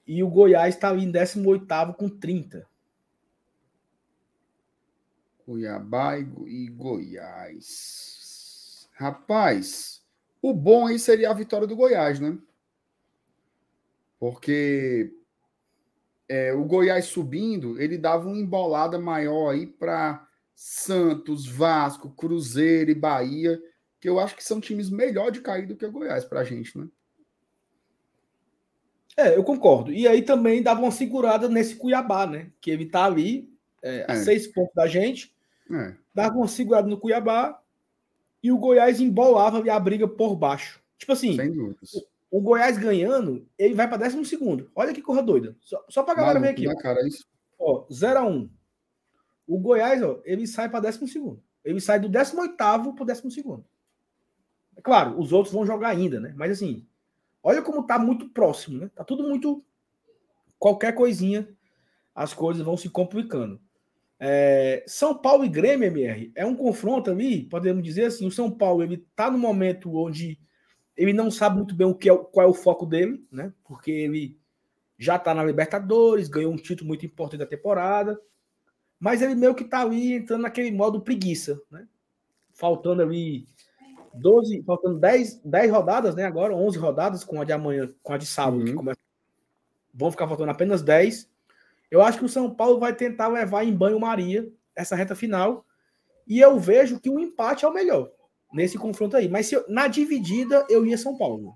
[0.07, 2.67] E o Goiás está em 18 com 30.
[5.51, 8.09] Cuiabá e Goiás.
[8.93, 10.01] Rapaz,
[10.41, 12.39] o bom aí seria a vitória do Goiás, né?
[14.17, 15.13] Porque
[16.29, 20.25] é, o Goiás subindo, ele dava uma embolada maior aí para
[20.55, 23.61] Santos, Vasco, Cruzeiro e Bahia,
[23.99, 26.45] que eu acho que são times melhor de cair do que o Goiás para a
[26.45, 26.87] gente, né?
[29.17, 29.93] É, eu concordo.
[29.93, 32.53] E aí também dava uma segurada nesse Cuiabá, né?
[32.61, 34.17] Que ele tá ali é, a é.
[34.23, 35.35] seis pontos da gente.
[35.71, 35.95] É.
[36.15, 37.61] Dava uma segurada no Cuiabá
[38.43, 40.81] e o Goiás embolava a briga por baixo.
[40.99, 41.39] Tipo assim,
[42.31, 44.71] o, o, Goiás ganhando, ele vai para décimo segundo.
[44.75, 45.57] Olha que corra doida.
[45.61, 46.67] Só, só pra galera ver aqui.
[46.67, 47.27] Né, cara, isso.
[47.59, 48.51] Ó, 0 a 1 um.
[49.47, 51.41] O Goiás, ó, ele sai para 12.
[51.65, 53.45] Ele sai do 18 para o 12.
[54.77, 56.33] É claro, os outros vão jogar ainda, né?
[56.37, 56.87] Mas assim,
[57.43, 58.91] olha como tá muito próximo, né?
[58.95, 59.63] Tá tudo muito.
[60.59, 61.49] Qualquer coisinha,
[62.15, 63.61] as coisas vão se complicando.
[64.23, 68.51] É, São Paulo e Grêmio, MR, é um confronto ali, podemos dizer assim, o São
[68.51, 70.39] Paulo ele tá no momento onde
[70.95, 73.51] ele não sabe muito bem o que é, qual é o foco dele, né?
[73.65, 74.39] Porque ele
[74.99, 78.21] já tá na Libertadores, ganhou um título muito importante da temporada,
[78.99, 81.89] mas ele meio que tá ali entrando naquele modo preguiça, né?
[82.53, 83.47] Faltando ali
[84.13, 86.25] 12, faltando 10, 10 rodadas, né?
[86.25, 88.67] Agora, 11 rodadas com a de amanhã, com a de sábado, uhum.
[88.67, 89.01] que começa.
[89.95, 91.31] Vão ficar faltando apenas 10.
[91.91, 95.65] Eu acho que o São Paulo vai tentar levar em banho-maria essa reta final.
[96.27, 98.11] E eu vejo que o empate é o melhor
[98.53, 99.29] nesse confronto aí.
[99.29, 101.55] Mas eu, na dividida, eu ia São Paulo.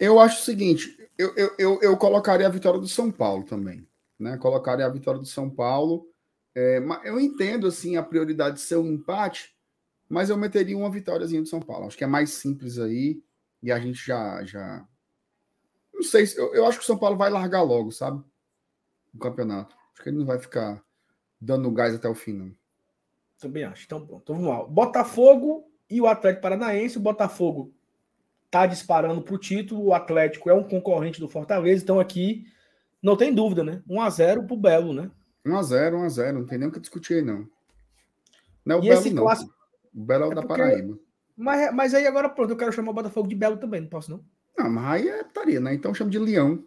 [0.00, 3.86] Eu acho o seguinte: eu, eu, eu, eu colocaria a vitória do São Paulo também
[4.18, 4.36] né?
[4.38, 6.08] Colocaria a vitória do São Paulo.
[6.54, 9.54] É, eu entendo assim a prioridade de ser um empate,
[10.08, 11.86] mas eu meteria uma vitóriazinha do São Paulo.
[11.86, 13.22] Acho que é mais simples aí
[13.62, 14.86] e a gente já já
[15.92, 18.22] não sei, eu, eu acho que o São Paulo vai largar logo, sabe?
[19.16, 19.74] O campeonato.
[19.92, 20.82] Acho que ele não vai ficar
[21.40, 22.52] dando gás até o fim, não.
[23.38, 23.84] Também acho.
[23.86, 24.22] Então, pronto.
[24.22, 24.64] Então vamos lá.
[24.64, 26.98] Botafogo e o Atlético Paranaense.
[26.98, 27.72] O Botafogo
[28.50, 29.86] tá disparando para o título.
[29.86, 31.82] O Atlético é um concorrente do Fortaleza.
[31.82, 32.46] Então aqui
[33.02, 33.82] não tem dúvida, né?
[33.88, 35.10] 1x0 pro Belo, né?
[35.46, 37.48] 1x0, 1x0, não tem nem o que discutir aí, não.
[38.64, 39.22] Não é o e Belo, esse não.
[39.22, 39.54] Clássico...
[39.94, 40.62] O Belo é o é da porque...
[40.62, 40.98] Paraíba.
[41.36, 44.10] Mas, mas aí agora, pronto, eu quero chamar o Botafogo de Belo também, não posso,
[44.10, 44.24] não?
[44.58, 45.74] Não, mas aí é estaria, né?
[45.74, 46.64] Então chama de Leão.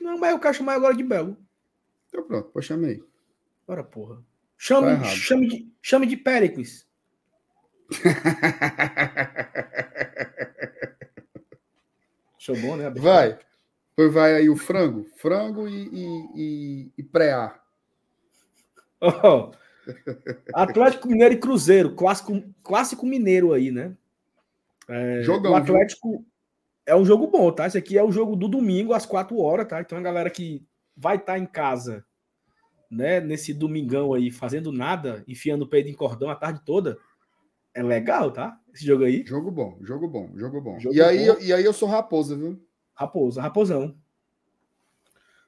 [0.00, 1.36] Não, mas eu quero chamar agora de Belo.
[2.08, 3.02] Então pronto, pode chamar aí.
[3.66, 4.22] Bora, porra.
[4.56, 6.86] Chame, tá chame, de, chame de Péricles.
[12.38, 12.90] Show bom, né?
[12.90, 13.38] Vai.
[13.90, 17.58] Depois vai aí o frango, frango e, e, e, e pré-A.
[19.00, 19.50] Oh,
[20.54, 23.96] Atlético Mineiro e Cruzeiro, clássico, clássico mineiro aí, né?
[24.88, 26.26] É, Jogão, o Atlético viu?
[26.90, 27.66] É um jogo bom, tá?
[27.68, 29.80] Esse aqui é o jogo do domingo às 4 horas, tá?
[29.80, 32.04] Então a galera que vai estar tá em casa,
[32.90, 36.98] né, nesse domingão aí, fazendo nada, enfiando o peito em cordão a tarde toda,
[37.72, 38.58] é legal, tá?
[38.74, 39.24] Esse jogo aí.
[39.24, 40.80] Jogo bom, jogo bom, jogo bom.
[40.80, 41.40] Jogo e, aí, bom.
[41.40, 42.60] e aí eu sou raposa, viu?
[42.92, 43.96] Raposa, Raposão.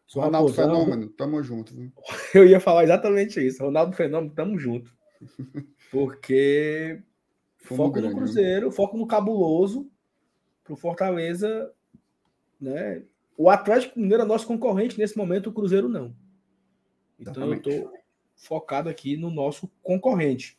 [0.07, 0.85] Sou Ronaldo Raposão.
[0.85, 1.75] Fenômeno, tamo junto.
[1.75, 1.93] Viu?
[2.35, 3.65] Eu ia falar exatamente isso.
[3.65, 4.93] Ronaldo Fenômeno, tamo junto.
[5.91, 7.03] Porque
[7.59, 8.27] Fumo foco grande, no né?
[8.27, 9.91] Cruzeiro, foco no cabuloso,
[10.65, 11.73] pro Fortaleza,
[12.61, 13.03] né?
[13.37, 16.15] O Atlético Mineiro é nosso concorrente nesse momento, o Cruzeiro não.
[17.19, 17.83] Então eu Exatamente.
[17.83, 17.93] tô
[18.37, 20.57] focado aqui no nosso concorrente.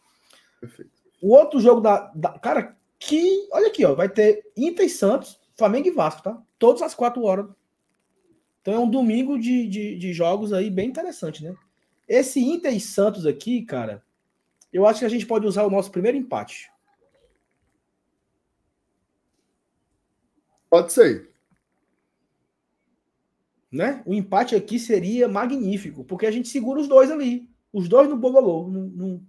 [0.60, 0.92] Perfeito.
[1.22, 3.48] O outro jogo da, da- Cara, que.
[3.52, 3.94] Olha aqui, ó.
[3.94, 6.42] Vai ter Inter e Santos, Flamengo e Vasco, tá?
[6.58, 7.48] Todas as quatro horas.
[8.62, 11.54] Então é um domingo de, de, de jogos aí bem interessante, né?
[12.08, 14.04] Esse Inter e Santos aqui, cara,
[14.72, 16.72] eu acho que a gente pode usar o nosso primeiro empate.
[20.74, 21.30] Pode ser.
[23.72, 24.02] Né?
[24.08, 27.48] O empate aqui seria magnífico, porque a gente segura os dois ali.
[27.72, 28.68] Os dois no bololô.
[28.68, 29.28] No, no-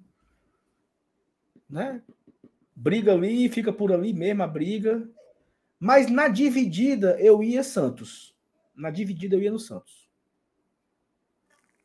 [1.68, 2.02] né?
[2.74, 5.06] Briga ali, fica por ali mesmo a briga.
[5.78, 8.34] Mas na dividida eu ia Santos.
[8.74, 10.08] Na dividida eu ia no Santos.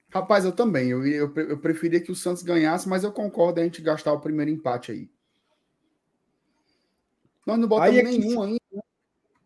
[0.10, 0.90] Rapaz, eu também.
[0.90, 4.22] Eu, eu, eu preferia que o Santos ganhasse, mas eu concordo a gente gastar o
[4.22, 5.10] primeiro empate aí.
[7.46, 8.60] Nós não botamos Aí aqui- nenhum ainda.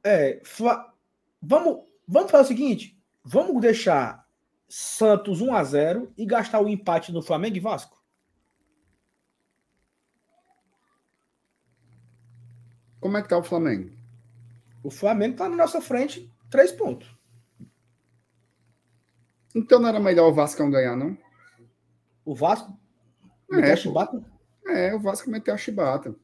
[0.03, 0.93] É, Fla-
[1.41, 4.27] vamos, vamos fazer o seguinte: vamos deixar
[4.67, 8.01] Santos 1 a 0 e gastar o empate no Flamengo e Vasco?
[12.99, 13.91] Como é que tá o Flamengo?
[14.83, 17.07] O Flamengo tá na nossa frente, três pontos.
[19.55, 21.17] Então não era melhor o Vascão ganhar, não?
[22.25, 22.77] O Vasco
[23.51, 24.23] É, a chibata
[24.67, 26.15] É, o Vasco meteu a chibata.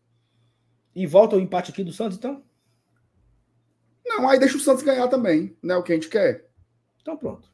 [0.96, 2.44] e volta o empate aqui do Santos, então?
[4.10, 5.56] Não, aí deixa o Santos ganhar também.
[5.62, 6.50] Não é o que a gente quer?
[7.02, 7.48] Então pronto.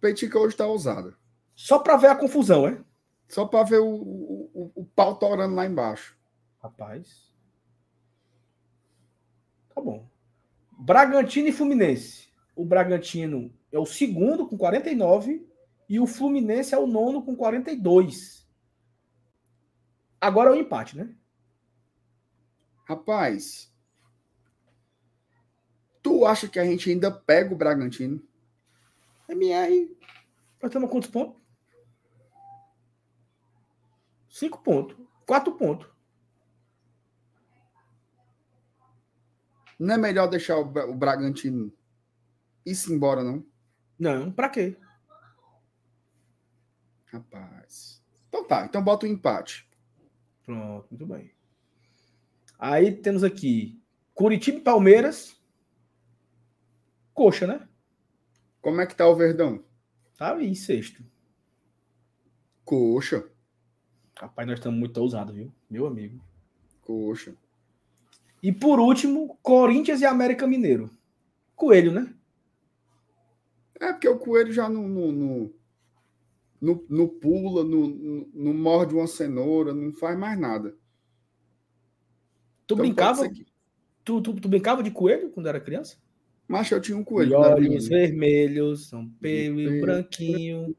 [0.00, 1.16] Petica hoje tá ousada.
[1.56, 2.78] Só para ver a confusão, é?
[3.26, 6.16] Só pra ver o, o, o- o pau torando lá embaixo.
[6.62, 7.32] Rapaz.
[9.74, 10.08] Tá bom.
[10.78, 12.28] Bragantino e Fluminense.
[12.54, 15.46] O Bragantino é o segundo com 49
[15.88, 18.46] e o Fluminense é o nono com 42.
[20.20, 21.14] Agora é o empate, né?
[22.84, 23.72] Rapaz,
[26.28, 28.22] acha que a gente ainda pega o Bragantino?
[29.28, 29.96] MR.
[30.62, 31.40] Nós temos quantos pontos?
[34.28, 34.96] Cinco pontos.
[35.26, 35.88] Quatro pontos.
[39.78, 41.72] Não é melhor deixar o, o Bragantino
[42.66, 43.44] ir-se embora, não?
[43.98, 44.76] Não, pra quê?
[47.06, 48.02] Rapaz.
[48.28, 49.68] Então tá, então bota o empate.
[50.44, 51.32] Pronto, muito bem.
[52.58, 53.80] Aí temos aqui
[54.14, 55.37] Curitiba e Palmeiras.
[57.18, 57.68] Coxa, né?
[58.62, 59.64] Como é que tá o Verdão?
[60.16, 61.02] Tá aí, sexto.
[62.64, 63.28] Coxa.
[64.16, 65.52] Rapaz, nós estamos muito ousados, viu?
[65.68, 66.24] Meu amigo.
[66.80, 67.34] Coxa.
[68.40, 70.88] E por último, Corinthians e América Mineiro.
[71.56, 72.14] Coelho, né?
[73.80, 75.54] É porque o Coelho já não, não, não,
[76.60, 80.70] não- não pula, não, não- não morde uma cenoura, não faz mais nada.
[82.64, 83.28] Tu Então brincava?
[84.04, 85.98] Tu, tu, tu brincava de coelho quando era criança?
[86.48, 87.34] Mas eu tinha um E coelho.
[87.44, 90.74] era olhos vermelhos, São Pedro e branquinho.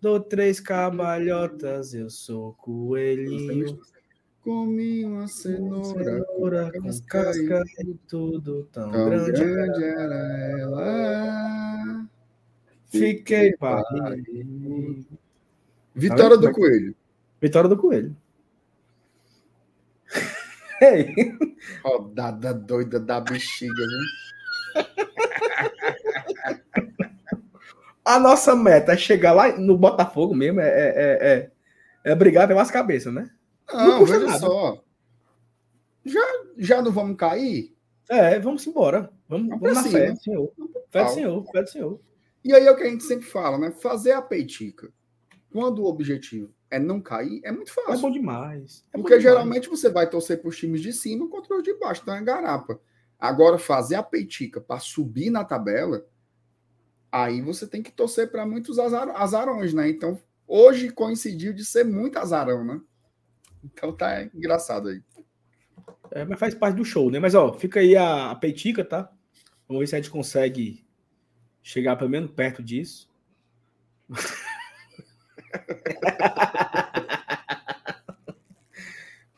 [0.00, 3.78] Dou três cabalhotas, eu sou coelhinho.
[4.42, 6.04] Comi uma cenoura.
[6.04, 9.32] Cenoura com casca e tudo tão, Tão grande.
[9.32, 12.06] grande era ela.
[12.90, 15.04] Fiquei barrigo.
[15.94, 16.54] Vitória do vendo?
[16.54, 16.94] Coelho.
[17.40, 18.14] Vitória do coelho.
[20.82, 21.14] Ei,
[21.82, 24.33] Rodada doida da bexiga, viu?
[28.04, 31.50] a nossa meta é chegar lá no Botafogo mesmo, é, é, é,
[32.04, 33.30] é, é brigar pelas cabeças, né?
[33.72, 34.40] Não Não, custa veja nada.
[34.40, 34.84] só.
[36.04, 36.20] Já,
[36.58, 37.74] já não vamos cair?
[38.10, 39.10] É, vamos embora.
[39.26, 40.52] Vamos, Vamos vamos na fé do Senhor.
[40.90, 41.10] Fé do.
[41.10, 42.00] Senhor, fé do Senhor.
[42.44, 43.70] E aí é o que a gente sempre fala, né?
[43.70, 44.92] Fazer a peitica.
[45.50, 48.02] Quando o objetivo é não cair, é muito É fácil.
[48.02, 48.84] bom demais.
[48.92, 49.22] É bom Porque demais.
[49.22, 52.22] geralmente você vai torcer para os times de cima contra os de baixo, então é
[52.22, 52.78] garapa.
[53.18, 56.04] Agora, fazer a peitica para subir na tabela,
[57.14, 59.88] aí você tem que torcer para muitos azar- azarões, né?
[59.88, 62.80] Então, hoje coincidiu de ser muito azarão, né?
[63.62, 65.00] Então tá engraçado aí.
[66.10, 67.20] É, mas faz parte do show, né?
[67.20, 69.08] Mas ó, fica aí a, a peitica, tá?
[69.68, 70.84] Vamos ver se a gente consegue
[71.62, 73.08] chegar pelo menos perto disso.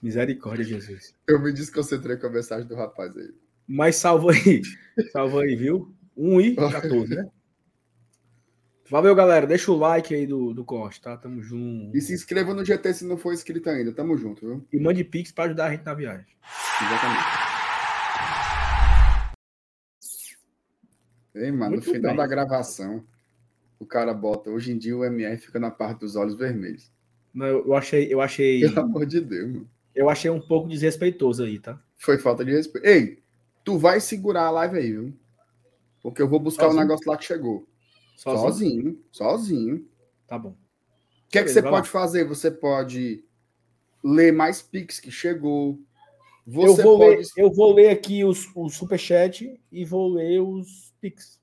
[0.03, 1.15] Misericórdia, Jesus.
[1.27, 3.35] Eu me desconcentrei com a mensagem do rapaz aí.
[3.67, 4.63] Mas salva aí.
[5.13, 5.95] Salva aí, viu?
[6.17, 7.31] 1 e 14, né?
[8.89, 9.47] Valeu, galera.
[9.47, 11.17] Deixa o like aí do, do corte, tá?
[11.17, 11.97] Tamo junto.
[11.97, 13.93] E se inscreva no GT se não for inscrito ainda.
[13.93, 14.65] Tamo junto, viu?
[14.73, 16.27] E mande pix pra ajudar a gente na viagem.
[16.83, 17.47] Exatamente.
[21.35, 22.17] Ei, mano, Muito no final bem.
[22.17, 23.05] da gravação,
[23.79, 24.51] o cara bota.
[24.51, 26.91] Hoje em dia o MR fica na parte dos olhos vermelhos.
[27.35, 29.71] Não, eu, achei, eu achei, Pelo amor de Deus, mano.
[29.95, 31.81] Eu achei um pouco desrespeitoso aí, tá?
[31.97, 32.87] Foi falta de respeito.
[32.87, 33.19] Ei,
[33.65, 35.13] tu vai segurar a live aí, viu?
[36.03, 37.67] Porque eu vou buscar o um negócio lá que chegou.
[38.17, 38.43] Sozinho?
[38.43, 38.99] Sozinho.
[39.13, 39.89] sozinho.
[40.27, 40.51] Tá bom.
[40.51, 40.57] O
[41.29, 41.85] que é que você pode lá.
[41.85, 42.25] fazer?
[42.25, 43.25] Você pode
[44.03, 45.79] ler mais pics que chegou.
[46.47, 47.17] Você eu, vou pode...
[47.17, 51.41] ler, eu vou ler aqui os, o superchat e vou ler os pics.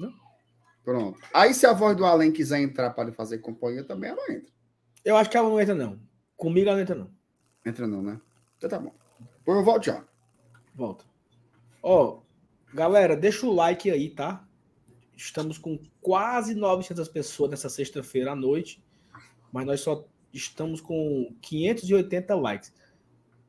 [0.00, 0.10] Né?
[0.82, 1.20] Pronto.
[1.32, 4.50] Aí, se a voz do Além quiser entrar para fazer companhia, também ela entra.
[5.04, 6.00] Eu acho que ela não entra, não.
[6.36, 7.10] Comigo ela não entra, não.
[7.64, 8.20] Entra, não, né?
[8.56, 8.94] Então tá bom.
[9.38, 10.04] Depois eu volto já.
[10.74, 11.04] Volta.
[11.82, 12.20] Ó,
[12.72, 14.45] galera, deixa o like aí, tá?
[15.16, 18.84] Estamos com quase 900 pessoas nessa sexta-feira à noite,
[19.50, 22.72] mas nós só estamos com 580 likes.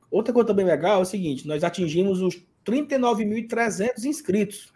[0.09, 4.73] Outra coisa também legal é o seguinte: nós atingimos os 39.300 inscritos.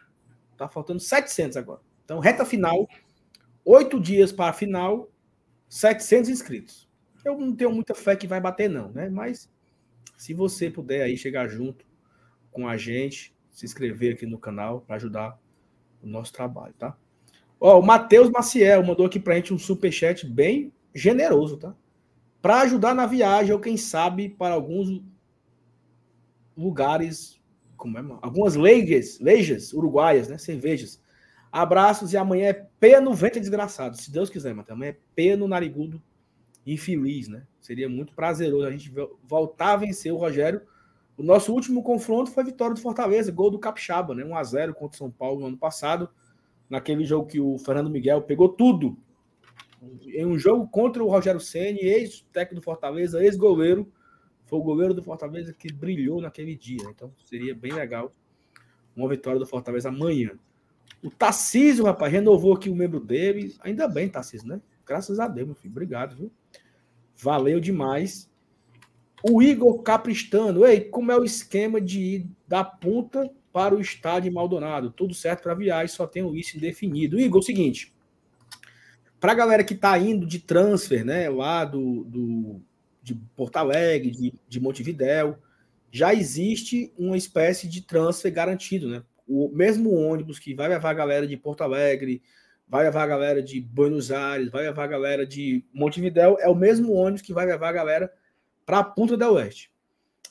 [0.58, 1.82] Tá faltando 700 agora.
[2.04, 2.88] Então, reta final,
[3.64, 5.10] oito dias para a final,
[5.70, 6.90] 700 inscritos.
[7.24, 9.10] Eu não tenho muita fé que vai bater, não, né?
[9.10, 9.50] Mas
[10.18, 11.86] se você puder aí chegar junto
[12.52, 15.40] com a gente, se inscrever aqui no canal para ajudar
[16.04, 16.96] o nosso trabalho, tá?
[17.60, 21.76] Ó, o Matheus Maciel mandou aqui pra gente um super chat bem generoso, tá?
[22.42, 25.02] Para ajudar na viagem ou quem sabe para alguns
[26.58, 27.40] lugares,
[27.78, 31.00] como é, algumas leijas, leijas uruguaias, né, cervejas.
[31.52, 36.02] Abraços e amanhã é no vento desgraçado, se Deus quiser, mas amanhã é no narigudo
[36.66, 37.46] infeliz, né?
[37.60, 38.92] Seria muito prazeroso a gente
[39.24, 40.62] voltar a vencer o Rogério
[41.18, 44.24] o nosso último confronto foi a vitória do Fortaleza, gol do Capixaba, né?
[44.24, 46.10] 1 a 0 contra o São Paulo no ano passado,
[46.70, 48.98] naquele jogo que o Fernando Miguel pegou tudo.
[50.06, 53.92] Em um jogo contra o Rogério Ceni, ex-técnico do Fortaleza, ex-goleiro,
[54.46, 56.84] foi o goleiro do Fortaleza que brilhou naquele dia.
[56.90, 58.12] Então seria bem legal
[58.96, 60.32] uma vitória do Fortaleza amanhã.
[61.04, 63.56] O Tarcísio, rapaz, renovou aqui o membro dele.
[63.62, 64.62] Ainda bem, Tarcísio, né?
[64.86, 65.72] Graças a Deus, meu filho.
[65.72, 66.32] Obrigado, viu?
[67.18, 68.31] Valeu demais.
[69.24, 74.34] O Igor Capristano, ei, como é o esquema de ir da ponta para o estádio
[74.34, 74.92] Maldonado?
[74.92, 77.20] Tudo certo para viagem, só tem o isso indefinido.
[77.20, 77.94] Igor, é o seguinte,
[79.20, 82.62] para a galera que está indo de transfer, né, lá do, do
[83.04, 85.38] de Porto Alegre, de, de Montevidéu,
[85.92, 89.04] já existe uma espécie de transfer garantido, né?
[89.28, 92.22] O mesmo ônibus que vai levar a galera de Porto Alegre,
[92.68, 96.56] vai levar a galera de Buenos Aires, vai levar a galera de Montevidéu, é o
[96.56, 98.12] mesmo ônibus que vai levar a galera
[98.72, 99.70] para a Punta del Oeste.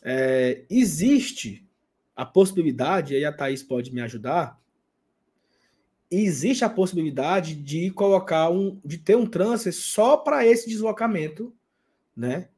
[0.03, 1.69] É, existe
[2.17, 4.59] a possibilidade, aí a Thaís pode me ajudar,
[6.11, 11.55] existe a possibilidade de colocar um, de ter um transfer só para esse deslocamento,
[12.17, 12.49] né?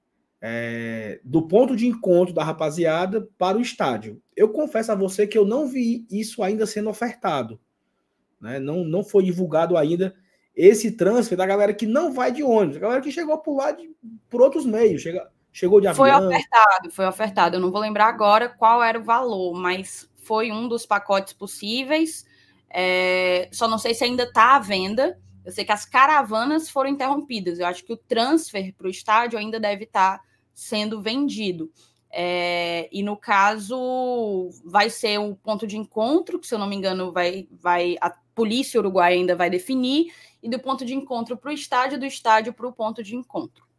[0.41, 4.23] É, do ponto de encontro da rapaziada para o estádio.
[4.37, 7.61] Eu confesso a você que eu não vi isso ainda sendo ofertado,
[8.41, 8.61] né?
[8.61, 10.15] Não, não foi divulgado ainda
[10.55, 13.73] esse transfer da galera que não vai de ônibus, a galera que chegou por lá
[13.73, 13.91] de,
[14.31, 16.07] por outros meios, chega, Chegou de avião?
[16.07, 17.57] Foi ofertado, foi ofertado.
[17.57, 22.25] Eu não vou lembrar agora qual era o valor, mas foi um dos pacotes possíveis.
[22.71, 25.21] É, só não sei se ainda está à venda.
[25.45, 27.59] Eu sei que as caravanas foram interrompidas.
[27.59, 30.25] Eu acho que o transfer para o estádio ainda deve estar tá
[30.55, 31.71] sendo vendido.
[32.11, 36.77] É, e no caso, vai ser o ponto de encontro, que se eu não me
[36.77, 40.13] engano, vai, vai a polícia uruguaia ainda vai definir,
[40.43, 43.72] e do ponto de encontro para o estádio, do estádio para o ponto de encontro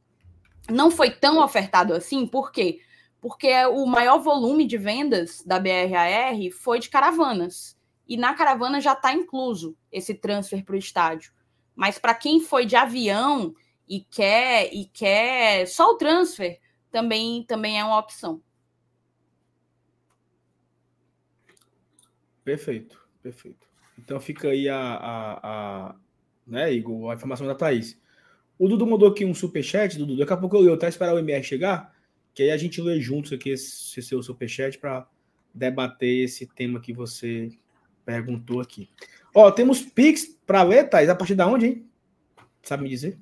[0.69, 2.79] não foi tão ofertado assim, por quê?
[3.19, 7.77] Porque o maior volume de vendas da BRAR foi de caravanas.
[8.07, 11.31] E na caravana já está incluso esse transfer para o estádio.
[11.75, 13.55] Mas para quem foi de avião
[13.87, 16.59] e quer e quer só o transfer,
[16.91, 18.41] também, também é uma opção.
[22.43, 23.65] Perfeito, perfeito.
[23.97, 25.95] Então fica aí a, a, a
[26.45, 27.99] né, Igor, a informação da Thaís.
[28.57, 30.17] O Dudu mandou aqui um superchat, Dudu.
[30.17, 31.93] Daqui a pouco eu leio, até esperar o MR chegar,
[32.33, 35.07] que aí a gente lê juntos aqui esse, esse seu superchat para
[35.53, 37.51] debater esse tema que você
[38.05, 38.89] perguntou aqui.
[39.33, 41.89] Ó, temos Pix para ler, Thais, a partir da onde, hein?
[42.61, 43.19] Sabe me dizer?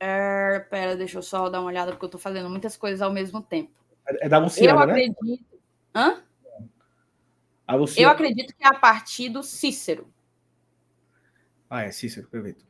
[0.00, 3.12] É, pera, deixa eu só dar uma olhada, porque eu tô fazendo muitas coisas ao
[3.12, 3.70] mesmo tempo.
[4.06, 4.92] É, é da Luciana, eu né?
[4.92, 5.50] acredito...
[5.94, 6.22] Hã?
[7.96, 10.10] Eu acredito que é a partir do Cícero.
[11.68, 12.67] Ah, é Cícero, perfeito.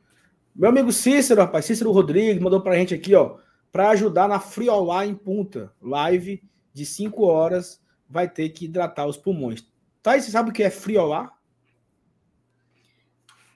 [0.59, 3.37] Meu amigo Cícero, rapaz, Cícero Rodrigues, mandou pra gente aqui, ó,
[3.71, 5.73] para ajudar na Friolá em Punta.
[5.81, 9.65] Live de 5 horas, vai ter que hidratar os pulmões.
[10.03, 11.31] Thaís, você sabe o que é Friolá?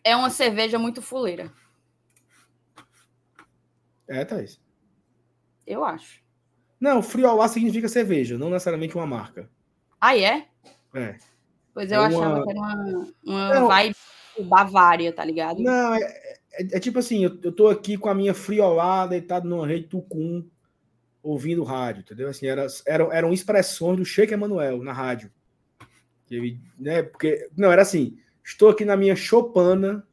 [0.01, 1.51] É uma cerveja muito fuleira.
[4.07, 4.61] É, Thaís?
[5.67, 6.23] Eu acho.
[6.79, 9.49] Não, Friolá significa cerveja, não necessariamente uma marca.
[9.99, 10.47] Ah, é?
[10.95, 11.17] É.
[11.73, 12.43] Pois eu é achava uma...
[12.45, 13.95] que era uma, uma vibe
[14.41, 15.61] Bavária, tá ligado?
[15.61, 19.47] Não, é, é, é, tipo assim, eu, eu tô aqui com a minha friolada, deitado
[19.47, 20.45] numa rede tucum,
[21.21, 22.29] ouvindo rádio, entendeu?
[22.29, 25.31] Assim, era, eram, eram expressões do Sheik Emanuel na rádio.
[26.29, 30.05] Ele, né, porque, não, era assim, estou aqui na minha chopana,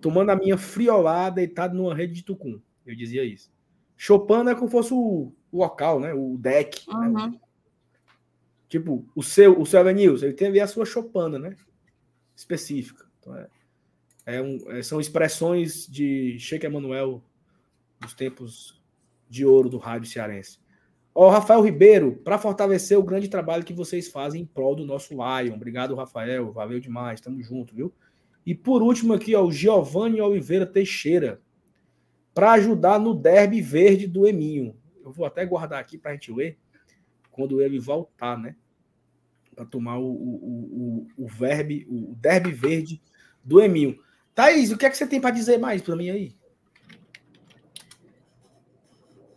[0.00, 2.60] tomando a minha friolada, deitado numa rede de tucum.
[2.84, 3.50] Eu dizia isso.
[3.96, 6.12] Chopana é como fosse o, o local, né?
[6.12, 6.84] O deck.
[6.88, 7.12] Uhum.
[7.12, 7.40] Né?
[8.68, 11.56] Tipo, o seu, o seu Evanilson, ele tem ali a sua chopana, né?
[12.34, 13.06] Específica.
[13.20, 13.48] Então, é,
[14.26, 17.22] é um, é, são expressões de Sheik Emanuel
[18.00, 18.82] dos tempos
[19.30, 20.58] de ouro do rádio cearense.
[21.14, 25.14] Ó, Rafael Ribeiro, para fortalecer o grande trabalho que vocês fazem em prol do nosso
[25.14, 25.54] Lion.
[25.54, 26.52] Obrigado, Rafael.
[26.52, 27.22] Valeu demais.
[27.22, 27.94] Tamo junto, viu?
[28.44, 31.40] E por último aqui, ó, o Giovanni Oliveira Teixeira.
[32.34, 34.76] Para ajudar no derby verde do Eminho.
[35.02, 36.58] Eu vou até guardar aqui para a gente ler
[37.30, 38.54] quando ele voltar, né?
[39.54, 43.00] Para tomar o, o, o, o, verbe, o derby verde
[43.42, 43.98] do Eminho.
[44.36, 46.36] Thaís, o que é que você tem para dizer mais para mim aí?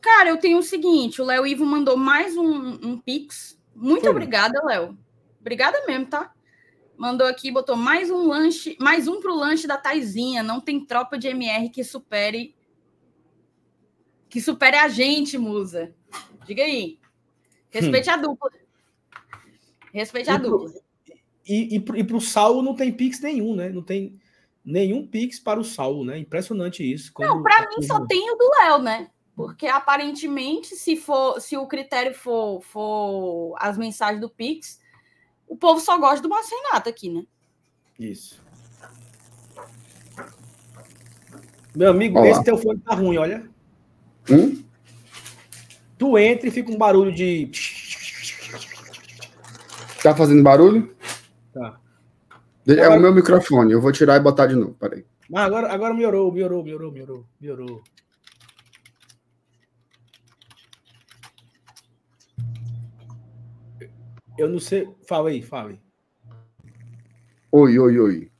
[0.01, 3.57] Cara, eu tenho o seguinte: o Léo Ivo mandou mais um, um Pix.
[3.73, 4.09] Muito Foi.
[4.09, 4.97] obrigada, Léo.
[5.39, 6.33] Obrigada mesmo, tá?
[6.97, 10.43] Mandou aqui, botou mais um lanche, mais um pro lanche da Taizinha.
[10.43, 12.53] Não tem tropa de MR que supere.
[14.29, 15.95] Que supere a gente, musa.
[16.45, 16.99] Diga aí.
[17.69, 18.51] Respeite a dupla.
[19.93, 20.73] Respeite a E pro- dupla.
[21.47, 23.69] E, e, pro- e pro Saulo não tem Pix nenhum, né?
[23.69, 24.19] Não tem
[24.63, 26.17] nenhum Pix para o Saulo, né?
[26.17, 27.11] Impressionante isso.
[27.19, 29.09] Não, como pra a mim só tem o do Léo, né?
[29.35, 34.79] Porque aparentemente, se for, se o critério for, for as mensagens do Pix,
[35.47, 37.23] o povo só gosta do Márcio Renato aqui, né?
[37.97, 38.41] Isso.
[41.75, 42.29] Meu amigo, Olá.
[42.29, 43.49] esse teu fone tá ruim, olha.
[44.29, 44.63] Hum?
[45.97, 47.51] Tu entra e fica um barulho de.
[50.01, 50.95] Tá fazendo barulho?
[51.53, 51.79] Tá.
[52.69, 53.71] É Agora- o meu microfone.
[53.73, 54.73] Eu vou tirar e botar de novo.
[54.75, 55.05] Peraí.
[55.29, 57.81] Mas agora, agora melhorou, melhorou, melhorou, melhorou, melhorou.
[64.37, 64.87] Eu não sei.
[65.07, 65.79] Fala aí, fala aí.
[67.51, 68.31] Oi, oi, oi.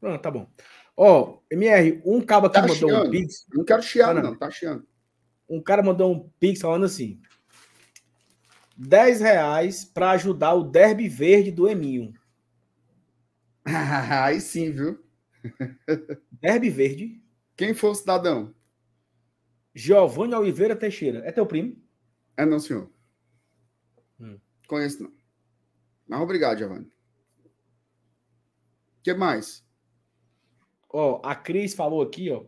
[0.00, 0.48] Pronto, tá bom.
[0.96, 3.10] Ó, MR, um cabo aqui Tá mandou um chiando.
[3.10, 3.46] pix.
[3.52, 4.22] Não quero chiar, Ah, não.
[4.30, 4.36] não.
[4.38, 4.86] Tá chiando.
[5.48, 7.20] Um cara mandou um pix falando assim:
[8.76, 12.12] 10 reais para ajudar o derby verde do Eminho.
[14.24, 15.02] Aí sim, viu?
[16.32, 17.22] Derby verde,
[17.56, 18.54] Quem for o cidadão?
[19.74, 21.20] Giovanni Oliveira Teixeira.
[21.20, 21.76] É teu primo?
[22.36, 22.90] É não, senhor.
[24.20, 24.38] Hum.
[24.68, 25.12] Conheço não.
[26.06, 26.86] Mas obrigado, Giovanni.
[26.86, 26.90] O
[29.02, 29.64] que mais?
[30.88, 32.44] Ó, a Cris falou aqui, ó.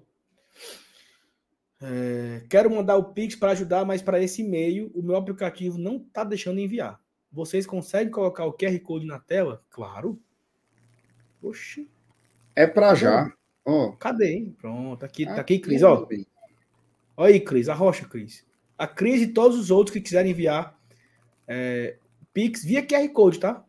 [1.82, 5.98] É, quero mandar o Pix para ajudar, mas para esse e-mail o meu aplicativo não
[5.98, 7.00] tá deixando enviar.
[7.30, 9.62] Vocês conseguem colocar o QR Code na tela?
[9.68, 10.22] Claro.
[11.42, 11.88] Oxi,
[12.54, 13.32] É pra já.
[13.64, 13.92] Ó.
[13.92, 14.56] cadê, hein?
[14.60, 16.04] Pronto, aqui, tá aqui, aqui, Cris, ó.
[16.06, 16.26] bem.
[17.16, 18.44] Olha aí, Cris, a rocha, Cris.
[18.78, 20.78] A Cris e todos os outros que quiserem enviar
[21.48, 21.96] é,
[22.32, 23.64] Pix via QR Code, tá?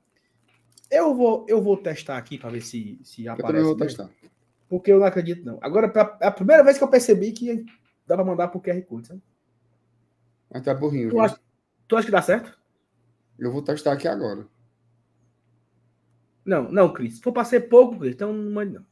[0.92, 3.48] Eu vou, eu vou testar aqui para ver se, se Eu aparece.
[3.54, 3.88] também vou mesmo.
[3.88, 4.10] testar.
[4.70, 5.58] Porque eu não acredito, não.
[5.62, 7.66] Agora, pra- é a primeira vez que eu percebi que
[8.06, 9.22] dá pra mandar pro QR Code, sabe?
[10.52, 11.10] Mas tá burrinho.
[11.10, 11.40] Tu acha,
[11.88, 12.58] tu acha que dá certo?
[13.40, 14.46] Eu vou testar aqui agora.
[16.48, 17.18] Não, não, Cris.
[17.18, 18.86] Se for pra ser pouco, Cris, então não mande, não.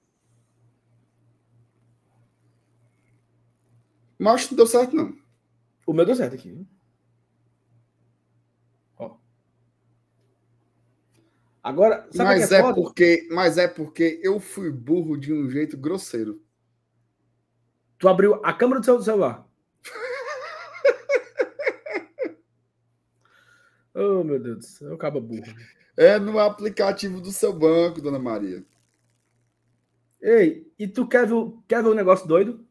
[4.20, 5.18] Mas não deu certo, não.
[5.88, 6.68] O meu deu certo aqui.
[8.98, 9.16] Ó.
[11.64, 12.76] Agora, sabe Mas que é, é, foda?
[12.76, 16.44] porque, mas é porque eu fui burro de um jeito grosseiro.
[17.98, 19.48] Tu abriu a câmera do seu celular.
[23.96, 24.94] oh, meu Deus do céu.
[24.94, 25.56] Acaba burro.
[25.98, 28.64] É no aplicativo do seu banco, dona Maria.
[30.22, 31.36] Ei, e tu quer ver,
[31.68, 32.66] quer ver um negócio doido?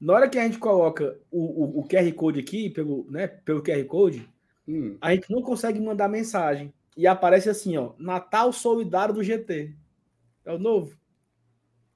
[0.00, 3.62] Na hora que a gente coloca o, o, o QR Code aqui, pelo, né, pelo
[3.62, 4.28] QR Code,
[4.66, 5.00] Hum.
[5.00, 6.72] a gente não consegue mandar mensagem.
[6.96, 9.74] E aparece assim, ó, Natal Solidário do GT.
[10.44, 10.96] É o novo.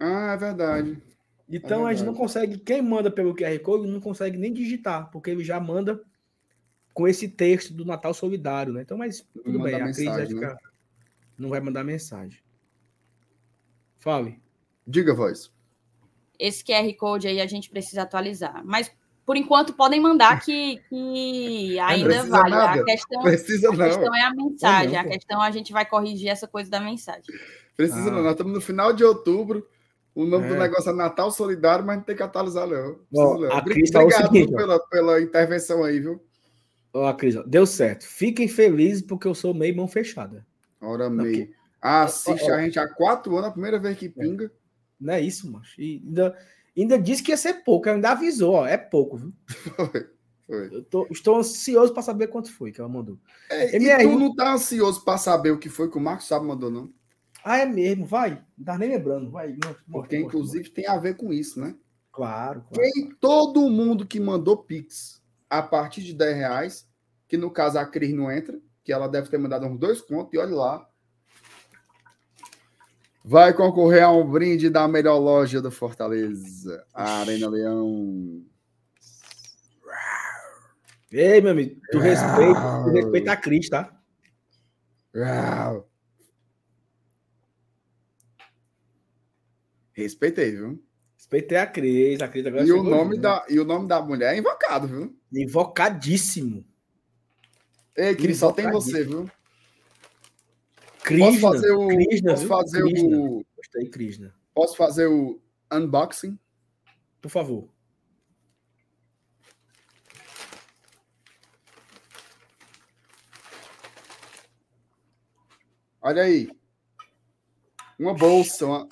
[0.01, 1.03] Ah, é verdade.
[1.49, 2.17] Então a gente não verdade.
[2.17, 6.01] consegue, quem manda pelo QR Code não consegue nem digitar, porque ele já manda
[6.97, 8.81] com esse texto do Natal Solidário, né?
[8.81, 10.49] Então, mas tudo bem, a Cris vai mensagem, né?
[10.49, 10.59] ficar,
[11.39, 12.41] não vai mandar mensagem.
[13.99, 14.41] Fale.
[14.87, 15.53] Diga, voz.
[16.39, 18.63] Esse QR Code aí a gente precisa atualizar.
[18.65, 18.91] Mas,
[19.27, 22.51] por enquanto, podem mandar que, que ainda precisa vale.
[22.51, 22.81] nada.
[22.81, 24.17] A questão, Precisa a questão não.
[24.17, 24.93] é a mensagem.
[24.93, 25.11] Não, a pô.
[25.11, 27.25] questão a gente vai corrigir essa coisa da mensagem.
[27.77, 28.11] Precisa Ah.
[28.11, 28.23] não.
[28.23, 29.69] Nós estamos no final de outubro.
[30.15, 30.59] O nome do É.
[30.61, 32.95] negócio é Natal Solidário, mas não tem que atualizar, não.
[32.95, 33.53] Precisa, não.
[33.53, 36.26] a o Obrigado seguinte, pela, pela intervenção aí, viu?
[36.97, 38.05] Ó, Cris, ó, deu certo.
[38.07, 40.47] Fiquem felizes porque eu sou meio mão fechada.
[40.81, 41.33] Hora meio.
[41.49, 44.51] que- Assiste Ó, a gente há quatro anos, a primeira vez que pinga.
[44.99, 45.81] Não é isso, macho.
[45.81, 46.37] E ainda,
[46.77, 49.33] ainda disse que ia ser pouco, ainda avisou, ó, é pouco, viu?
[49.77, 50.09] Foi.
[50.47, 50.69] Foi.
[50.73, 53.19] Eu tô- estou ansioso para saber quanto foi que ela mandou.
[53.51, 54.05] É, MR.
[54.05, 56.71] E tu não tá ansioso pra saber o que foi que o Marcos Sábio mandou,
[56.71, 56.91] não?
[57.45, 58.43] Ah, é mesmo, vai.
[58.57, 59.49] Não tá nem lembrando, vai.
[59.49, 61.67] Mostra, mostra, Porque, mostra, inclusive, tem a ver com isso, né?
[61.67, 61.81] mostra.
[62.13, 62.91] Claro, claro.
[62.95, 66.86] Quem, todo mundo que mandou Pix a partir de 10 reais,
[67.29, 70.33] que no caso a Cris não entra, que ela deve ter mandado uns dois contos,
[70.35, 70.89] e olha lá.
[73.25, 78.45] Vai concorrer a um brinde da melhor loja do Fortaleza, a Arena Leão.
[81.11, 83.93] Ei, meu amigo, tu respeita, tu respeita a Cris, tá?
[85.15, 85.89] Uau.
[89.93, 90.85] Respeitei, viu?
[91.17, 93.23] Respeitei a Cris, a Cris agora E o, nome junto.
[93.23, 95.19] da, e o nome da mulher é invocado, viu?
[95.33, 96.65] Invocadíssimo.
[97.97, 99.31] Ei, Cris, só tem você, viu?
[101.03, 101.27] Krishna.
[101.29, 101.89] Posso fazer o.
[101.89, 103.17] Krishna, posso fazer Krishna.
[103.19, 103.47] o.
[103.57, 104.35] Gostei, Krishna.
[104.55, 105.41] Posso fazer o
[105.73, 106.39] unboxing?
[107.21, 107.69] Por favor.
[116.01, 116.49] Olha aí.
[117.99, 118.67] Uma bolsa.
[118.67, 118.89] uma-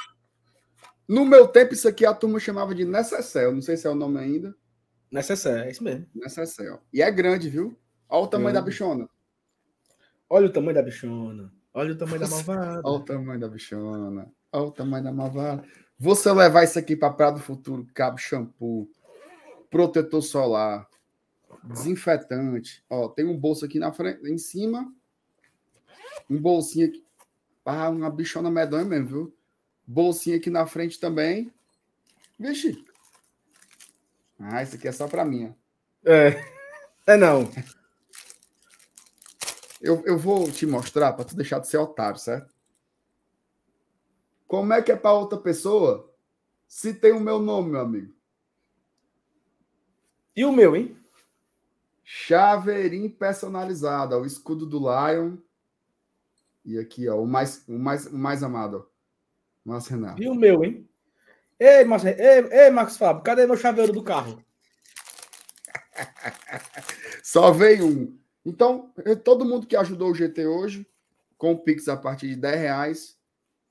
[1.09, 3.52] No meu tempo, isso aqui a turma chamava de necessaire.
[3.52, 4.55] Não sei se é o nome ainda.
[5.10, 6.06] Necessário, é isso mesmo.
[6.14, 6.72] Necessaire.
[6.72, 6.78] ó.
[6.93, 7.78] E é grande, viu?
[8.09, 9.09] Olha o tamanho da bichona.
[10.28, 11.52] Olha o tamanho da bichona.
[11.72, 12.82] Olha o tamanho da malvada.
[12.85, 14.32] Olha o tamanho da bichona.
[14.52, 15.64] Olha o tamanho da malvada.
[15.98, 18.89] Você levar isso aqui para Praia do Futuro, cabo shampoo,
[19.70, 20.89] protetor solar,
[21.62, 22.85] desinfetante.
[22.90, 24.93] Ó, tem um bolso aqui na frente, em cima.
[26.28, 27.05] Um bolsinho aqui.
[27.64, 29.36] Ah, uma bichona medonha mesmo, viu?
[29.86, 31.52] Bolsinho aqui na frente também.
[32.39, 32.85] Vixe.
[34.39, 35.47] Ah, isso aqui é só para mim.
[35.47, 36.10] ó.
[36.10, 36.44] É.
[37.06, 37.51] É não.
[39.85, 42.55] Eu, eu vou te mostrar para tu deixar de ser otário, certo?
[44.48, 46.11] Como é que é para outra pessoa
[46.66, 48.15] se tem o meu nome, meu amigo?
[50.35, 50.97] E o meu, hein?
[52.02, 55.36] Chaveirinho personalizado, ó, o escudo do Lion.
[56.65, 58.94] E aqui, ó, o mais, o mais, o mais amado, ó.
[59.62, 60.23] Márcio Renato.
[60.23, 60.89] E o meu, hein?
[61.61, 64.43] Ei, Marcos, ei, ei, Marcos Fábio, cadê meu chaveiro do carro?
[67.23, 68.23] Só veio um.
[68.44, 68.92] Então,
[69.24, 70.86] todo mundo que ajudou o GT hoje,
[71.38, 73.18] com o Pix a partir de 10 reais,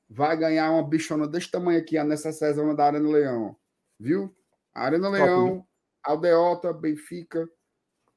[0.09, 3.55] vai ganhar uma bichona desse tamanho aqui, a necessária da Arena Leão.
[3.99, 4.35] Viu?
[4.73, 5.67] Arena Top, Leão,
[6.03, 7.47] Aldeota, Benfica,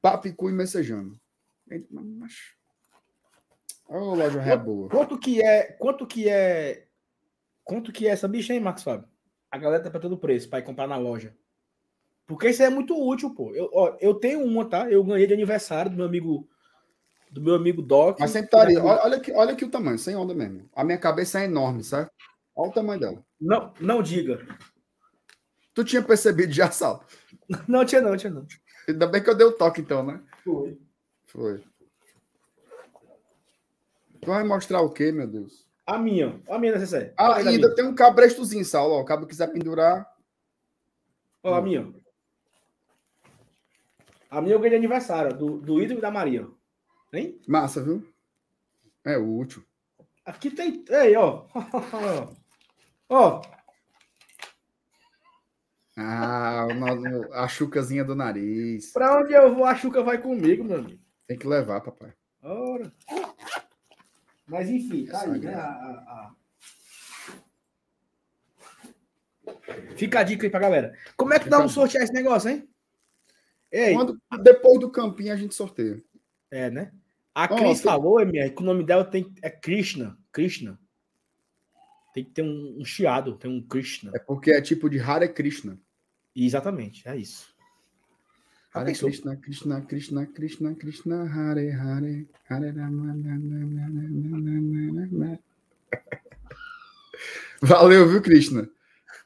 [0.01, 1.19] Papicu e Messejano.
[1.91, 2.33] Mas...
[3.87, 4.89] Ô, loja é boa.
[4.89, 6.87] Quanto que é, quanto que é,
[7.63, 9.07] quanto que é essa bicha, hein, Marcos Fábio?
[9.49, 11.35] A galera tá todo preço para ir comprar na loja.
[12.27, 13.55] Porque isso é muito útil, pô.
[13.55, 14.91] Eu, ó, eu tenho uma, tá?
[14.91, 16.47] Eu ganhei de aniversário do meu amigo,
[17.31, 18.19] do meu amigo Doc.
[18.19, 18.83] Mas sempre estaria.
[18.83, 20.69] Olha, olha, aqui, olha aqui o tamanho, sem onda mesmo.
[20.75, 22.11] A minha cabeça é enorme, certo?
[22.53, 23.25] Olha o tamanho dela.
[23.39, 24.45] Não, não diga.
[25.73, 27.03] Tu tinha percebido já, Sal?
[27.67, 28.45] Não tinha não, tinha não.
[28.89, 30.21] Ainda bem que eu dei o toque, então, né?
[30.43, 30.77] Foi.
[31.27, 31.63] Foi.
[34.21, 35.65] Tu vai mostrar o quê, meu Deus?
[35.85, 37.13] A minha, a minha necessária.
[37.15, 37.75] Ah, Olha ainda minha.
[37.75, 38.95] tem um cabrestozinho, Saulo.
[38.95, 40.05] Ó, o cabo quiser pendurar.
[41.41, 41.93] Ó, a minha.
[44.29, 46.47] A minha eu ganhei de aniversário, do, do ídolo da Maria.
[47.13, 47.39] Hein?
[47.47, 48.05] Massa, viu?
[49.05, 49.63] É útil.
[50.25, 50.83] Aqui tem.
[50.89, 51.45] Ei, ó.
[53.09, 53.41] ó.
[55.95, 56.67] Ah,
[57.33, 58.91] a chucazinha do nariz.
[58.91, 61.01] Pra onde eu vou, a Chuca vai comigo, meu amigo.
[61.25, 62.13] Tem que levar, papai.
[62.43, 62.93] Ora.
[64.45, 65.39] Mas enfim, tá aí, Essa né?
[65.39, 65.67] graça.
[65.67, 66.35] a- a- a-
[69.95, 70.93] Fica a dica aí pra galera.
[71.15, 72.69] Como é que dá Fica um a sortear esse negócio, hein?
[73.71, 73.93] Ei.
[73.93, 76.01] Quando, depois do campinho a gente sorteia.
[76.49, 76.91] É, né?
[77.33, 80.17] A Cris oh, falou, Emir, que o nome dela tem, é Krishna.
[80.31, 80.79] Krishna.
[82.13, 84.11] Tem que ter um, um, chiado, tem um Krishna.
[84.15, 85.79] É porque é tipo de Hare Krishna.
[86.35, 87.53] Exatamente, é isso.
[88.73, 89.09] Hare ah, pensou?
[89.09, 93.13] Krishna, Krishna, Krishna, Krishna, Krishna, Hare Hare, Hare Rama.
[97.61, 98.69] Valeu, viu, Krishna?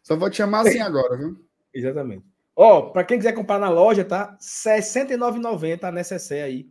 [0.03, 1.37] Só vou te chamar assim agora, viu?
[1.73, 2.30] Exatamente.
[2.55, 4.31] Ó, pra quem quiser comprar na loja, tá?
[4.31, 6.69] R$ 69,90 a necessaire aí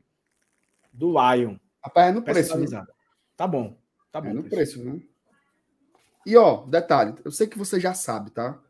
[0.92, 1.56] do Lion.
[1.82, 2.40] Rapaz, é no preço?
[2.40, 2.92] Personalizada.
[3.36, 3.76] Tá bom.
[4.12, 4.28] Tá bom.
[4.28, 4.80] É no preço.
[4.80, 5.10] preço, viu?
[6.26, 8.60] E ó, detalhe, eu sei que você já sabe, tá?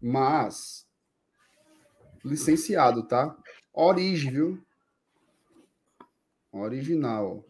[0.00, 0.86] Mas
[2.24, 3.36] licenciado, tá?
[3.72, 4.66] Origem, viu?
[6.50, 7.44] Original.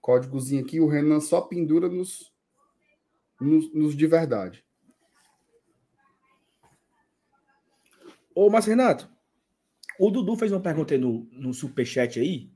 [0.00, 2.32] Códigozinho aqui, o Renan só pendura nos,
[3.40, 4.64] nos, nos de verdade.
[8.40, 9.10] Ô, Márcio Renato,
[9.98, 12.48] o Dudu fez uma pergunta aí no, no superchat aí,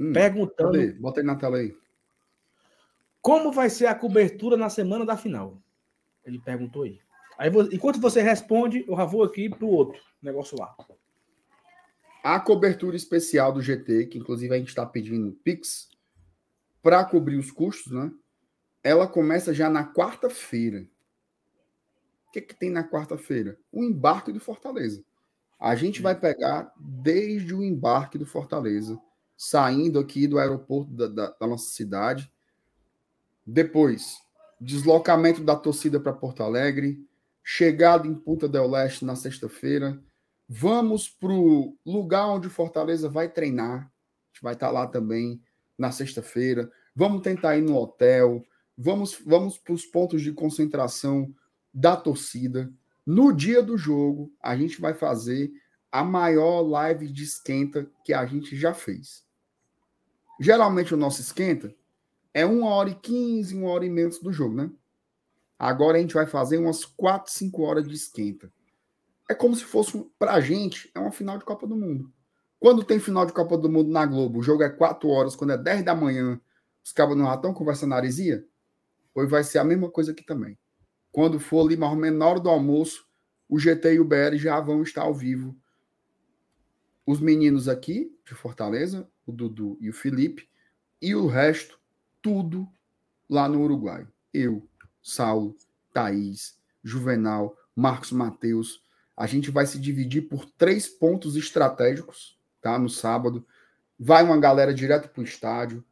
[0.00, 0.92] Hum, perguntando cadê?
[0.94, 1.76] Bota aí na tela aí.
[3.22, 5.62] como vai ser a cobertura na semana da final.
[6.24, 6.98] Ele perguntou aí.
[7.38, 10.74] Aí, enquanto você responde, eu já vou aqui pro outro negócio lá.
[12.24, 15.88] a cobertura especial do GT, que inclusive a gente está pedindo Pix
[16.82, 18.10] para cobrir os custos, né?
[18.82, 20.88] Ela começa já na quarta-feira.
[22.26, 23.56] O que, que tem na quarta-feira?
[23.70, 25.06] O embarque do Fortaleza.
[25.58, 28.98] A gente vai pegar desde o embarque do Fortaleza,
[29.36, 32.30] saindo aqui do aeroporto da, da, da nossa cidade.
[33.44, 34.18] Depois,
[34.60, 37.04] deslocamento da torcida para Porto Alegre,
[37.42, 40.00] chegada em Punta del Leste na sexta-feira.
[40.48, 43.80] Vamos para o lugar onde o Fortaleza vai treinar.
[43.80, 45.40] A gente vai estar tá lá também
[45.76, 46.70] na sexta-feira.
[46.94, 48.44] Vamos tentar ir no hotel.
[48.76, 51.34] Vamos, vamos para os pontos de concentração
[51.72, 52.72] da torcida.
[53.10, 55.50] No dia do jogo, a gente vai fazer
[55.90, 59.24] a maior live de esquenta que a gente já fez.
[60.38, 61.74] Geralmente o nosso esquenta
[62.34, 64.70] é uma hora e quinze, uma hora e menos do jogo, né?
[65.58, 68.52] Agora a gente vai fazer umas quatro, cinco horas de esquenta.
[69.26, 72.12] É como se fosse, pra gente, é uma final de Copa do Mundo.
[72.60, 75.54] Quando tem final de Copa do Mundo na Globo, o jogo é quatro horas, quando
[75.54, 76.38] é 10 da manhã,
[76.84, 78.46] os cabos não estão conversando na aresia,
[79.14, 80.58] pois vai ser a mesma coisa aqui também.
[81.10, 83.06] Quando for ali mais ou menos na hora do almoço,
[83.48, 85.56] o GT e o BR já vão estar ao vivo.
[87.06, 90.48] Os meninos aqui de Fortaleza, o Dudu e o Felipe,
[91.00, 91.80] e o resto,
[92.20, 92.68] tudo
[93.28, 94.06] lá no Uruguai.
[94.32, 94.68] Eu,
[95.02, 95.56] Saulo,
[95.92, 98.82] Thaís, Juvenal, Marcos Mateus.
[99.16, 102.78] A gente vai se dividir por três pontos estratégicos, tá?
[102.78, 103.46] No sábado.
[103.98, 105.84] Vai uma galera direto para o estádio.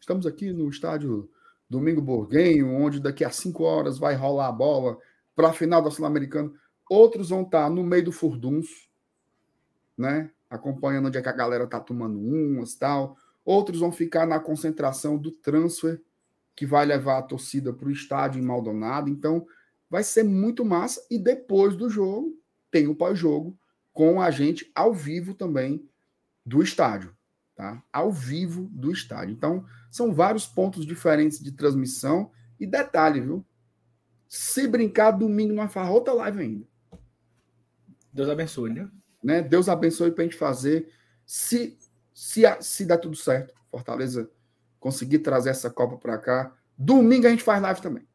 [0.00, 1.30] Estamos aqui no estádio
[1.72, 4.98] Domingo Borguenho, onde daqui a cinco horas vai rolar a bola
[5.34, 6.52] para a final da Sul-Americana.
[6.88, 8.88] Outros vão estar tá no meio do furdunço,
[9.96, 10.30] né?
[10.50, 13.16] Acompanhando onde é que a galera tá tomando umas tal.
[13.42, 16.00] Outros vão ficar na concentração do transfer,
[16.54, 19.08] que vai levar a torcida para o estádio em Maldonado.
[19.08, 19.46] Então,
[19.88, 21.00] vai ser muito massa.
[21.10, 22.38] E depois do jogo,
[22.70, 23.58] tem o pós-jogo
[23.94, 25.88] com a gente ao vivo também
[26.44, 27.16] do estádio
[27.54, 27.82] tá?
[27.92, 29.34] Ao vivo do estádio.
[29.34, 32.32] Então, são vários pontos diferentes de transmissão.
[32.58, 33.44] E detalhe, viu?
[34.26, 36.66] Se brincar, domingo faz outra live ainda.
[38.10, 38.90] Deus abençoe, né?
[39.22, 39.42] né?
[39.42, 40.90] Deus abençoe para a gente fazer.
[41.26, 41.78] Se,
[42.14, 44.30] se, se der tudo certo, Fortaleza
[44.80, 46.56] conseguir trazer essa Copa para cá.
[46.76, 48.08] Domingo a gente faz live também.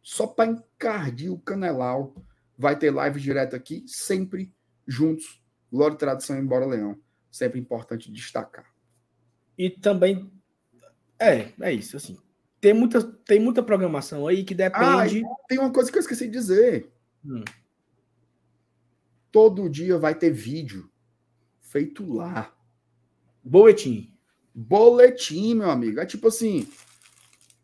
[0.00, 2.14] Só para encardir o canelau.
[2.56, 4.54] Vai ter live direto aqui, sempre
[4.86, 5.42] juntos.
[5.70, 6.96] Glória e tradição embora Leão
[7.30, 8.66] sempre importante destacar.
[9.56, 10.30] E também
[11.20, 12.16] é, é isso assim.
[12.60, 15.24] Tem muita, tem muita programação aí que depende.
[15.24, 16.92] Ah, tem uma coisa que eu esqueci de dizer.
[17.24, 17.44] Hum.
[19.30, 20.90] Todo dia vai ter vídeo
[21.60, 22.52] feito lá.
[23.44, 24.12] Boletim.
[24.52, 26.00] Boletim, meu amigo.
[26.00, 26.68] É tipo assim: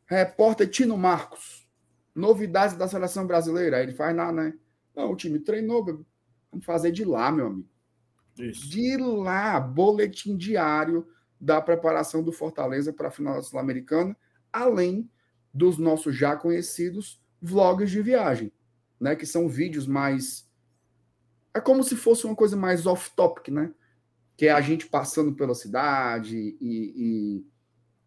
[0.06, 1.66] repórter Tino Marcos.
[2.14, 3.78] Novidades da seleção brasileira.
[3.78, 4.54] Aí ele faz nada, né?
[4.94, 5.84] Não, o time treinou.
[6.52, 7.68] Vamos fazer de lá, meu amigo.
[8.38, 8.68] Isso.
[8.68, 11.06] De lá, boletim diário
[11.44, 14.16] da preparação do Fortaleza para a final da Sul-Americana,
[14.50, 15.10] além
[15.52, 18.50] dos nossos já conhecidos vlogs de viagem,
[18.98, 19.14] né?
[19.14, 20.48] Que são vídeos mais.
[21.52, 23.74] É como se fosse uma coisa mais off-topic, né?
[24.38, 27.46] Que é a gente passando pela cidade e, e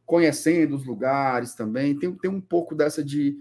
[0.04, 1.98] conhecendo os lugares também.
[1.98, 3.38] Tem, tem um pouco dessa de.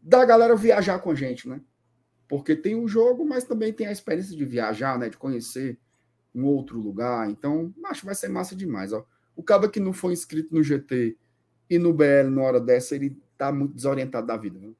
[0.00, 1.60] da galera viajar com a gente, né?
[2.28, 5.08] Porque tem o jogo, mas também tem a experiência de viajar, né?
[5.08, 5.80] De conhecer
[6.34, 7.28] um outro lugar.
[7.30, 8.92] Então, acho que vai ser massa demais.
[8.92, 9.04] Ó.
[9.34, 11.16] O cara que não foi inscrito no GT
[11.68, 14.58] e no BL na hora dessa, ele tá muito desorientado da vida.
[14.58, 14.72] Né?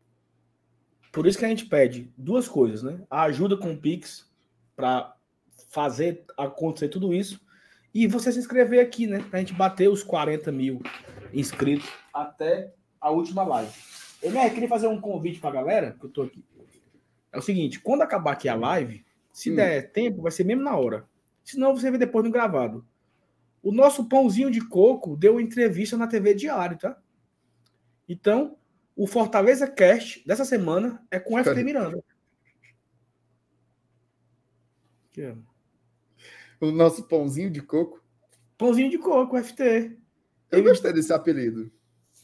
[1.13, 3.01] Por isso que a gente pede duas coisas, né?
[3.11, 4.29] A ajuda com o Pix
[4.77, 5.15] para
[5.71, 7.41] fazer acontecer tudo isso.
[7.93, 9.25] E você se inscrever aqui, né?
[9.29, 10.81] Pra gente bater os 40 mil
[11.33, 13.73] inscritos até a última live.
[14.23, 16.45] Eu né, queria fazer um convite pra galera, que eu tô aqui.
[17.33, 19.55] É o seguinte, quando acabar aqui a live, se hum.
[19.55, 21.09] der tempo, vai ser mesmo na hora.
[21.45, 22.87] Senão você vê depois no gravado.
[23.63, 27.01] O nosso pãozinho de coco deu entrevista na TV Diário, tá?
[28.09, 28.57] Então,
[28.97, 32.03] o Fortaleza Cast dessa semana é com o FT Miranda.
[35.19, 35.35] É?
[36.61, 38.03] O nosso pãozinho de coco.
[38.57, 39.63] Pãozinho de coco, FT.
[40.51, 40.69] Eu Ele...
[40.69, 41.71] gostei desse apelido.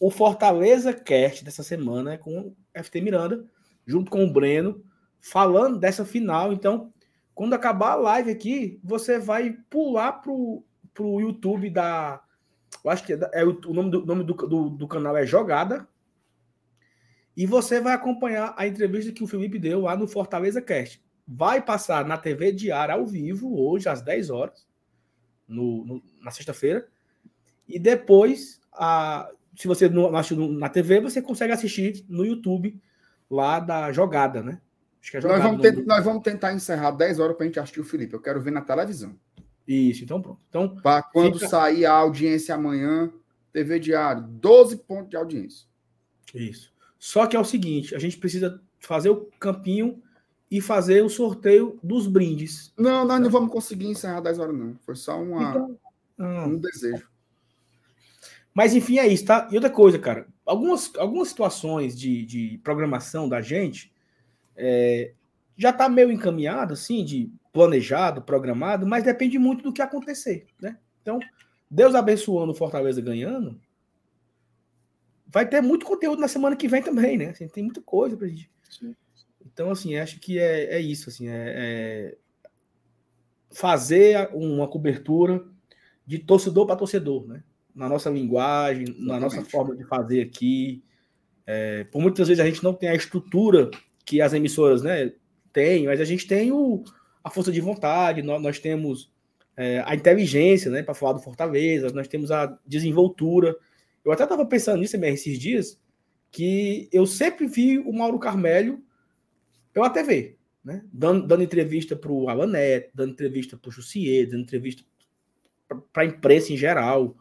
[0.00, 3.46] O Fortaleza Cast dessa semana é com o FT Miranda,
[3.86, 4.84] junto com o Breno,
[5.20, 6.52] falando dessa final.
[6.52, 6.92] Então,
[7.36, 10.64] quando acabar a live aqui, você vai pular pro,
[10.94, 12.18] pro YouTube da.
[12.82, 15.86] Eu acho que é, é o nome, do, nome do, do, do, canal é Jogada.
[17.36, 21.04] E você vai acompanhar a entrevista que o Felipe deu lá no Fortaleza Cast.
[21.28, 24.66] Vai passar na TV Diária ao vivo, hoje, às 10 horas,
[25.46, 26.88] no, no na sexta-feira.
[27.68, 32.80] E depois, a, se você não assistiu na TV, você consegue assistir no YouTube
[33.30, 34.58] lá da jogada, né?
[35.12, 38.14] É nós, vamos nós vamos tentar encerrar 10 horas para a gente assistir o Felipe.
[38.14, 39.14] Eu quero ver na televisão.
[39.66, 40.40] Isso, então pronto.
[40.48, 43.12] Então, Para quando fica- sair a audiência amanhã,
[43.52, 45.66] TV Diário, 12 pontos de audiência.
[46.34, 46.72] Isso.
[46.98, 50.02] Só que é o seguinte, a gente precisa fazer o campinho
[50.50, 52.72] e fazer o sorteio dos brindes.
[52.76, 54.76] Não, nós não vamos conseguir encerrar 10 horas, não.
[54.84, 55.78] Foi só uma, Então,
[56.18, 57.08] ah, um desejo.
[58.54, 59.48] Mas enfim, é isso, tá?
[59.50, 63.92] E outra coisa, cara, algumas, algumas situações de, de programação da gente
[64.56, 65.12] é,
[65.56, 70.78] já tá meio encaminhado, assim, de planejado, programado, mas depende muito do que acontecer, né?
[71.00, 71.18] Então,
[71.70, 73.58] Deus abençoando o Fortaleza ganhando,
[75.26, 77.30] vai ter muito conteúdo na semana que vem também, né?
[77.30, 78.50] Assim, tem muita coisa pra gente.
[79.44, 82.16] Então, assim, acho que é, é isso, assim, é, é
[83.50, 85.42] fazer uma cobertura
[86.06, 87.42] de torcedor para torcedor, né?
[87.74, 89.50] Na nossa linguagem, na nossa Exatamente.
[89.50, 90.82] forma de fazer aqui.
[91.46, 93.70] É, por muitas vezes a gente não tem a estrutura
[94.06, 95.12] que as emissoras, né,
[95.52, 96.82] têm, mas a gente tem o,
[97.22, 99.12] a força de vontade, nós, nós temos
[99.56, 103.54] é, a inteligência, né, para falar do Fortaleza, nós temos a desenvoltura.
[104.04, 105.78] Eu até estava pensando nisso MR, esses dias,
[106.30, 108.82] que eu sempre vi o Mauro Carmelho
[109.72, 110.84] pela TV, né?
[110.92, 114.82] Dando, dando entrevista para o Alan Neto, dando entrevista para o Jussier, dando entrevista
[115.92, 117.16] para a imprensa em geral,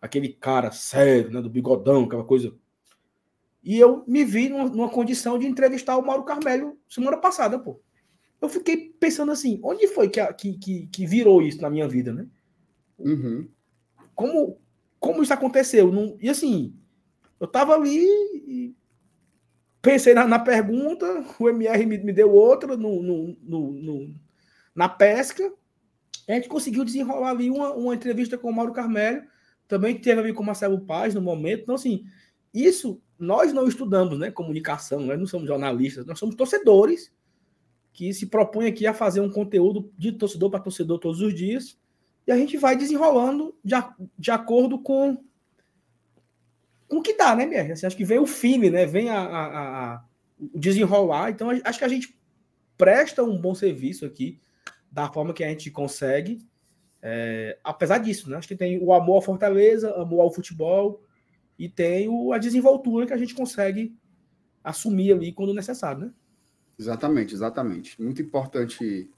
[0.00, 2.54] aquele cara sério, né, do bigodão, aquela coisa.
[3.68, 7.78] E eu me vi numa, numa condição de entrevistar o Mauro Carmelho semana passada, pô.
[8.40, 11.86] Eu fiquei pensando assim, onde foi que, a- que, que, que virou isso na minha
[11.86, 12.26] vida, né?
[12.98, 13.46] Uhum.
[14.14, 14.58] como,
[14.98, 15.92] como isso aconteceu.
[15.92, 16.74] Não, e assim,
[17.38, 17.98] eu tava ali
[18.46, 18.74] e
[19.82, 24.14] pensei na, na pergunta, o MR me, me deu outra no, no, no- no-
[24.74, 25.52] na pesca.
[26.26, 29.24] A gente conseguiu desenrolar ali uma, uma entrevista com o Mauro Carmelho,
[29.66, 31.62] também que teve a ver com o Marcelo Paz no momento.
[31.64, 32.06] Então, assim,
[32.54, 34.30] isso nós não estudamos, né?
[34.30, 37.12] Comunicação, nós não somos jornalistas, nós somos torcedores
[37.92, 41.76] que se propõem aqui a fazer um conteúdo de torcedor para torcedor todos os dias
[42.26, 45.18] e a gente vai desenrolando de, a- de acordo com
[46.86, 47.70] com o que dá, né, Mier?
[47.72, 48.86] Assim, acho que vem o filme, né?
[48.86, 50.04] Vem a, a- a-
[50.54, 51.30] desenrolar.
[51.30, 52.16] Então, acho que a gente
[52.78, 54.40] presta um bom serviço aqui,
[54.90, 56.38] da forma que a gente consegue.
[57.02, 58.36] É, apesar disso, né?
[58.38, 61.02] Acho que tem o amor à Fortaleza, amor ao futebol
[61.58, 63.96] e tem o, a desenvoltura que a gente consegue
[64.62, 66.12] assumir ali quando necessário, né?
[66.78, 68.00] Exatamente, exatamente.
[68.00, 69.10] Muito importante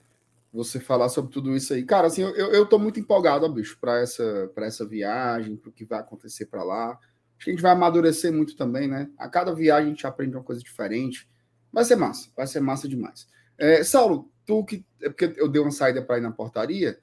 [0.52, 1.84] você falar sobre tudo isso aí.
[1.84, 5.68] Cara, assim, eu, eu tô muito empolgado, ó, bicho, para essa, pra essa viagem, para
[5.68, 6.92] o que vai acontecer para lá.
[6.92, 9.10] Acho que a gente vai amadurecer muito também, né?
[9.18, 11.28] A cada viagem a gente aprende uma coisa diferente.
[11.72, 13.28] Vai ser massa, vai ser massa demais.
[13.56, 14.84] É, Saulo, tu que.
[15.00, 16.98] É porque eu dei uma saída para ir na portaria.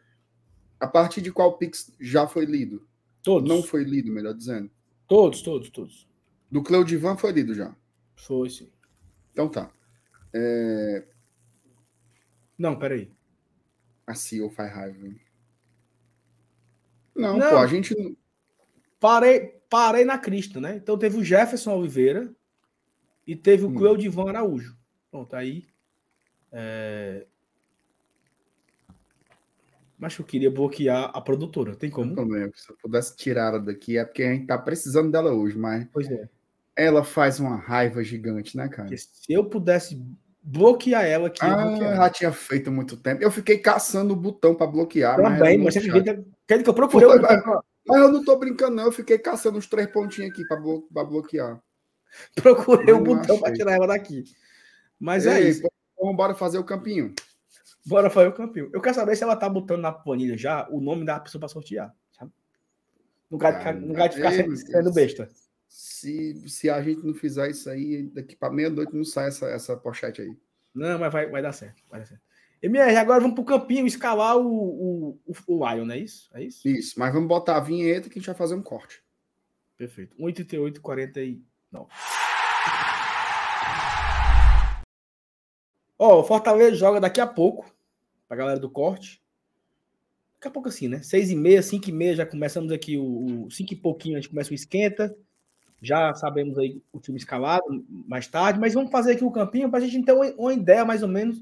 [0.80, 2.88] A partir de qual Pix já foi lido?
[3.24, 3.50] Todos.
[3.50, 4.70] Não foi lido, melhor dizendo.
[5.08, 6.08] Todos, todos, todos.
[6.52, 7.76] Do Cleudivan foi lido já.
[8.16, 8.70] Foi sim.
[9.32, 9.72] Então tá.
[12.58, 13.12] Não, peraí.
[14.06, 14.98] A CEO faz raiva.
[17.16, 17.50] Não, Não.
[17.50, 17.96] pô, a gente.
[19.00, 20.76] Parei, parei na crista, né?
[20.76, 22.34] Então teve o Jefferson Oliveira
[23.26, 23.76] e teve o Hum.
[23.76, 24.76] Cleudivan Araújo.
[25.12, 25.68] Pronto, aí.
[26.52, 27.28] é,
[29.98, 31.76] Mas eu queria bloquear a produtora.
[31.76, 32.16] Tem como?
[32.16, 35.58] Também, se eu pudesse tirar ela daqui, é porque a gente tá precisando dela hoje,
[35.58, 36.30] mas Pois é.
[36.76, 38.84] ela faz uma raiva gigante, né, cara?
[38.84, 40.00] Porque se eu pudesse
[40.44, 41.96] bloquear ela aqui, eu Ah, bloqueava.
[41.96, 43.24] já tinha feito muito tempo.
[43.24, 45.82] Eu fiquei caçando o botão para bloquear, Também, mas você
[46.46, 47.44] quer que eu procurei Foi, mas-
[47.88, 48.84] Mas eu não tô brincando, não.
[48.86, 51.60] Eu fiquei caçando uns três pontinhos aqui para bloquear.
[52.36, 54.26] procurei o Não botão para tirar ela daqui.
[55.00, 55.62] Mas é Ei, isso.
[55.62, 57.14] pô, Vamos embora fazer o campinho.
[57.88, 58.70] Bora fazer o campeão.
[58.74, 61.48] Eu quero saber se ela tá botando na planilha já o nome da pessoa para
[61.48, 61.96] sortear.
[62.12, 62.32] Sabe?
[63.32, 65.30] Não vai ficar, não vai ficar sendo, besta.
[65.68, 69.78] Se, se a gente não fizer isso aí, daqui para meia-noite não sai essa, essa
[69.78, 70.38] pochete aí.
[70.76, 71.82] Não, mas vai, vai dar certo.
[71.90, 72.22] Vai dar certo.
[72.62, 76.30] MR, agora vamos pro campinho escalar o, o, o, o Lion, não é isso?
[76.34, 76.68] É isso?
[76.68, 79.04] Isso, mas vamos botar a vinheta que a gente vai fazer um corte.
[79.78, 80.16] Perfeito.
[80.18, 81.90] 1,38, 49.
[86.00, 87.72] Ó, o Fortaleza joga daqui a pouco,
[88.28, 89.22] pra galera do corte.
[90.36, 91.02] Daqui a pouco assim, né?
[91.02, 94.20] 6 e meia, 5 e meia, já começamos aqui o, o 5 e pouquinho, a
[94.20, 95.16] gente começa o esquenta.
[95.82, 99.80] Já sabemos aí o time escalado mais tarde, mas vamos fazer aqui o campinho para
[99.80, 101.42] a gente ter uma, uma ideia mais ou menos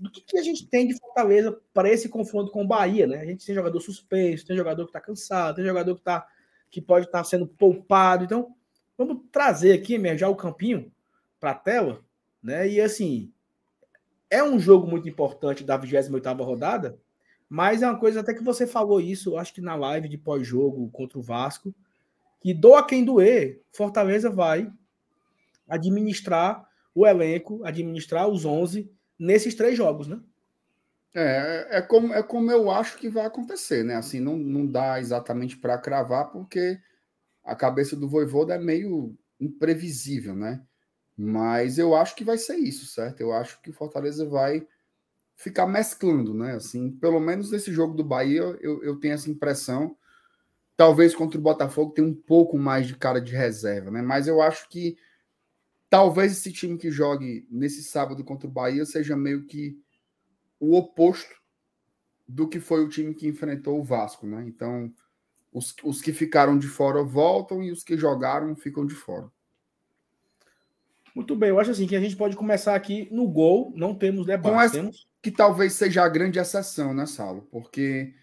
[0.00, 3.20] do que, que a gente tem de Fortaleza para esse confronto com o Bahia, né?
[3.20, 6.26] A gente tem jogador suspenso, tem jogador que está cansado, tem jogador que, tá,
[6.70, 8.24] que pode estar sendo poupado.
[8.24, 8.54] Então,
[8.96, 10.90] vamos trazer aqui, já o campinho
[11.38, 12.02] para a tela,
[12.42, 12.66] né?
[12.66, 13.30] E assim,
[14.30, 16.98] é um jogo muito importante da 28ª rodada,
[17.48, 20.88] mas é uma coisa até que você falou isso, acho que na live de pós-jogo
[20.90, 21.74] contra o Vasco,
[22.40, 24.72] que doa quem doer, Fortaleza vai
[25.68, 30.20] administrar o elenco, administrar os 11 nesses três jogos, né?
[31.14, 33.96] É, é como, é como eu acho que vai acontecer, né?
[33.96, 36.78] Assim, não, não dá exatamente para cravar, porque
[37.44, 40.62] a cabeça do Voivoda é meio imprevisível, né?
[41.22, 43.20] Mas eu acho que vai ser isso, certo?
[43.20, 44.66] Eu acho que o Fortaleza vai
[45.36, 46.54] ficar mesclando, né?
[46.54, 49.94] Assim, pelo menos nesse jogo do Bahia, eu, eu tenho essa impressão.
[50.78, 54.00] Talvez contra o Botafogo tenha um pouco mais de cara de reserva, né?
[54.00, 54.96] Mas eu acho que
[55.90, 59.78] talvez esse time que jogue nesse sábado contra o Bahia seja meio que
[60.58, 61.34] o oposto
[62.26, 64.42] do que foi o time que enfrentou o Vasco, né?
[64.46, 64.90] Então,
[65.52, 69.30] os, os que ficaram de fora voltam e os que jogaram ficam de fora.
[71.14, 74.26] Muito bem, eu acho assim que a gente pode começar aqui no gol, não temos
[74.26, 74.52] debate.
[74.52, 75.08] Com essa, temos...
[75.22, 77.48] Que talvez seja a grande exceção, né, Salo?
[77.50, 78.14] Porque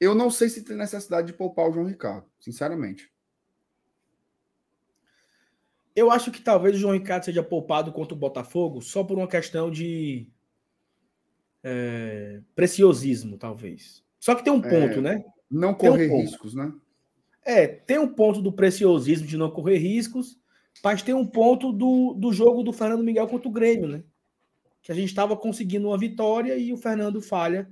[0.00, 3.10] eu não sei se tem necessidade de poupar o João Ricardo, sinceramente.
[5.94, 9.26] Eu acho que talvez o João Ricardo seja poupado contra o Botafogo só por uma
[9.26, 10.28] questão de
[11.64, 14.04] é, preciosismo, talvez.
[14.20, 15.24] Só que tem um ponto, é, né?
[15.50, 16.70] Não correr um riscos, né?
[17.42, 20.38] É, tem um ponto do preciosismo de não correr riscos,
[20.82, 24.04] mas tem um ponto do, do jogo do Fernando Miguel contra o Grêmio, né?
[24.82, 27.68] Que a gente estava conseguindo uma vitória e o Fernando falha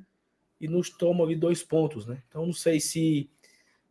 [0.60, 2.22] e nos toma ali dois pontos, né?
[2.28, 3.30] Então não sei se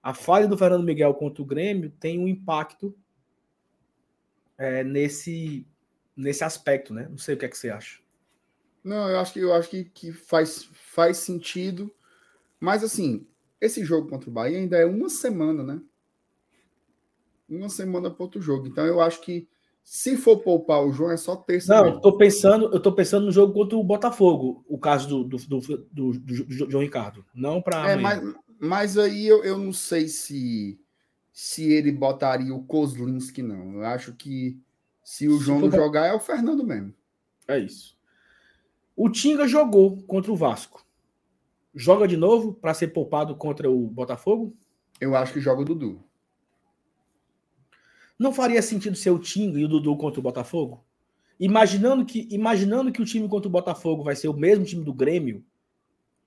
[0.02, 2.96] a falha do Fernando Miguel contra o Grêmio tem um impacto
[4.58, 5.66] é, nesse,
[6.16, 7.08] nesse aspecto, né?
[7.10, 8.02] Não sei o que é que você acha.
[8.84, 11.94] Não, eu acho que eu acho que, que faz, faz sentido.
[12.60, 13.26] Mas assim,
[13.62, 15.82] esse jogo contra o Bahia ainda é uma semana, né?
[17.56, 18.68] Uma semana para outro jogo.
[18.68, 19.48] Então eu acho que
[19.84, 21.76] se for poupar o João, é só terça.
[21.76, 25.24] Não, eu tô pensando, eu tô pensando no jogo contra o Botafogo, o caso do,
[25.24, 25.60] do, do,
[25.92, 27.26] do, do João Ricardo.
[27.34, 27.92] Não para.
[27.92, 28.22] É, mas,
[28.60, 30.80] mas aí eu, eu não sei se
[31.34, 33.74] se ele botaria o Kozlinski, não.
[33.74, 34.60] Eu acho que
[35.04, 36.94] se o se João não jogar, é o Fernando mesmo.
[37.48, 37.98] É isso.
[38.96, 40.86] O Tinga jogou contra o Vasco.
[41.74, 44.56] Joga de novo para ser poupado contra o Botafogo?
[45.02, 46.04] Eu acho que joga o Dudu.
[48.24, 50.82] Não faria sentido ser o Tinga e o Dudu contra o Botafogo?
[51.38, 54.94] Imaginando que, imaginando que o time contra o Botafogo vai ser o mesmo time do
[54.94, 55.44] Grêmio,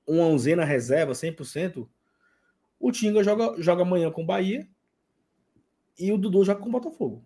[0.06, 1.88] uma onzena reserva 100%,
[2.78, 4.68] o Tinga joga, joga amanhã com o Bahia
[5.98, 7.24] e o Dudu joga com o Botafogo.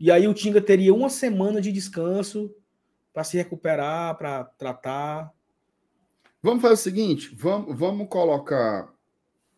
[0.00, 2.50] E aí o Tinga teria uma semana de descanso
[3.12, 5.30] para se recuperar, para tratar.
[6.42, 8.90] Vamos fazer o seguinte: vamos, vamos colocar.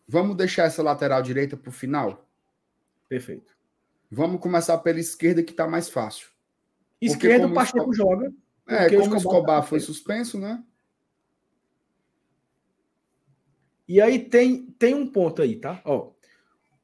[0.05, 2.24] Vamos deixar essa lateral direita para o final?
[3.07, 3.55] Perfeito.
[4.09, 6.29] Vamos começar pela esquerda, que está mais fácil.
[7.01, 8.31] Esquerda, o Pacheco joga.
[8.67, 10.63] É, como o Escobar, Escobar tá foi suspenso, né?
[13.87, 15.81] E aí tem, tem um ponto aí, tá?
[15.85, 16.11] Ó,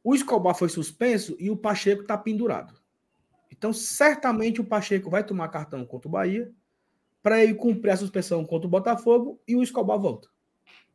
[0.03, 2.79] o Escobar foi suspenso e o Pacheco está pendurado.
[3.51, 6.51] Então, certamente o Pacheco vai tomar cartão contra o Bahia
[7.21, 10.27] para ele cumprir a suspensão contra o Botafogo e o Escobar volta.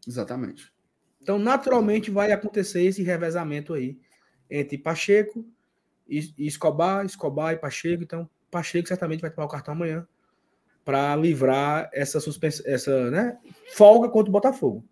[0.06, 0.72] Exatamente.
[1.20, 3.98] Então, naturalmente, vai acontecer esse revezamento aí
[4.50, 5.44] entre Pacheco
[6.08, 8.02] e Escobar, Escobar e Pacheco.
[8.02, 10.06] Então, Pacheco certamente vai tomar o cartão amanhã
[10.84, 13.36] para livrar essa suspensão, essa né,
[13.74, 14.84] folga contra o Botafogo.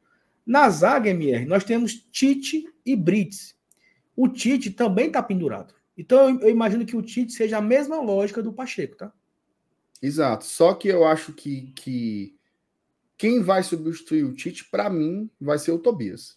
[0.44, 3.56] Na zaga, MR, nós temos Tite e Brits.
[4.16, 5.72] O Tite também está pendurado.
[5.96, 9.12] Então, eu, eu imagino que o Tite seja a mesma lógica do Pacheco, tá?
[10.02, 10.44] Exato.
[10.44, 12.36] Só que eu acho que, que
[13.16, 16.36] quem vai substituir o Tite, para mim, vai ser o Tobias.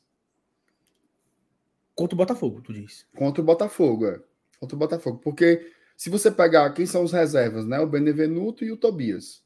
[1.98, 3.08] Contra o Botafogo, tu diz.
[3.16, 4.22] Contra o Botafogo, é.
[4.60, 5.18] Contra o Botafogo.
[5.18, 7.80] Porque se você pegar quem são os reservas, né?
[7.80, 9.44] O Benevenuto e o Tobias.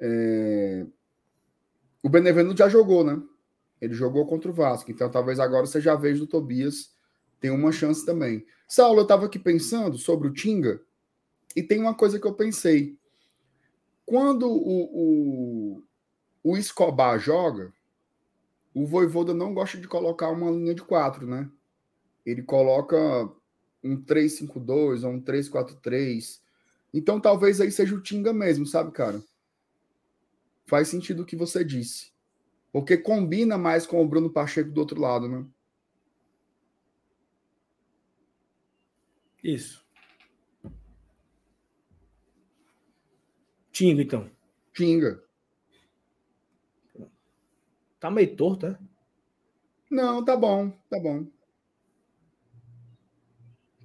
[0.00, 0.86] É...
[2.00, 3.20] O Benevenuto já jogou, né?
[3.80, 4.92] Ele jogou contra o Vasco.
[4.92, 6.94] Então talvez agora seja a vez do Tobias
[7.40, 8.46] ter uma chance também.
[8.68, 10.80] Saulo, eu estava aqui pensando sobre o Tinga.
[11.56, 12.96] E tem uma coisa que eu pensei.
[14.06, 15.82] Quando o, o,
[16.44, 17.72] o Escobar joga,
[18.74, 21.50] o Voivoda não gosta de colocar uma linha de quatro, né?
[22.24, 22.96] Ele coloca
[23.82, 26.40] um 3-5-2 ou um 3-4-3.
[26.92, 29.22] Então talvez aí seja o Tinga mesmo, sabe, cara?
[30.66, 32.12] Faz sentido o que você disse.
[32.72, 35.46] Porque combina mais com o Bruno Pacheco do outro lado, né?
[39.42, 39.84] Isso.
[43.72, 44.30] Tinga, então.
[44.74, 45.22] Tinga.
[48.00, 48.78] Tá meio torto, é?
[49.90, 51.26] Não, tá bom, tá bom.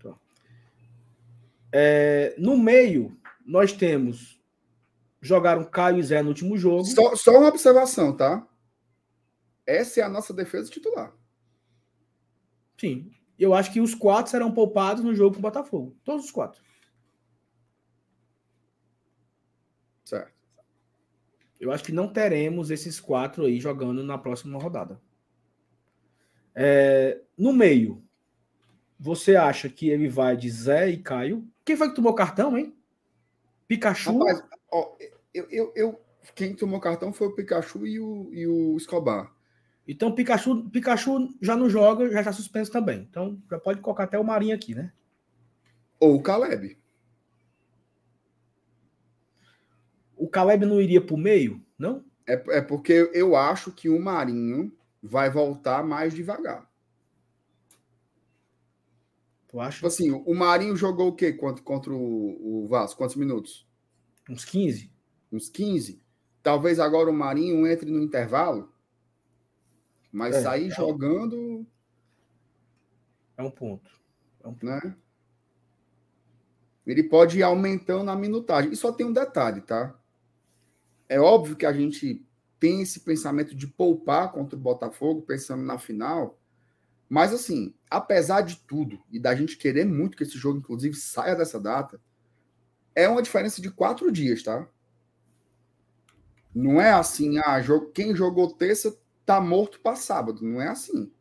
[0.02, 0.16] Tá.
[1.72, 4.42] É, no meio, nós temos.
[5.22, 6.84] Jogaram Caio e Zé no último jogo.
[6.84, 8.46] Só, só uma observação, tá?
[9.66, 11.16] Essa é a nossa defesa titular.
[12.78, 13.10] Sim.
[13.40, 15.96] Eu acho que os quatro serão poupados no jogo com o Botafogo.
[16.04, 16.62] Todos os quatro.
[21.64, 25.00] Eu acho que não teremos esses quatro aí jogando na próxima rodada.
[26.54, 28.04] É, no meio,
[29.00, 31.48] você acha que ele vai de Zé e Caio?
[31.64, 32.76] Quem foi que tomou cartão, hein?
[33.66, 34.18] Pikachu?
[34.18, 34.96] Rapaz, ó,
[35.34, 36.02] eu, eu, eu,
[36.36, 39.34] quem tomou cartão foi o Pikachu e o, e o Escobar.
[39.88, 43.08] Então, Pikachu, Pikachu já não joga, já está suspenso também.
[43.10, 44.92] Então, já pode colocar até o Marinho aqui, né?
[45.98, 46.78] Ou o Caleb.
[50.34, 52.04] Caleb não iria para o meio, não?
[52.28, 56.70] É, é porque eu acho que o Marinho vai voltar mais devagar.
[59.48, 59.76] Tu acha?
[59.76, 62.98] Tipo assim, o Marinho jogou o quê contra, contra o, o Vasco?
[62.98, 63.68] Quantos minutos?
[64.30, 64.92] Uns 15.
[65.32, 66.02] Uns 15.
[66.42, 68.74] Talvez agora o Marinho entre no intervalo
[70.14, 71.66] mas é, sair é jogando.
[73.36, 73.90] É um ponto.
[74.44, 74.66] É um ponto.
[74.68, 74.96] Né?
[76.86, 78.72] Ele pode ir aumentando a minutagem.
[78.72, 80.00] E só tem um detalhe, tá?
[81.14, 82.26] É óbvio que a gente
[82.60, 86.40] tem esse pensamento de poupar contra o Botafogo, pensando na final.
[87.08, 91.36] Mas, assim, apesar de tudo, e da gente querer muito que esse jogo, inclusive, saia
[91.36, 92.02] dessa data,
[92.96, 94.68] é uma diferença de quatro dias, tá?
[96.52, 97.62] Não é assim, ah,
[97.94, 100.44] quem jogou terça tá morto para sábado.
[100.44, 101.12] Não é assim.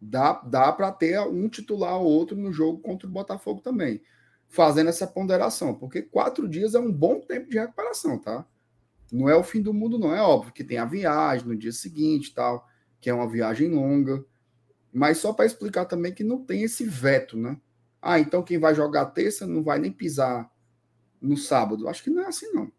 [0.00, 4.00] Dá, dá para ter um titular ou outro no jogo contra o Botafogo também.
[4.48, 5.74] Fazendo essa ponderação.
[5.74, 8.46] Porque quatro dias é um bom tempo de recuperação, tá?
[9.12, 10.14] Não é o fim do mundo, não.
[10.14, 12.66] É óbvio que tem a viagem no dia seguinte tal,
[13.00, 14.24] que é uma viagem longa.
[14.92, 17.60] Mas só para explicar também que não tem esse veto, né?
[18.02, 20.50] Ah, então quem vai jogar terça não vai nem pisar
[21.20, 21.88] no sábado.
[21.88, 22.72] Acho que não é assim, não.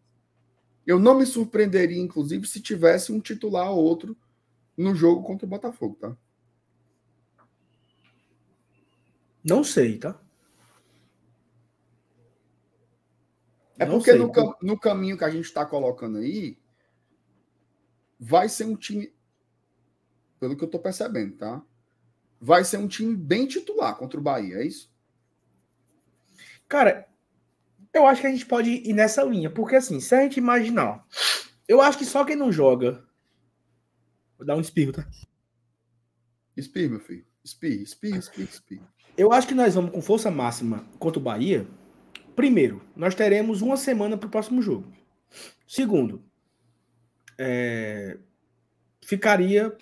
[0.86, 4.16] Eu não me surpreenderia, inclusive, se tivesse um titular ou outro
[4.76, 6.16] no jogo contra o Botafogo, tá?
[9.44, 10.20] Não sei, tá?
[13.78, 14.30] É Não porque sei, no,
[14.62, 16.58] no caminho que a gente está colocando aí,
[18.18, 19.12] vai ser um time,
[20.38, 21.62] pelo que eu estou percebendo, tá?
[22.40, 24.92] Vai ser um time bem titular contra o Bahia, é isso?
[26.68, 27.08] Cara,
[27.92, 31.06] eu acho que a gente pode ir nessa linha, porque assim, se a gente imaginar,
[31.68, 33.06] eu acho que só quem não joga
[34.42, 35.06] Vou dar um espirro, tá?
[36.56, 37.24] Espirro, meu filho.
[37.44, 38.88] Espirro, espirro, espirro, espirro.
[39.16, 41.64] Eu acho que nós vamos com força máxima contra o Bahia.
[42.34, 44.92] Primeiro, nós teremos uma semana para o próximo jogo.
[45.66, 46.24] Segundo,
[47.38, 48.18] é...
[49.04, 49.76] ficaria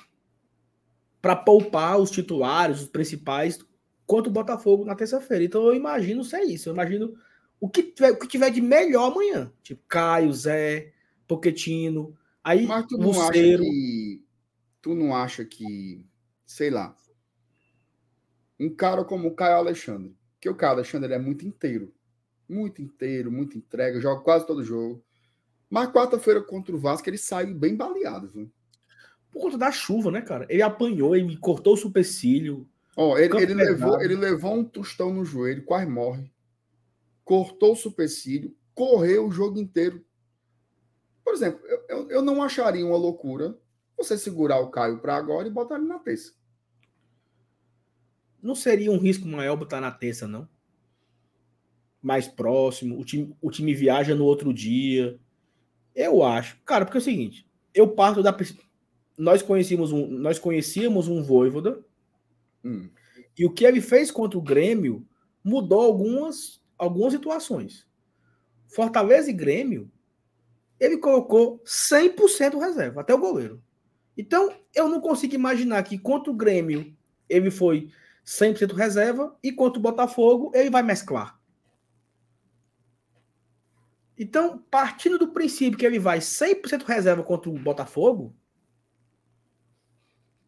[1.20, 3.58] para poupar os titulares, os principais,
[4.06, 5.44] contra o Botafogo na terça-feira.
[5.44, 6.68] Então eu imagino ser isso.
[6.68, 7.14] Eu imagino
[7.60, 9.52] o que tiver, o que tiver de melhor amanhã.
[9.62, 10.92] Tipo, Caio, Zé,
[11.26, 12.16] Poquetino.
[12.42, 14.24] Aí, Mas tu não acha que
[14.82, 16.06] tu não acha que,
[16.46, 16.96] sei lá,
[18.58, 21.92] um cara como o Caio Alexandre, que o Caio Alexandre é muito inteiro,
[22.50, 25.02] muito inteiro, muito entrega, joga quase todo jogo.
[25.68, 28.50] Mas quarta-feira contra o Vasco ele saiu bem baleado, viu?
[29.30, 30.46] Por conta da chuva, né, cara?
[30.48, 32.68] Ele apanhou, ele cortou o supercílio.
[32.96, 36.32] Ó, ele, ele levou, ele levou um tostão no joelho, quase morre.
[37.24, 40.04] Cortou o supercílio, correu o jogo inteiro.
[41.22, 43.56] Por exemplo, eu, eu, eu não acharia uma loucura
[43.96, 46.32] você segurar o Caio para agora e botar ele na terça.
[48.42, 50.48] Não seria um risco maior botar na terça, não?
[52.02, 55.18] Mais próximo, o time, o time viaja no outro dia.
[55.94, 56.58] Eu acho.
[56.64, 58.36] Cara, porque é o seguinte, eu parto da
[59.18, 61.84] nós conhecíamos um, nós conhecíamos um Voivoda.
[62.64, 62.88] Hum.
[63.38, 65.06] E o que ele fez contra o Grêmio
[65.44, 67.86] mudou algumas algumas situações.
[68.66, 69.90] Fortaleza e Grêmio,
[70.78, 73.62] ele colocou 100% reserva, até o goleiro.
[74.16, 76.96] Então, eu não consigo imaginar que contra o Grêmio
[77.28, 77.90] ele foi
[78.24, 81.39] 100% reserva e contra o Botafogo ele vai mesclar.
[84.22, 88.36] Então, partindo do princípio que ele vai 100% reserva contra o Botafogo,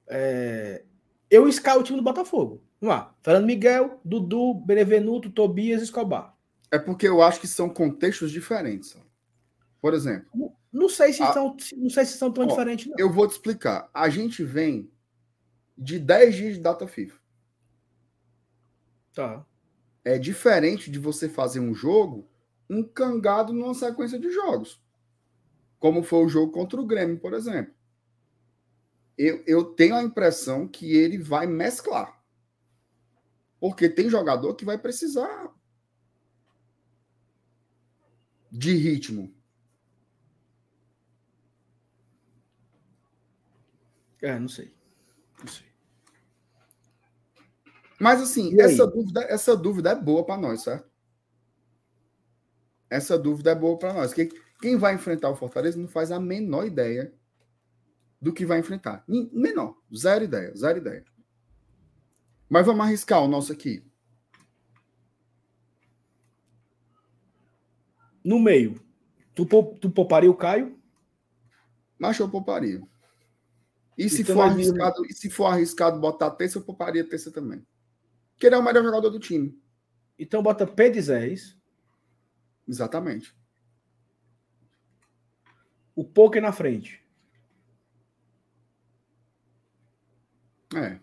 [0.07, 0.85] é,
[1.31, 2.62] eu escalo o time do Botafogo.
[2.78, 3.16] Vamos lá.
[3.23, 6.36] Fernando Miguel, Dudu, Benevenuto, Tobias, Escobar.
[6.70, 8.94] É porque eu acho que são contextos diferentes.
[9.81, 11.32] Por exemplo, não sei se, a...
[11.32, 12.89] são, não sei se são tão Ó, diferentes.
[12.89, 12.97] Não.
[12.99, 13.89] Eu vou te explicar.
[13.94, 14.93] A gente vem
[15.78, 17.19] de 10 dias de data FIFA.
[19.15, 19.47] Tá.
[20.05, 22.28] É diferente de você fazer um jogo
[22.73, 24.81] um cangado numa sequência de jogos.
[25.78, 27.74] Como foi o jogo contra o Grêmio, por exemplo.
[29.19, 32.23] Eu, eu tenho a impressão que ele vai mesclar.
[33.61, 35.53] Porque tem jogador que vai precisar
[38.51, 39.32] de ritmo.
[44.20, 44.73] É, não sei.
[45.40, 45.66] Não sei.
[47.99, 50.91] Mas assim, essa dúvida, essa dúvida é boa para nós, certo?
[52.93, 54.12] Essa dúvida é boa para nós.
[54.12, 54.28] Que,
[54.60, 57.10] Quem vai enfrentar o Fortaleza não faz a menor ideia
[58.20, 59.02] do que vai enfrentar.
[59.09, 59.78] Menor.
[59.97, 60.55] Zero ideia.
[60.55, 61.02] Zero ideia.
[62.51, 63.82] Mas vamos arriscar o nosso aqui.
[68.23, 68.78] No meio,
[69.35, 70.78] tu, tu pouparia o Caio?
[71.98, 72.82] Mas eu pouparia.
[73.97, 77.66] E se, então, for arriscado, e se for arriscado botar terça, eu pouparia terça também.
[78.35, 79.59] Porque ele é o melhor jogador do time.
[80.19, 81.61] Então bota P de Zé, é isso?
[82.66, 83.36] Exatamente.
[85.94, 87.02] O poker na frente.
[90.74, 90.98] É.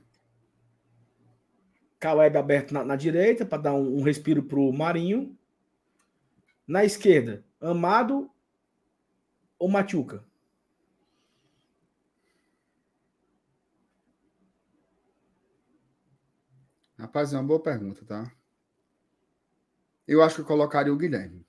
[1.99, 5.37] Caleb aberto na, na direita para dar um, um respiro pro Marinho.
[6.67, 8.31] Na esquerda, Amado
[9.57, 10.23] ou Machuca?
[16.97, 18.31] Rapaz, é uma boa pergunta, tá?
[20.05, 21.48] Eu acho que eu colocaria o Guilherme.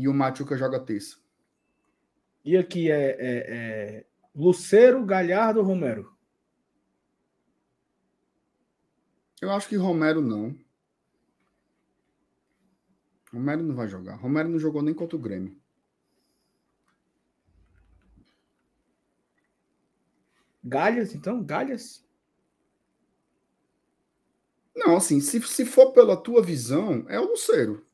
[0.00, 1.18] E o Machuca joga terça.
[2.42, 6.16] E aqui é, é, é Luceiro, Galhardo, Romero.
[9.42, 10.58] Eu acho que Romero não.
[13.30, 14.16] Romero não vai jogar.
[14.16, 15.54] Romero não jogou nem contra o Grêmio.
[20.64, 21.44] Galhas, então?
[21.44, 22.02] Galhas?
[24.74, 27.84] Não, assim, se, se for pela tua visão, é o Luceiro.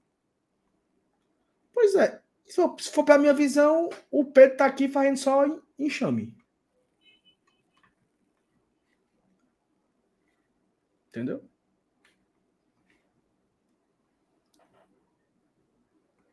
[1.86, 2.20] Pois é.
[2.44, 5.44] Se for, se for pela minha visão, o Pedro tá aqui fazendo só
[5.78, 6.36] enxame.
[11.08, 11.44] Entendeu?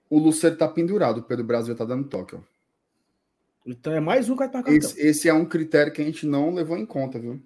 [0.09, 2.39] O Luceiro tá pendurado, o Pedro Brasil tá dando toque, ó.
[3.63, 4.63] Então é mais um cartão.
[4.67, 7.41] Esse, esse é um critério que a gente não levou em conta, viu?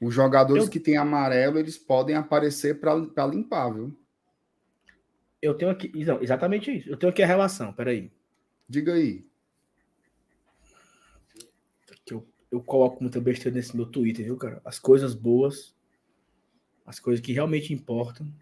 [0.00, 0.70] Os jogadores eu...
[0.70, 3.96] que têm amarelo, eles podem aparecer para limpar, viu?
[5.44, 5.92] Eu tenho aqui.
[6.04, 6.88] Não, exatamente isso.
[6.88, 8.10] Eu tenho aqui a relação, peraí.
[8.66, 9.26] Diga aí.
[12.10, 14.62] Eu, eu coloco muita besteira nesse meu Twitter, viu, cara?
[14.64, 15.76] As coisas boas,
[16.86, 18.32] as coisas que realmente importam.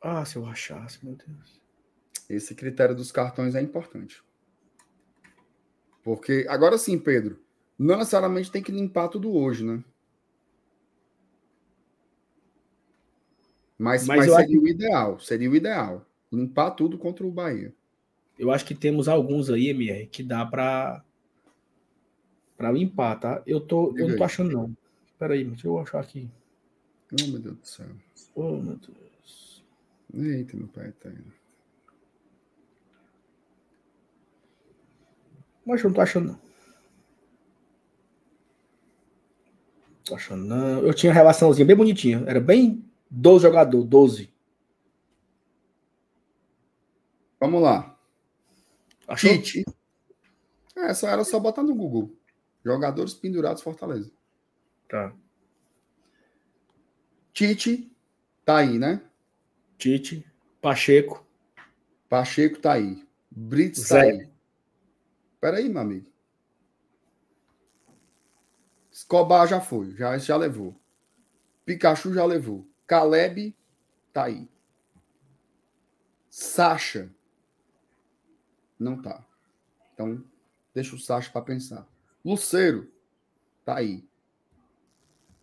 [0.00, 1.60] Ah, se eu achasse, meu Deus.
[2.30, 4.22] Esse critério dos cartões é importante.
[6.04, 7.42] Porque, agora sim, Pedro,
[7.76, 9.82] não necessariamente tem que limpar tudo hoje, né?
[13.78, 14.64] Mas, mas, mas seria acho...
[14.64, 16.04] o ideal, seria o ideal.
[16.32, 17.72] Limpar tudo contra o Bahia.
[18.36, 21.02] Eu acho que temos alguns aí, MR, que dá para
[22.56, 23.42] para limpar, tá?
[23.46, 24.76] Eu tô, eu não tô achando não.
[25.06, 26.28] Espera aí, deixa eu achar aqui.
[27.12, 27.86] Oh, meu Deus do céu.
[28.34, 29.64] Oh, meu Deus.
[30.12, 31.32] Eita, meu pai tá indo.
[35.64, 36.40] Mas eu não tô achando, não.
[40.04, 40.80] Tô achando, não.
[40.80, 42.24] Eu tinha uma relaçãozinha bem bonitinha.
[42.26, 44.32] Era bem 12 jogador, 12.
[47.40, 47.98] Vamos lá.
[49.06, 49.30] Achou?
[49.30, 49.64] Tite.
[50.76, 52.14] Essa era só botar no Google.
[52.64, 54.10] Jogadores pendurados Fortaleza.
[54.88, 55.14] Tá.
[57.32, 57.90] Tite
[58.44, 59.00] tá aí, né?
[59.78, 60.26] Tite,
[60.60, 61.24] Pacheco.
[62.08, 63.06] Pacheco tá aí.
[63.30, 64.28] Brits tá aí.
[65.40, 66.10] Peraí, meu amigo.
[68.90, 70.74] Escobar já foi, já, já levou.
[71.64, 72.67] Pikachu já levou.
[72.88, 73.54] Caleb
[74.14, 74.48] tá aí.
[76.30, 77.14] Sacha
[78.78, 79.22] não tá.
[79.92, 80.24] Então,
[80.72, 81.86] deixa o Sacha para pensar.
[82.24, 82.90] Luceiro
[83.64, 84.08] tá aí.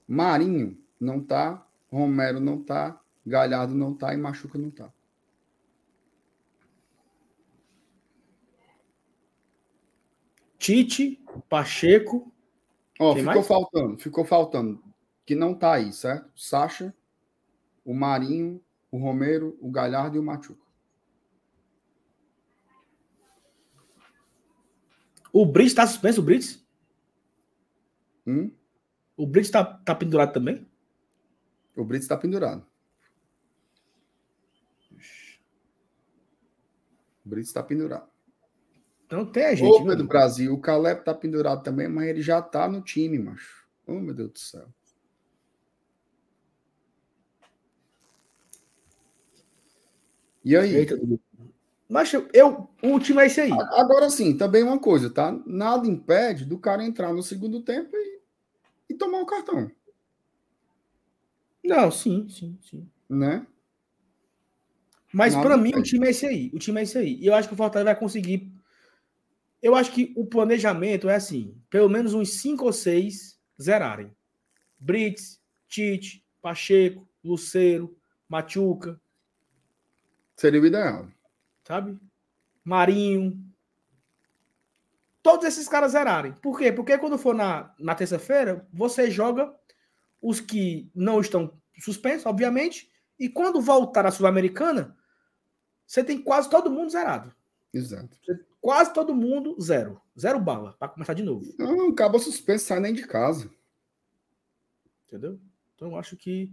[0.07, 1.65] Marinho não tá.
[1.91, 2.99] Romero não tá.
[3.26, 4.91] Galhardo não tá e Machuca não tá.
[10.57, 12.34] Tite, Pacheco.
[12.99, 13.47] Ó, ficou mais?
[13.47, 14.84] faltando, ficou faltando.
[15.26, 16.31] Que não tá aí, certo?
[16.35, 16.95] Sacha,
[17.85, 20.65] o Marinho, o Romero, o Galhardo e o Machuca.
[25.31, 26.65] O Brits tá suspenso, o Brits?
[28.25, 28.51] Hum?
[29.15, 30.67] O Brits tá, tá pendurado também?
[31.75, 32.65] O Brits tá pendurado.
[37.25, 38.09] O Brits está pendurado.
[39.05, 39.95] Então tem a gente.
[39.95, 43.67] Do Brasil, o Caleb tá pendurado também, mas ele já tá no time, macho.
[43.85, 44.73] Oh, meu Deus do céu.
[50.45, 50.76] E aí?
[50.76, 50.95] Eita,
[51.89, 53.51] mas eu, o time é esse aí.
[53.51, 55.31] Agora sim, também uma coisa, tá?
[55.45, 58.22] Nada impede do cara entrar no segundo tempo e,
[58.89, 59.69] e tomar o cartão.
[61.63, 62.88] Não, sim, sim, sim.
[63.09, 63.45] Né?
[65.11, 66.51] Mas para mim o time é esse aí.
[66.53, 67.15] O time é esse aí.
[67.15, 68.51] E eu acho que o Fortaleza vai conseguir.
[69.61, 74.11] Eu acho que o planejamento é assim: pelo menos uns cinco ou seis zerarem.
[74.77, 77.95] Brits, Tite, Pacheco, Luceiro,
[78.27, 78.99] Machuca.
[80.35, 81.07] Seria o ideal.
[81.63, 81.97] Sabe?
[82.63, 83.43] Marinho.
[85.21, 86.33] Todos esses caras zerarem.
[86.33, 86.71] Por quê?
[86.71, 89.53] Porque quando for na, na terça-feira, você joga
[90.21, 94.95] os que não estão suspensos, obviamente, e quando voltar à Sul-Americana,
[95.85, 97.33] você tem quase todo mundo zerado.
[97.73, 98.17] Exato.
[98.61, 100.01] Quase todo mundo zero.
[100.19, 101.45] Zero bala, para começar de novo.
[101.57, 103.49] Não, acaba suspenso, sai nem de casa.
[105.07, 105.39] Entendeu?
[105.75, 106.51] Então eu acho que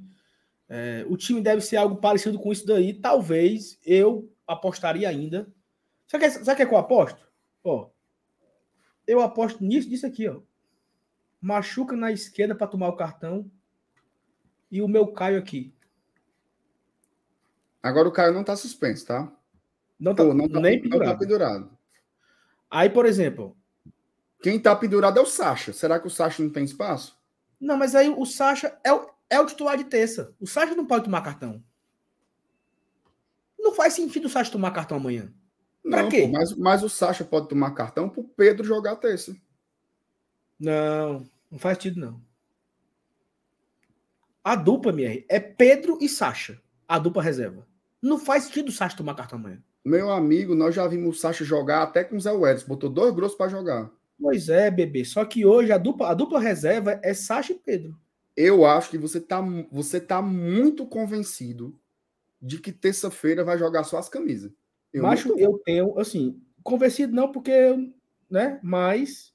[0.68, 2.94] é, o time deve ser algo parecido com isso daí.
[2.94, 5.52] Talvez eu apostaria ainda.
[6.06, 7.26] Sabe o que, sabe que, é que eu aposto?
[7.64, 7.90] Ó,
[9.06, 10.40] eu aposto nisso, disso aqui, ó.
[11.40, 13.50] Machuca na esquerda para tomar o cartão.
[14.70, 15.74] E o meu Caio aqui.
[17.82, 19.30] Agora o Caio não tá suspenso, tá?
[19.98, 21.12] Não tá, Pô, não tá, nem não pendurado.
[21.12, 21.78] tá pendurado.
[22.70, 23.56] Aí, por exemplo.
[24.42, 25.72] Quem tá pendurado é o Sacha.
[25.72, 27.20] Será que o Sacha não tem espaço?
[27.60, 30.34] Não, mas aí o Sacha é o, é o titular de terça.
[30.38, 31.64] O Sacha não pode tomar cartão.
[33.58, 35.32] Não faz sentido o Sacha tomar cartão amanhã.
[35.82, 36.22] Pra não, quê?
[36.22, 39.34] pô, mas, mas o Sacha pode tomar cartão pro Pedro jogar terça.
[40.60, 42.20] Não, não faz sentido, não.
[44.44, 46.60] A dupla, MR, é Pedro e Sacha.
[46.86, 47.66] A dupla reserva.
[48.02, 49.62] Não faz sentido o Sacha tomar cartão amanhã.
[49.82, 52.64] Meu amigo, nós já vimos o Sacha jogar até com o Zé Welles.
[52.64, 53.90] Botou dois grossos para jogar.
[54.20, 55.06] Pois é, bebê.
[55.06, 57.96] Só que hoje a dupla, a dupla reserva é Sacha e Pedro.
[58.36, 59.40] Eu acho que você tá,
[59.70, 61.78] você tá muito convencido
[62.40, 64.52] de que terça-feira vai jogar só as camisas.
[64.92, 67.52] Eu Macho, eu tenho, assim, convencido não, porque,
[68.28, 68.58] né?
[68.62, 69.32] Mas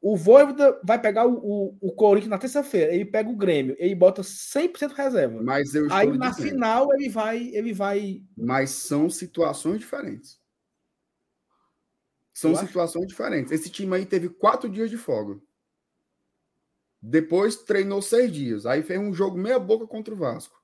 [0.00, 2.92] o Voivoda vai pegar o, o, o Corinthians na terça-feira.
[2.92, 5.42] Ele pega o Grêmio, ele bota 100% reserva.
[5.42, 6.48] Mas eu Aí na dizendo.
[6.48, 8.22] final ele vai, ele vai.
[8.36, 10.40] Mas são situações diferentes.
[12.32, 12.66] São Eu acho.
[12.66, 13.52] situações diferentes.
[13.52, 15.38] Esse time aí teve quatro dias de folga.
[17.02, 18.66] Depois treinou seis dias.
[18.66, 20.60] Aí fez um jogo meia boca contra o Vasco.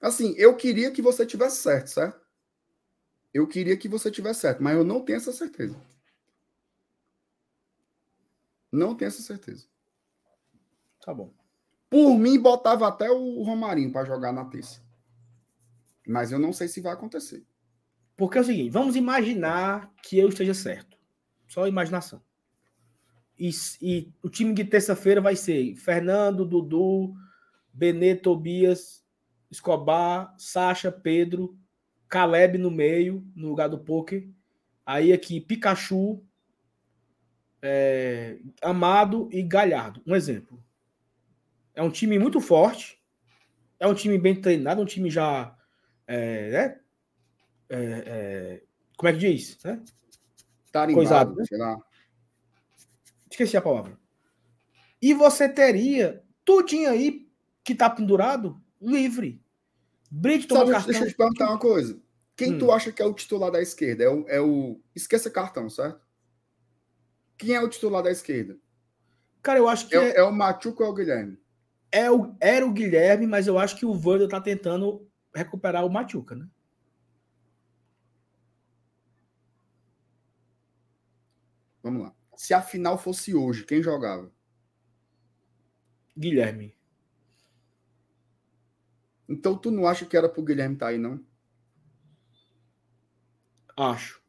[0.00, 2.20] Assim, eu queria que você tivesse certo, certo?
[3.32, 5.80] Eu queria que você tivesse certo, mas eu não tenho essa certeza.
[8.72, 9.66] Não tenho essa certeza.
[11.04, 11.32] Tá bom.
[11.88, 14.82] Por mim, botava até o Romarinho para jogar na terça.
[16.06, 17.44] Mas eu não sei se vai acontecer.
[18.16, 20.96] Porque é o seguinte, vamos imaginar que eu esteja certo.
[21.46, 22.22] Só imaginação.
[23.40, 23.50] E,
[23.80, 27.14] e o time de terça-feira vai ser Fernando, Dudu,
[27.72, 29.02] Benê, Tobias,
[29.50, 31.58] Escobar, Sacha, Pedro,
[32.06, 34.28] Caleb no meio, no lugar do poker.
[34.84, 36.22] Aí aqui, Pikachu,
[37.62, 40.02] é, Amado e Galhardo.
[40.06, 40.62] Um exemplo.
[41.74, 43.00] É um time muito forte.
[43.78, 45.56] É um time bem treinado, um time já.
[46.06, 46.80] É, né?
[47.70, 48.62] É, é,
[48.98, 49.58] como é que diz?
[49.64, 49.80] Né?
[50.70, 51.44] Tarimbado, Coisado, né?
[51.46, 51.78] sei lá.
[53.40, 53.98] Esqueci a palavra.
[55.00, 57.26] E você teria tudinho aí
[57.64, 59.42] que tá pendurado livre.
[60.10, 60.90] Brito toma Sabe, cartão.
[60.92, 61.98] deixa eu te perguntar uma coisa.
[62.36, 62.58] Quem Hum.
[62.58, 64.04] tu acha que é o titular da esquerda?
[64.04, 64.78] É o, é o.
[64.94, 66.04] Esqueça cartão, certo?
[67.38, 68.58] Quem é o titular da esquerda?
[69.40, 71.38] Cara, eu acho que É, o- é, é o Machuca ou é o Guilherme?
[71.90, 75.90] é o, era o Guilherme, mas eu acho que o Wanda tá tentando recuperar o
[75.90, 76.46] Machuca, né?
[81.82, 82.19] Vamos lá.
[82.40, 84.32] Se a final fosse hoje, quem jogava?
[86.16, 86.74] Guilherme.
[89.28, 91.22] Então tu não acha que era pro Guilherme tá aí, não?
[93.76, 94.22] Acho.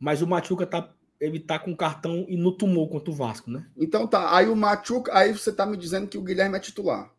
[0.00, 0.90] Mas o Machuca tá.
[1.20, 3.70] Ele tá com cartão e no tumor contra o Vasco, né?
[3.76, 4.34] Então tá.
[4.34, 5.14] Aí o Machuca.
[5.14, 7.14] Aí você tá me dizendo que o Guilherme é titular.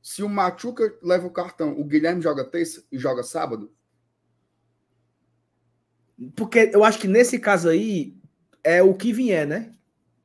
[0.00, 3.74] Se o Machuca leva o cartão, o Guilherme joga terça e joga sábado?
[6.36, 8.15] Porque eu acho que nesse caso aí
[8.66, 9.72] é o que vier, né?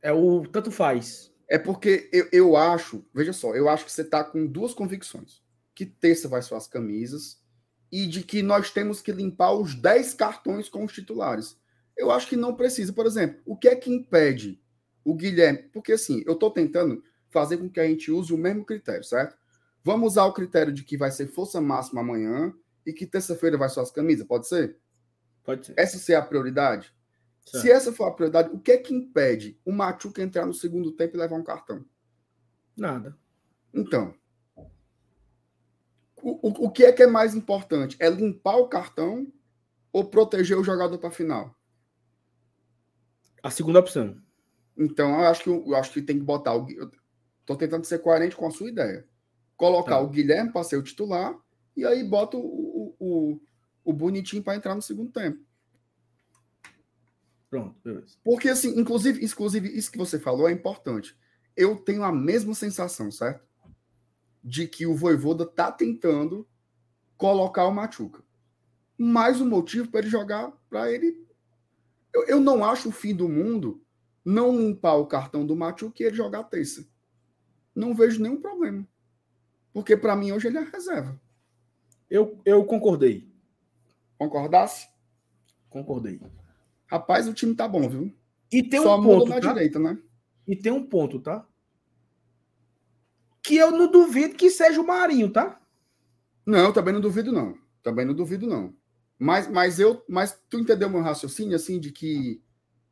[0.01, 1.31] É o tanto faz.
[1.47, 5.43] É porque eu, eu acho, veja só, eu acho que você tá com duas convicções.
[5.75, 7.39] Que terça vai ser as camisas
[7.91, 11.55] e de que nós temos que limpar os 10 cartões com os titulares.
[11.95, 12.91] Eu acho que não precisa.
[12.91, 14.59] Por exemplo, o que é que impede
[15.03, 15.69] o Guilherme?
[15.71, 19.37] Porque assim, eu tô tentando fazer com que a gente use o mesmo critério, certo?
[19.83, 22.51] Vamos usar o critério de que vai ser força máxima amanhã
[22.85, 24.77] e que terça-feira vai ser as camisas, pode ser?
[25.43, 25.73] Pode ser.
[25.77, 26.91] Essa ser a prioridade?
[27.45, 27.63] Certo.
[27.63, 30.91] Se essa for a prioridade, o que é que impede o Machuca entrar no segundo
[30.91, 31.83] tempo e levar um cartão?
[32.77, 33.17] Nada.
[33.73, 34.13] Então,
[36.21, 37.97] o, o, que é que é mais importante?
[37.99, 39.31] É limpar o cartão
[39.91, 41.55] ou proteger o jogador para a final?
[43.41, 44.15] A segunda opção.
[44.77, 46.55] Então, eu acho que, eu acho que tem que botar.
[46.55, 46.67] O,
[47.45, 49.07] tô tentando ser coerente com a sua ideia.
[49.57, 50.01] Colocar Tá.
[50.01, 51.35] o Guilherme para ser o titular
[51.75, 53.41] e aí bota o, o, o,
[53.83, 55.39] o bonitinho para entrar no segundo tempo.
[57.51, 58.15] Pronto, beleza.
[58.23, 61.15] Porque, assim, inclusive, inclusive, isso que você falou é importante.
[61.53, 63.45] eu tenho a mesma sensação, certo?
[64.41, 66.47] De que o Voivoda tá tentando
[67.17, 68.23] colocar o Machuca.
[68.97, 71.27] Mais um motivo para ele jogar, para ele.
[72.13, 73.83] Eu, eu, não acho o fim do mundo
[74.23, 76.87] não limpar o cartão do Machuca e ele jogar terça.
[77.75, 78.87] Não vejo nenhum problema.
[79.73, 81.19] Porque para mim hoje ele é reserva.
[82.09, 83.29] Eu, eu concordei.
[84.17, 84.87] Concordasse?
[85.69, 86.21] Concordei.
[86.91, 88.13] Rapaz, o time tá bom, viu?
[88.51, 89.53] E tem Só um ponto na tá?
[89.53, 89.97] direita, né?
[90.45, 91.47] E tem um ponto, tá?
[93.41, 95.61] Que eu não duvido que seja o Marinho, tá?
[96.45, 97.57] Não, também não duvido não.
[97.81, 98.75] Também não duvido não.
[99.17, 102.43] Mas, mas eu, mas tu entendeu meu raciocínio assim de que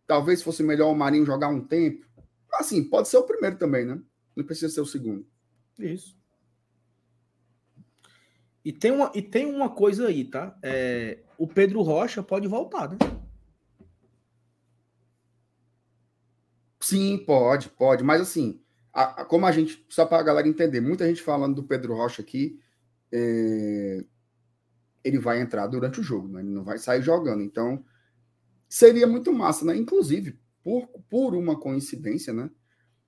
[0.08, 2.08] talvez fosse melhor o Marinho jogar um tempo?
[2.54, 4.02] Assim, pode ser o primeiro também, né?
[4.34, 5.28] Não precisa ser o segundo.
[5.78, 6.18] Isso.
[8.64, 10.58] E tem uma, e tem uma coisa aí, tá?
[10.64, 12.98] É, o Pedro Rocha pode voltar, né?
[16.90, 18.04] Sim, pode, pode.
[18.04, 18.62] Mas assim,
[18.92, 21.96] a, a, como a gente, só para a galera entender, muita gente falando do Pedro
[21.96, 22.60] Rocha aqui,
[23.12, 24.04] é,
[25.04, 26.42] ele vai entrar durante o jogo, né?
[26.42, 27.44] ele não vai sair jogando.
[27.44, 27.86] Então,
[28.68, 29.76] seria muito massa, né?
[29.76, 32.50] Inclusive, por, por uma coincidência, né?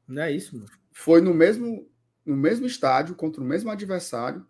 [0.08, 0.70] Não é isso, mano.
[0.92, 1.90] Foi no mesmo,
[2.24, 4.46] no mesmo estádio, contra o mesmo adversário,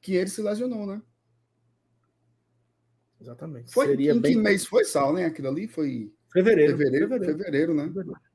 [0.00, 1.02] que ele se lesionou, né?
[3.20, 3.72] Exatamente.
[3.72, 4.34] Foi, Seria em bem...
[4.34, 5.24] que mês foi, Sal, né?
[5.26, 6.12] Aquilo ali foi.
[6.32, 6.76] Fevereiro.
[6.76, 7.84] Fevereiro, fevereiro, fevereiro né?
[7.88, 8.27] Fevereiro.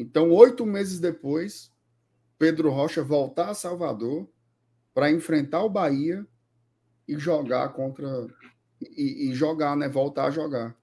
[0.00, 1.70] Então, oito meses depois,
[2.38, 4.26] Pedro Rocha voltar a Salvador
[4.94, 6.26] para enfrentar o Bahia
[7.06, 8.26] e jogar contra.
[8.80, 9.90] E, e, jogar, né?
[9.90, 10.74] Voltar a jogar.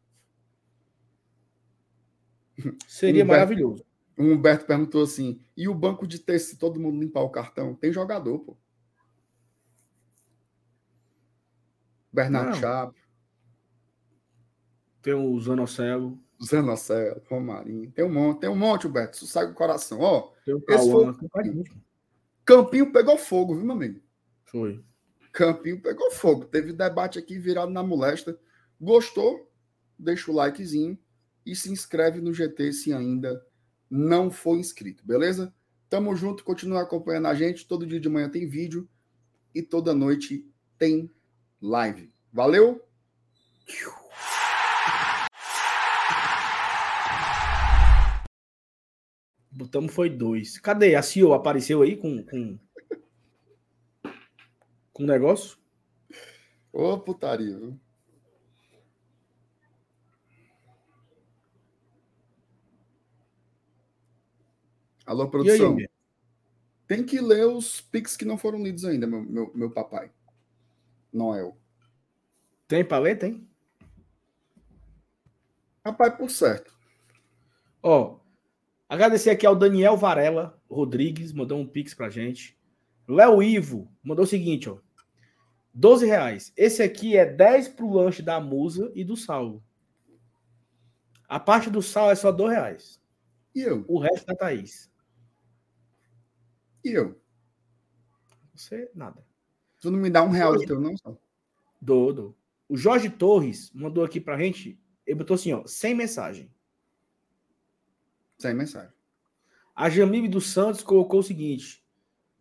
[2.88, 3.84] Seria Humberto, maravilhoso.
[4.16, 7.74] O Humberto perguntou assim: e o banco de texto, se todo mundo limpar o cartão?
[7.74, 8.56] Tem jogador, pô.
[12.14, 12.96] Bernardo Chapo.
[15.02, 16.20] Tem o Zanocelo.
[16.44, 17.92] Zanocelo, Romarinho.
[17.92, 19.16] Tem um monte, tem um monte, Beto.
[19.18, 20.00] Isso sai do coração.
[20.00, 20.32] Ó,
[20.68, 21.64] Cauã, foi...
[22.46, 24.00] Campinho pegou fogo, viu, meu amigo?
[24.46, 24.84] Foi.
[25.34, 26.46] Campinho pegou fogo.
[26.46, 28.40] Teve debate aqui virado na molesta.
[28.80, 29.52] Gostou?
[29.98, 30.98] Deixa o likezinho
[31.46, 33.44] e se inscreve no GT se ainda
[33.90, 35.54] não for inscrito, beleza?
[35.90, 37.68] Tamo junto, continua acompanhando a gente.
[37.68, 38.88] Todo dia de manhã tem vídeo
[39.56, 40.46] e toda noite
[40.78, 41.12] tem
[41.62, 42.12] live.
[42.32, 42.86] Valeu!
[49.58, 50.60] Botamos foi dois.
[50.60, 50.94] Cadê?
[50.94, 52.60] A CEO apareceu aí com com,
[54.94, 55.58] com negócio?
[56.72, 57.80] Ô, putaria, viu?
[65.08, 65.76] Alô, produção.
[65.76, 65.90] Aí,
[66.86, 70.12] Tem que ler os pics que não foram lidos ainda, meu, meu, meu papai.
[71.12, 71.58] Noel.
[72.68, 73.18] Tem para ler?
[73.18, 73.50] Tem?
[75.84, 76.78] Rapaz, por certo.
[77.82, 78.20] Ó,
[78.88, 82.58] agradecer aqui ao Daniel Varela Rodrigues, mandou um pix pra gente.
[83.08, 84.78] Léo Ivo mandou o seguinte, ó.
[85.74, 86.52] 12 reais.
[86.58, 89.64] Esse aqui é 10 pro lanche da Musa e do Saulo.
[91.30, 93.02] A parte do sal é só 2 reais.
[93.54, 93.86] E eu?
[93.88, 94.92] O resto da Thaís.
[96.84, 97.20] E eu?
[98.56, 99.24] Você, nada.
[99.80, 100.96] Tu não me dá um real do teu, não?
[101.80, 102.38] Dou, dou.
[102.68, 104.80] O Jorge Torres mandou aqui pra gente.
[105.06, 106.52] Ele botou assim, ó, sem mensagem.
[108.38, 108.92] Sem mensagem.
[109.76, 111.84] A Jamile dos Santos colocou o seguinte: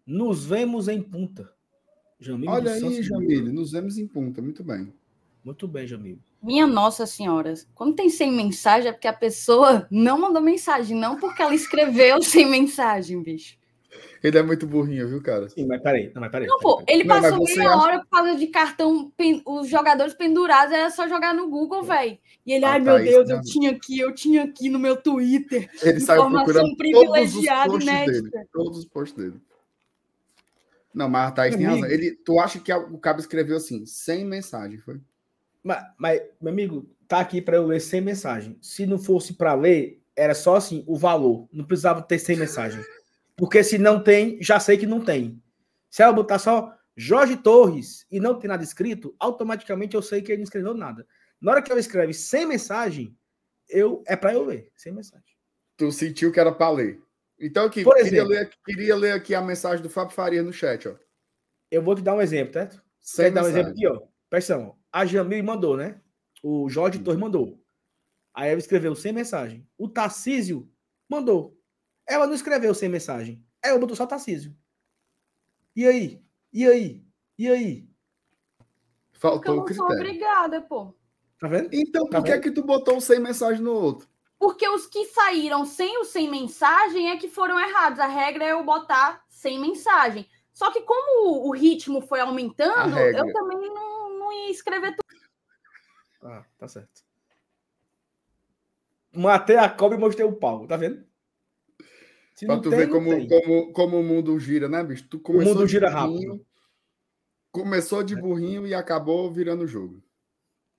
[0.06, 1.52] nos vemos em punta.
[2.18, 4.40] Jamile Olha aí, Santos Jamile, nos vemos em punta.
[4.40, 4.92] Muito bem.
[5.44, 6.20] Muito bem, Jamile.
[6.42, 11.18] Minha Nossa Senhora, quando tem sem mensagem é porque a pessoa não mandou mensagem, não
[11.18, 13.56] porque ela escreveu sem mensagem, bicho.
[14.26, 15.48] Ele é muito burrinho, viu, cara?
[15.48, 16.10] Sim, mas peraí.
[16.12, 16.48] Não, mas peraí.
[16.48, 17.76] Não, pô, ele não, passou meia acha...
[17.76, 19.12] hora por causa de cartão,
[19.46, 22.18] os jogadores pendurados, era só jogar no Google, velho.
[22.44, 24.96] E ele, ah, ai, tá, meu Deus, eu tinha aqui, eu tinha aqui no meu
[24.96, 25.70] Twitter.
[25.80, 28.46] Ele saiu procurando privilegiada todos os posts dele.
[28.52, 29.40] Todos os posts dele.
[30.92, 31.86] Não, mas a Thaís tem razão.
[31.86, 35.00] Ele, tu acha que o Cabo escreveu assim, sem mensagem, foi?
[35.62, 38.58] Mas, mas meu amigo, tá aqui para eu ler sem mensagem.
[38.60, 41.46] Se não fosse para ler, era só assim, o valor.
[41.52, 42.82] Não precisava ter sem mensagem.
[43.36, 45.42] Porque se não tem, já sei que não tem.
[45.90, 50.32] Se ela botar só Jorge Torres e não tem nada escrito, automaticamente eu sei que
[50.32, 51.06] ele não escreveu nada.
[51.40, 53.16] Na hora que ela escreve sem mensagem,
[53.68, 55.36] eu é para eu ler, sem mensagem.
[55.76, 57.02] Tu sentiu que era para ler.
[57.38, 60.88] Então, aqui, Por queria, ler, queria ler aqui a mensagem do Fábio Faria no chat,
[60.88, 60.96] ó.
[61.70, 62.82] Eu vou te dar um exemplo, certo?
[63.00, 64.00] Sem dar um exemplo aqui, ó.
[64.30, 66.00] Presta A Jamil mandou, né?
[66.42, 67.62] O Jorge Torres mandou.
[68.34, 69.66] Aí ela escreveu sem mensagem.
[69.76, 70.70] O Tarcísio
[71.08, 71.55] mandou.
[72.06, 73.44] Ela não escreveu sem mensagem.
[73.62, 74.56] Ela botou só Tarcísio.
[75.74, 76.22] E aí?
[76.52, 77.04] E aí?
[77.38, 77.88] E aí?
[79.12, 79.92] Faltou o critério.
[79.92, 80.94] obrigada, pô.
[81.38, 81.68] Tá vendo?
[81.72, 84.08] Então, tá por que é que tu botou sem mensagem no outro?
[84.38, 87.98] Porque os que saíram sem o sem mensagem é que foram errados.
[87.98, 90.28] A regra é eu botar sem mensagem.
[90.52, 95.20] Só que como o ritmo foi aumentando, eu também não, não ia escrever tudo.
[96.22, 97.04] Ah, tá certo.
[99.12, 101.05] Matei a cobra e mostrei o pau, tá vendo?
[102.36, 105.08] Se pra tu tem, ver como, como, como o mundo gira, né, bicho?
[105.08, 106.46] Tu começou o mundo gira burrinho, rápido.
[107.50, 108.20] Começou de é.
[108.20, 110.02] burrinho e acabou virando o jogo.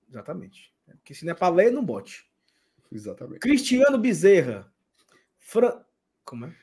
[0.08, 0.72] Exatamente.
[0.86, 2.30] Porque se não é pra ler, não bote.
[2.92, 3.40] Exatamente.
[3.40, 4.72] Cristiano Bezerra.
[5.36, 5.84] Fran...
[6.24, 6.54] Como é?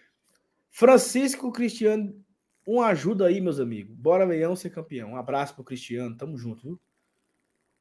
[0.71, 2.23] Francisco Cristiano.
[2.65, 3.93] Um ajuda aí, meus amigos.
[3.93, 5.11] Bora Leão ser campeão.
[5.11, 6.15] Um abraço pro Cristiano.
[6.15, 6.79] Tamo junto, viu?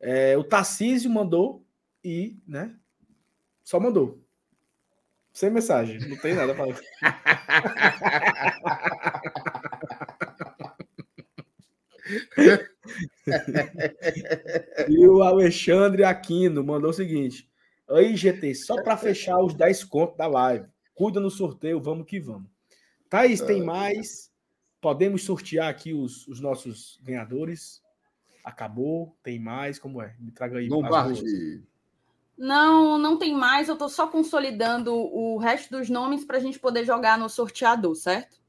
[0.00, 1.64] É, o Tarcísio mandou
[2.02, 2.76] e, né?
[3.62, 4.23] Só mandou.
[5.34, 6.66] Sem mensagem, não tem nada para
[14.88, 17.50] E o Alexandre Aquino mandou o seguinte:
[17.88, 20.68] Aí, GT, só para fechar os 10 contos da live.
[20.94, 22.48] Cuida no sorteio, vamos que vamos.
[23.10, 24.30] Thaís, tem mais?
[24.80, 27.82] Podemos sortear aqui os, os nossos ganhadores?
[28.44, 29.18] Acabou?
[29.22, 29.80] Tem mais?
[29.80, 30.14] Como é?
[30.20, 30.68] Me traga aí.
[30.68, 31.64] Lombardi.
[32.36, 33.68] Não, não tem mais.
[33.68, 37.94] Eu estou só consolidando o resto dos nomes para a gente poder jogar no sorteador,
[37.94, 38.42] certo?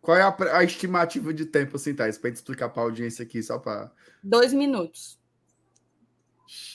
[0.00, 2.18] Qual é a, a estimativa de tempo, assim, Thais?
[2.18, 3.92] Para explicar para a audiência aqui, só para.
[4.22, 5.20] Dois minutos.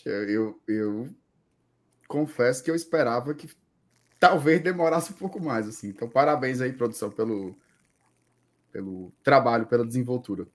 [0.05, 1.09] Eu, eu
[2.07, 3.49] confesso que eu esperava que
[4.19, 5.89] talvez demorasse um pouco mais, assim.
[5.89, 7.55] Então, parabéns aí, produção, pelo,
[8.72, 10.47] pelo trabalho, pela desenvoltura.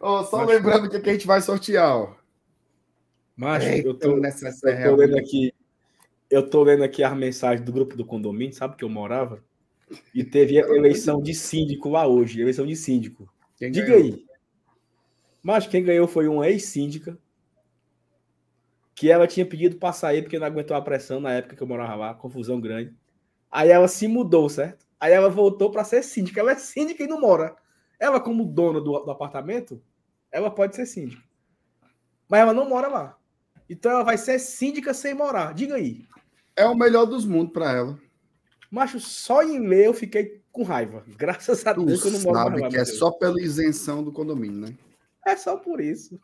[0.00, 2.14] Oh, só Mas, lembrando que, que a gente vai sortear, ó.
[3.36, 5.52] Mas eu tô, nessa eu tô lendo aqui.
[6.30, 9.42] Eu tô lendo aqui as mensagens do grupo do condomínio, sabe que eu morava?
[10.14, 13.28] E teve a eleição de síndico lá hoje, eleição de síndico.
[13.56, 14.02] Quem Diga ganhou?
[14.02, 14.26] aí.
[15.42, 17.18] Mas quem ganhou foi uma ex-síndica
[18.94, 21.66] que ela tinha pedido para sair porque não aguentou a pressão na época que eu
[21.66, 22.94] morava lá, confusão grande.
[23.50, 24.86] Aí ela se mudou, certo?
[25.00, 26.40] Aí ela voltou para ser síndica.
[26.40, 27.56] Ela é síndica e não mora.
[28.02, 29.80] Ela, como dona do, do apartamento,
[30.32, 31.22] ela pode ser síndica.
[32.28, 33.16] Mas ela não mora lá.
[33.70, 35.54] Então ela vai ser síndica sem morar.
[35.54, 36.04] Diga aí.
[36.56, 38.00] É o melhor dos mundos para ela.
[38.68, 41.04] Macho, só em ler eu fiquei com raiva.
[41.16, 44.02] Graças a tu Deus que eu não moro sabe lá, que é só pela isenção
[44.02, 44.76] do condomínio, né?
[45.24, 46.20] É só por isso.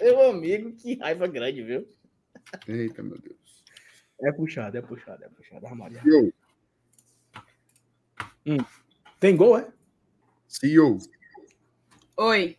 [0.00, 1.86] Meu amigo, que raiva grande, viu?
[2.66, 3.62] Eita, meu Deus.
[4.18, 5.66] É puxado, é puxado, é puxado.
[5.66, 6.00] Armário.
[8.46, 8.64] Hum.
[9.20, 9.75] Tem gol, é?
[10.60, 10.98] CEO.
[12.16, 12.56] Oi.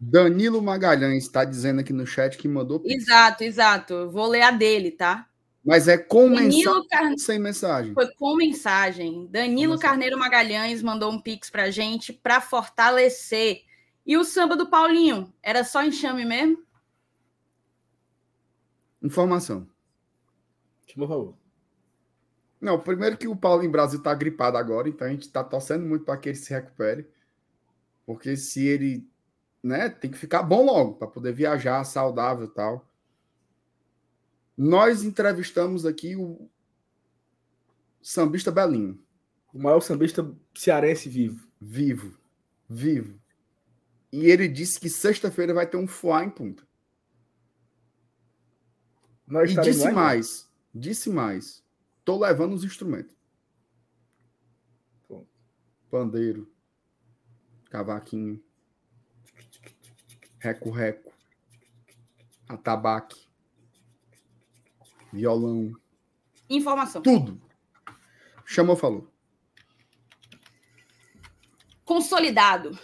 [0.00, 2.82] Danilo Magalhães está dizendo aqui no chat que mandou.
[2.84, 4.10] Exato, exato.
[4.10, 5.28] vou ler a dele, tá?
[5.64, 7.92] Mas é com Danilo mensagem sem mensagem?
[7.92, 9.28] Foi com mensagem.
[9.30, 13.62] Danilo com Carneiro Magalhães mandou um pix pra gente para fortalecer.
[14.06, 15.32] E o samba do Paulinho?
[15.42, 16.58] Era só enxame mesmo?
[19.02, 19.68] Informação.
[20.94, 21.39] Por favor.
[22.60, 25.86] Não, primeiro que o Paulo em Brasil está gripado agora, então a gente está torcendo
[25.86, 27.08] muito para que ele se recupere.
[28.04, 29.08] Porque se ele,
[29.62, 32.86] né, tem que ficar bom logo para poder viajar saudável e tal.
[34.56, 36.50] Nós entrevistamos aqui o
[38.02, 39.02] sambista Belinho.
[39.54, 41.48] O maior sambista cearense vivo.
[41.58, 42.18] Vivo.
[42.68, 43.18] Vivo.
[44.12, 46.62] E ele disse que sexta-feira vai ter um fuá em punta.
[49.26, 50.48] Nós e disse mais.
[50.74, 51.64] Disse mais
[52.00, 53.14] Estou levando os instrumentos.
[55.90, 56.52] Pandeiro,
[57.68, 58.42] cavaquinho,
[60.38, 61.12] reco-reco,
[62.48, 63.20] atabaque,
[65.12, 65.72] violão.
[66.48, 67.02] Informação.
[67.02, 67.40] Tudo.
[68.44, 69.12] Chamou, falou.
[71.84, 72.78] Consolidado.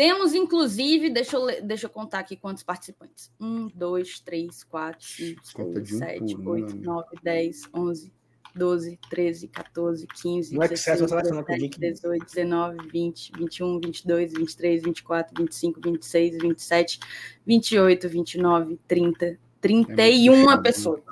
[0.00, 3.30] Temos, inclusive, deixa eu, deixa eu contar aqui quantos participantes.
[3.38, 8.10] Um, dois, três, quatro, cinco, seis, sete, um oito, nove, dez, onze,
[8.56, 16.38] doze, treze, 14, 15, 16, 17, 18, 19, 20, 21, 22, 23, 24, 25, 26,
[16.38, 17.00] 27,
[17.44, 21.02] 28, 29, 30, 31 é pessoas.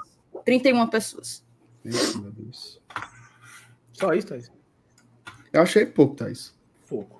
[0.46, 1.44] 31 pessoas.
[1.84, 2.80] Isso, meu Deus.
[3.92, 4.50] Só isso, Thaís?
[5.52, 6.56] Eu achei pouco, Thaís.
[6.88, 7.17] Pouco.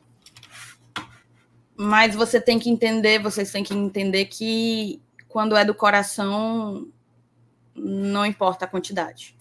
[1.81, 6.89] Mas você tem que entender, vocês têm que entender que quando é do coração,
[7.73, 9.37] não importa a quantidade.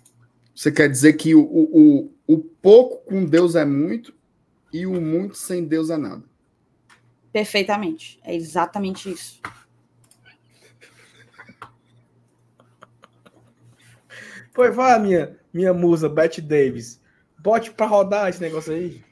[0.54, 4.14] Você quer dizer que o, o, o pouco com Deus é muito
[4.72, 6.24] e o muito sem Deus é nada.
[7.34, 8.20] Perfeitamente.
[8.24, 9.42] É exatamente isso.
[14.54, 17.02] Foi, vai, minha, minha musa, Beth Davis.
[17.40, 19.04] Bote para rodar esse negócio aí.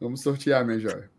[0.00, 1.10] Vamos sortear, minha joia.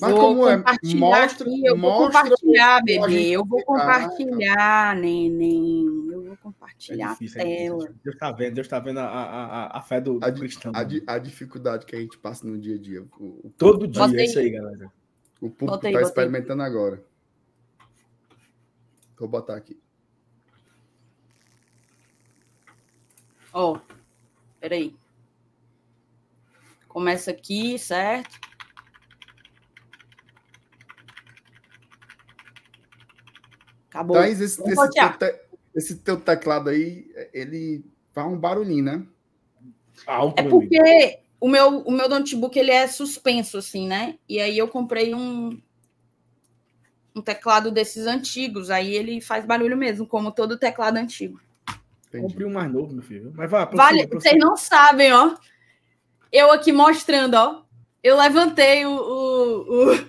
[0.00, 0.56] Mas vou como é?
[0.56, 3.30] compartilhar Mostra- aqui, eu vou mostra compartilhar, o que a bebê.
[3.30, 5.84] Eu vou explicar, compartilhar, neném.
[6.10, 7.94] Eu vou É compartilhar difícil, a é tela.
[8.04, 10.40] Deus tá vendo, Deus tá vendo a, a, a, a fé do, do A, di-
[10.40, 10.72] cristão.
[10.74, 13.02] a di- a dificuldade que a gente passa no dia a dia.
[13.18, 14.26] O, o- Todo dia, Bota é aí.
[14.26, 14.92] isso aí, galera.
[15.40, 17.02] o público está experimentando agora.
[19.16, 19.78] Vou botar aqui.
[23.52, 23.78] Ó,
[24.60, 24.94] peraí.
[26.88, 28.40] Começa aqui, certo?
[33.94, 34.16] Acabou.
[34.16, 35.38] Thaís, esse, esse, teu
[35.72, 39.06] esse teu teclado aí, ele faz um barulhinho, né?
[40.04, 40.68] Alto, É meu amigo.
[40.68, 44.18] porque o meu, o meu notebook ele é suspenso, assim, né?
[44.28, 45.60] E aí eu comprei um,
[47.14, 48.68] um teclado desses antigos.
[48.68, 51.40] Aí ele faz barulho mesmo, como todo teclado antigo.
[52.08, 52.26] Entendi.
[52.26, 53.32] Comprei um mais novo, meu filho.
[53.36, 55.36] Mas vai, Vale, prossiga, vocês não sabem, ó.
[56.32, 57.62] Eu aqui mostrando, ó.
[58.02, 58.90] Eu levantei o.
[58.90, 60.08] o- o-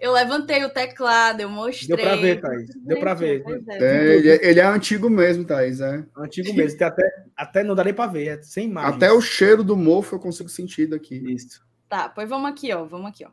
[0.00, 1.88] eu levantei o teclado, eu mostrei.
[1.88, 2.70] Deu pra ver, Thaís.
[2.74, 3.44] Deu pra ver.
[3.68, 4.16] É.
[4.16, 5.80] Ele, é- ele é antigo mesmo, Thaís.
[5.80, 6.04] É.
[6.16, 6.78] Antigo mesmo.
[6.78, 8.94] Tem até, até não dá nem pra ver, é sem imagem.
[8.96, 11.16] Até o cheiro do mofo eu consigo sentir daqui.
[11.32, 11.64] Isso.
[11.88, 12.84] Tá, pois vamos aqui, ó.
[12.84, 13.30] Vamos aqui, ó.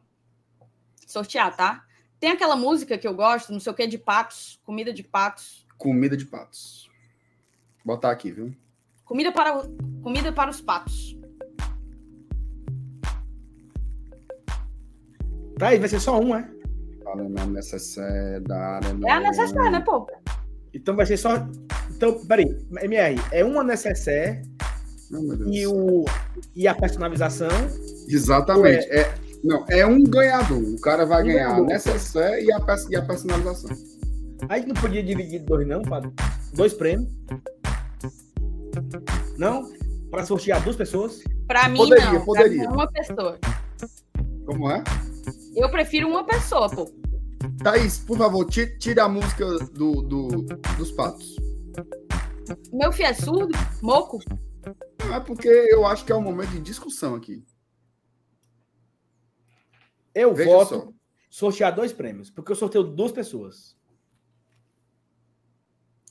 [1.07, 1.83] Sortear, tá?
[2.19, 5.65] Tem aquela música que eu gosto, não sei o que, de patos, comida de patos.
[5.77, 6.89] Comida de patos.
[7.85, 8.53] Botar aqui, viu?
[9.05, 9.61] Comida para,
[10.03, 11.15] comida para os patos.
[15.57, 16.47] Tá aí, vai ser só um, é?
[17.07, 17.41] Fala na.
[19.07, 20.05] É a necessária, né, pô?
[20.73, 21.47] Então vai ser só.
[21.95, 22.45] Então, peraí,
[22.83, 24.41] MR, é uma necessaire
[25.09, 25.49] Não, meu Deus.
[25.55, 26.05] e, o,
[26.55, 27.47] e a personalização.
[28.09, 28.85] Exatamente.
[28.91, 29.13] É,
[29.43, 30.61] não, é um ganhador.
[30.61, 31.67] O cara vai Um ganhar a ganhador.
[31.67, 33.69] necessaire e a, pers- e a personalização.
[34.49, 36.11] A gente não podia dividir dois, não, para
[36.53, 37.09] dois prêmios.
[39.37, 39.71] Não?
[40.11, 41.23] Para sortear duas pessoas.
[41.47, 42.11] Pra mim, Poderia, não.
[42.15, 42.57] Pra poderia.
[42.59, 43.39] mim é uma pessoa.
[44.45, 44.83] Como é?
[45.55, 46.85] Eu prefiro uma pessoa, pô.
[47.63, 50.27] Thaís, por favor, ti- tire a música do, do-
[50.77, 51.35] dos patos.
[52.71, 53.53] Meu filho é surdo?
[53.81, 54.19] Moco?
[55.05, 57.45] Não é porque eu acho que é um momento de discussão aqui.
[60.13, 60.93] Eu Veja voto só.
[61.29, 63.77] sortear dois prêmios, porque eu sorteio duas pessoas.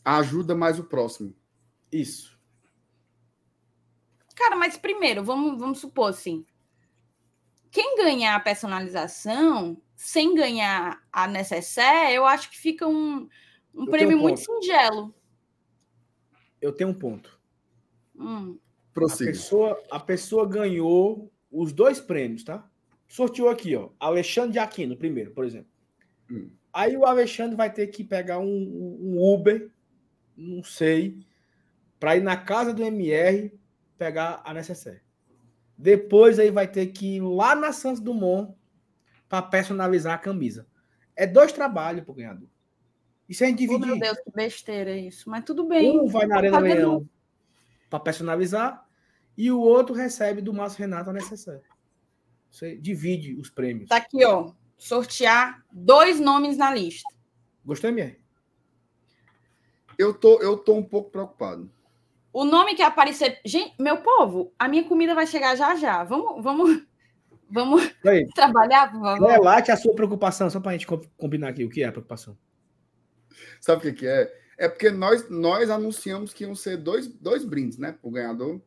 [0.04, 1.34] Ajuda mais o próximo.
[1.90, 2.38] Isso.
[4.36, 6.46] Cara, mas primeiro, vamos, vamos supor assim.
[7.76, 13.28] Quem ganhar a personalização, sem ganhar a necessaire, eu acho que fica um,
[13.74, 15.14] um Eu prêmio um muito singelo.
[16.58, 17.38] Eu tenho um ponto.
[18.18, 18.58] Hum.
[18.96, 22.66] A pessoa, a pessoa ganhou os dois prêmios, tá?
[23.06, 23.90] Sorteou aqui, ó.
[24.00, 25.70] Alexandre de Aquino, primeiro, por exemplo.
[26.30, 26.48] Hum.
[26.72, 29.70] Aí o Alexandre vai ter que pegar um, um Uber,
[30.34, 31.18] não sei,
[32.00, 33.52] para ir na casa do MR
[33.98, 35.04] pegar a necessaire.
[35.78, 38.54] Depois aí vai ter que ir lá na Santos Dumont
[39.28, 40.66] para personalizar a camisa.
[41.14, 42.48] É dois trabalhos pro ganhador.
[43.28, 45.28] E se a gente Oh, dividir, meu Deus, que besteira isso.
[45.28, 45.98] Mas tudo bem.
[45.98, 47.08] um vai na Arena Leão
[47.90, 48.86] para personalizar
[49.36, 51.62] e o outro recebe do Márcio Renato a necessária.
[52.50, 53.88] Você divide os prêmios.
[53.88, 54.52] Tá aqui, ó.
[54.78, 57.08] Sortear dois nomes na lista.
[57.64, 58.18] Gostou, MR?
[59.98, 61.70] Eu tô, eu tô um pouco preocupado.
[62.38, 63.40] O nome que aparecer.
[63.46, 66.04] Gente, meu povo, a minha comida vai chegar já já.
[66.04, 66.82] Vamos, vamos,
[67.50, 69.26] vamos Aí, trabalhar, por favor.
[69.26, 71.92] relate a sua preocupação, só para a gente co- combinar aqui o que é a
[71.92, 72.36] preocupação.
[73.58, 74.30] Sabe o que, que é?
[74.58, 77.92] É porque nós, nós anunciamos que iam ser dois, dois brindes, né?
[77.92, 78.60] Pro ganhador.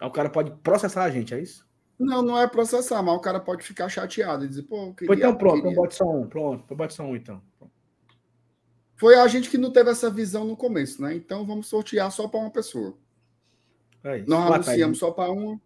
[0.00, 1.66] Aí o cara pode processar a gente, é isso?
[1.98, 5.34] Não, não é processar, mas o cara pode ficar chateado e dizer, pô, queria, então
[5.36, 5.70] pronto, queria.
[5.72, 6.28] então bote só um.
[6.28, 7.42] Pronto, bote só um então.
[9.04, 11.14] Foi a gente que não teve essa visão no começo, né?
[11.14, 12.96] Então vamos sortear só para uma pessoa.
[14.02, 14.20] É.
[14.20, 14.98] Nós Lá, anunciamos Thaís.
[14.98, 15.60] só para uma.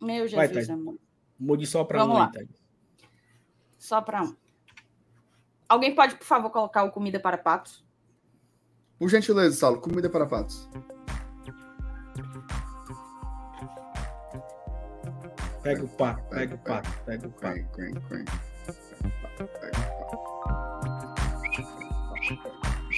[0.00, 0.70] Meu Vai, Jesus, Thaís.
[0.70, 0.96] amor.
[1.36, 2.26] Mude só para Vamos um lá.
[2.26, 2.62] aí, Thaís.
[3.76, 4.36] Só para um.
[5.68, 7.84] Alguém pode, por favor, colocar o comida para patos?
[9.00, 10.68] Por gentileza, Saulo, comida para patos.
[15.60, 17.68] Pega o pato, pega o pato, pega o pato.
[17.76, 20.33] Pega o pato.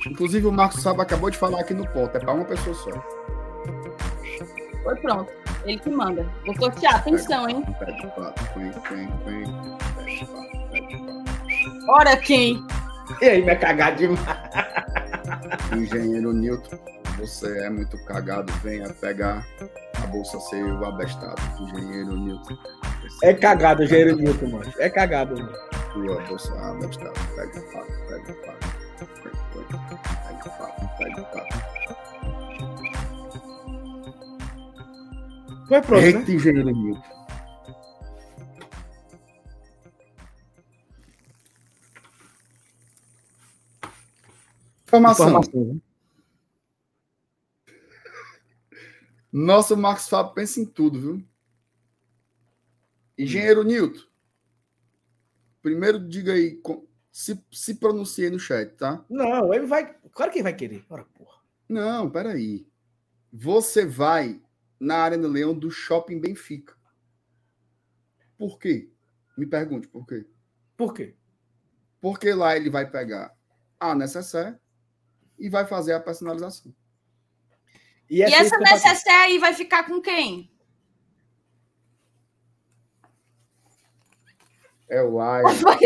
[0.07, 2.17] Inclusive, o Marcos Saba acabou de falar aqui no ponto.
[2.17, 2.91] É para uma pessoa só.
[4.83, 5.33] Foi pronto.
[5.65, 6.25] Ele que manda.
[6.45, 6.97] Vou sortear.
[6.97, 7.65] Atenção, hein?
[7.79, 8.45] Pega o pato.
[8.53, 9.09] Quen, quen.
[9.25, 11.91] Pega o pato, pega o pato.
[11.91, 12.65] Ora quem?
[13.21, 14.21] E aí, vai cagar demais.
[15.73, 16.79] Engenheiro Newton,
[17.19, 18.53] você é muito cagado.
[18.63, 19.45] Venha pegar
[20.03, 21.41] a bolsa seu abestado.
[21.61, 22.57] Engenheiro Newton.
[23.23, 24.73] É cagado, Jair Newton, mano.
[24.79, 25.53] É cagado, mano.
[25.93, 27.13] Tua bolsa abestado.
[27.35, 28.76] Pega o pato, pega o pato.
[29.57, 31.87] Sai de papo, de.
[35.69, 36.35] Vai pronto, né?
[36.35, 37.17] engenheiro Nilton.
[44.87, 45.29] Informação.
[45.29, 45.65] Informação.
[45.65, 45.81] Né?
[49.33, 51.29] Nossa, o Max Fábio pensa em tudo, viu?
[53.19, 53.65] Engenheiro hum.
[53.65, 54.03] Nilton,
[55.63, 56.61] primeiro diga aí
[57.17, 59.03] se, se pronuncie no chat, tá?
[59.09, 59.97] Não, ele vai.
[60.13, 60.85] Claro que ele vai querer.
[60.91, 61.39] Ora, porra.
[61.67, 62.69] Não, peraí.
[63.33, 64.39] Você vai
[64.79, 66.77] na Arena Leão do Shopping Benfica.
[68.37, 68.91] Por quê?
[69.35, 70.27] Me pergunte por quê.
[70.77, 71.17] Por quê?
[72.03, 73.35] Porque lá ele vai pegar
[73.81, 74.59] a necessaire
[75.39, 76.75] e vai fazer a personalização.
[78.11, 80.51] E essa essa necessaire aí vai ficar com quem?
[84.89, 85.43] É o Ai.
[85.43, 85.79] Vai,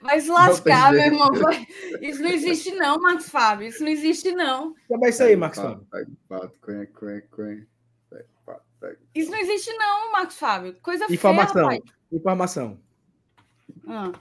[0.00, 1.32] vai se lascar, meu irmão.
[1.32, 1.66] Vai-
[2.00, 3.68] Isso não existe, não, Marcos Fábio.
[3.68, 4.74] Isso não existe, não.
[4.88, 5.86] Também isso aí, Marcos Fábio.
[9.14, 10.74] Isso não existe, não, Marcos Fábio.
[10.82, 11.68] Coisa Informação.
[11.68, 11.82] feia, rapaz.
[12.12, 12.80] Informação.
[13.86, 14.12] Ah,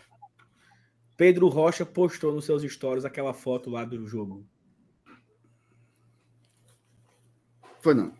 [1.18, 4.46] Pedro Rocha postou nos seus stories aquela foto lá do jogo.
[7.80, 8.14] Foi não.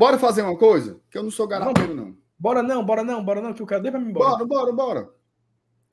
[0.00, 0.98] Bora fazer uma coisa?
[1.10, 2.16] Que eu não sou garapeiro, não.
[2.38, 4.30] Bora não, bora não, bora não, que eu quero nem pra mim embora.
[4.30, 5.14] Bora, bora, bora.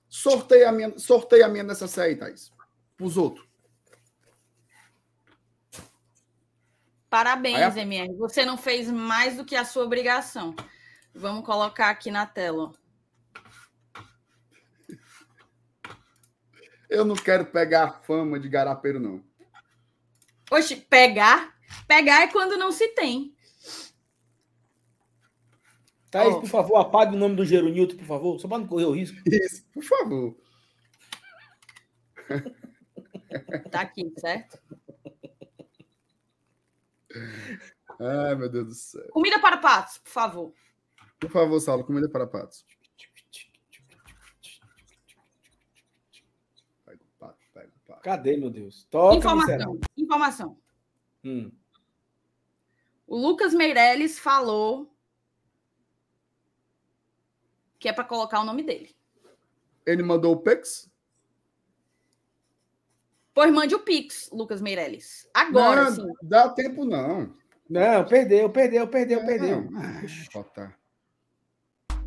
[0.07, 2.49] Sorteia a minha, sorteia a minha nessa aí, Thaís.
[2.95, 3.45] Pros outros.
[7.09, 8.15] parabéns, Aí MR.
[8.15, 10.55] Você não fez mais do que a sua obrigação.
[11.13, 12.71] Vamos colocar aqui na tela.
[16.89, 19.21] Eu não quero pegar a fama de garapeiro, não.
[20.49, 21.57] Oxe, pegar.
[21.85, 23.35] Pegar é quando não se tem.
[26.09, 26.39] Thaís, Ó.
[26.39, 28.91] por favor, apague o nome do Gero Newton, por favor, só para não correr o
[28.91, 29.17] risco.
[29.25, 30.38] Isso, por favor.
[33.69, 34.57] Tá aqui, certo?
[37.99, 39.07] Ai, meu Deus do céu.
[39.11, 40.53] Comida para patos, por favor.
[41.19, 42.65] Por favor, Saulo, comida para patos.
[46.85, 48.01] Pega o pato, pega o pato.
[48.01, 48.88] Cadê, meu Deus?
[48.90, 49.80] Toca, informação.
[49.98, 50.57] Informação.
[51.23, 51.51] Hum.
[53.06, 54.95] O Lucas Meirelles falou
[57.80, 58.95] que é para colocar o nome dele.
[59.85, 60.89] Ele mandou o Pix?
[63.33, 65.30] Pois mande o Pix, Lucas Meirelles.
[65.33, 66.14] Agora, não, sim.
[66.23, 67.31] dá tempo não.
[67.69, 69.69] Não, perdeu, perdeu, perdeu, perdeu.
[69.69, 69.80] Não.
[69.80, 70.01] Ah,
[70.33, 70.77] botar.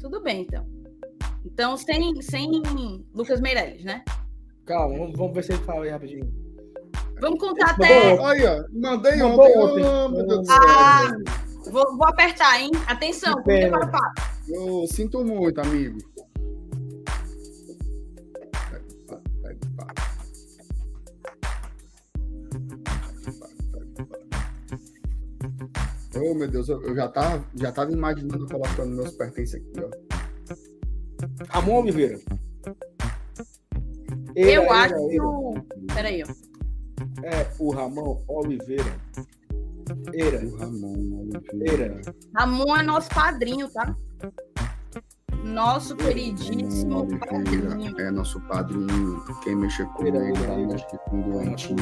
[0.01, 0.67] Tudo bem, então.
[1.45, 2.51] Então, sem, sem
[3.15, 4.05] Lucas Meirelles, né?
[4.67, 6.51] Calma, vamos, vamos ver se ele fala aí rapidinho.
[7.21, 8.15] Vamos contar até.
[8.15, 8.65] ó.
[8.73, 9.59] Mandei ontem.
[9.59, 9.85] ontem.
[9.85, 10.57] Oh, céu.
[10.59, 11.11] Ah,
[11.71, 12.71] vou, vou apertar, hein?
[12.87, 14.13] Atenção, Que comida pena.
[14.53, 15.99] Eu sinto muito, amigo.
[26.17, 29.91] Oh, meu Deus, eu já tava, já tava imaginando colocando meus pertences aqui, ó.
[31.49, 32.19] Ramon Oliveira.
[34.35, 35.55] Eu Eira, acho eira, que o.
[35.95, 36.27] Peraí, ó.
[37.25, 39.01] É o Ramon Oliveira.
[40.13, 40.45] Eira.
[40.45, 41.85] O Ramon Oliveira.
[41.85, 42.15] Eira.
[42.35, 43.97] Ramon é nosso padrinho, tá?
[45.45, 47.99] Nosso queridíssimo padrinho.
[48.01, 49.25] É nosso padrinho.
[49.43, 50.19] Quem mexer com ele
[50.67, 51.79] mexer com um doentinho.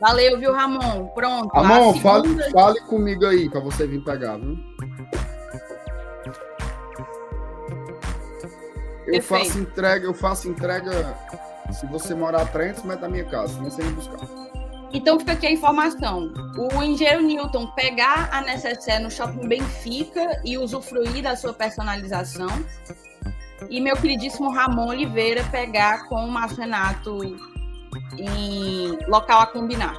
[0.00, 1.08] Valeu, viu, Ramon?
[1.08, 1.52] Pronto.
[1.54, 4.56] Ramon, a fale, segunda- fale comigo aí pra você vir pegar, viu?
[9.06, 9.22] Eu Perfeito.
[9.46, 11.16] faço entrega, eu faço entrega.
[11.72, 14.47] Se você morar a 300 metros da minha casa, não sei me buscar.
[14.92, 16.32] Então fica aqui a informação.
[16.56, 22.48] O engenheiro Newton pegar a necessaire no shopping Benfica e usufruir da sua personalização.
[23.68, 27.22] E meu queridíssimo Ramon Oliveira pegar com o Márcio Renato
[28.16, 29.94] em local a combinar.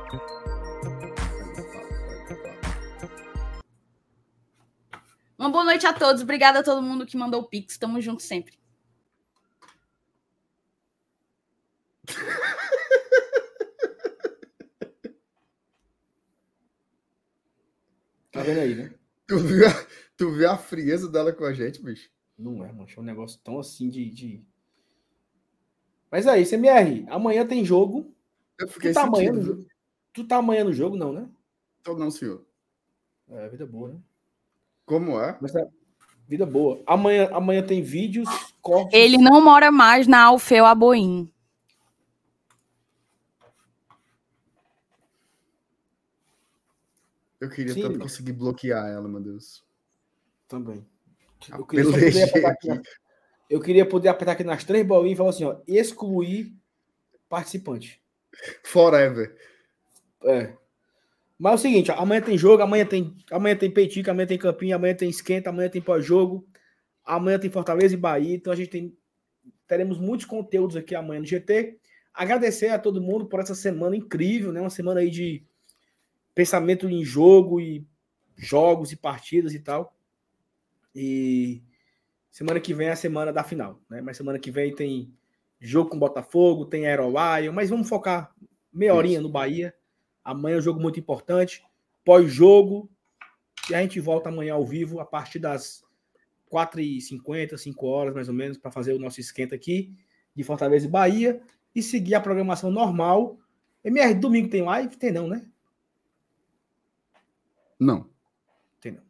[5.38, 6.22] Uma boa noite a todos.
[6.22, 7.78] Obrigada a todo mundo que mandou o Pix.
[7.78, 8.58] Tamo junto sempre.
[18.40, 18.94] Tá vendo aí, né?
[19.28, 19.86] Tu viu, a,
[20.16, 22.10] tu viu a frieza dela com a gente, bicho?
[22.38, 22.88] Não é, mano.
[22.96, 24.10] É um negócio tão assim de.
[24.10, 24.42] de...
[26.10, 27.06] Mas é isso, MR.
[27.10, 28.16] Amanhã tem jogo.
[28.58, 29.66] Eu fiquei Tu tá amanhã no jogo?
[30.14, 31.28] Tu tá amanhã no jogo, não, né?
[31.84, 32.46] Tô não, senhor.
[33.30, 34.00] É, vida boa, né?
[34.86, 35.38] Como é?
[35.42, 35.68] Mas é
[36.26, 36.82] vida boa.
[36.88, 38.30] Amanhã, amanhã tem vídeos,
[38.62, 38.98] cortes.
[38.98, 41.30] Ele não mora mais na Alfeu Aboim.
[47.40, 49.64] Eu queria Sim, tanto conseguir bloquear ela, meu Deus.
[50.48, 50.86] Também.
[51.52, 52.90] Ah, Eu queria, poder apertar aqui, aqui.
[53.50, 56.54] eu queria poder apertar aqui nas três bolinhas e falar assim, ó, excluir
[57.30, 58.02] participante.
[58.64, 59.36] Forever.
[60.24, 60.54] É.
[61.38, 64.38] Mas é o seguinte, ó, amanhã tem jogo, amanhã tem, amanhã tem peitica, amanhã tem
[64.38, 66.46] campinho, amanhã tem esquenta, amanhã tem pós-jogo,
[67.06, 68.36] amanhã tem Fortaleza e Bahia.
[68.36, 68.98] Então a gente tem
[69.66, 71.78] teremos muitos conteúdos aqui amanhã no GT.
[72.14, 74.60] Agradecer a todo mundo por essa semana incrível, né?
[74.60, 75.46] Uma semana aí de
[76.40, 77.86] pensamento em jogo e
[78.38, 79.94] jogos e partidas e tal.
[80.96, 81.62] E
[82.32, 84.00] semana que vem é a semana da final, né?
[84.00, 85.14] Mas semana que vem tem
[85.60, 88.34] jogo com Botafogo, tem Aerolion, mas vamos focar
[88.72, 89.76] meia horinha no Bahia.
[90.24, 91.62] Amanhã é um jogo muito importante.
[92.06, 92.90] Pós-jogo,
[93.70, 95.84] e a gente volta amanhã ao vivo a partir das
[96.50, 99.94] 4h50, 5 horas mais ou menos, para fazer o nosso esquenta aqui
[100.34, 101.42] de Fortaleza e Bahia
[101.76, 103.38] e seguir a programação normal.
[103.84, 104.96] MR, domingo tem live?
[104.96, 105.46] Tem não, né?
[107.80, 108.10] Não.
[108.82, 109.04] Tem não.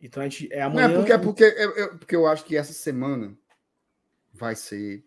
[0.00, 0.88] Então a gente é amanhã.
[0.88, 3.36] Não, é porque, é porque, é, é, porque eu acho que essa semana
[4.32, 5.04] vai ser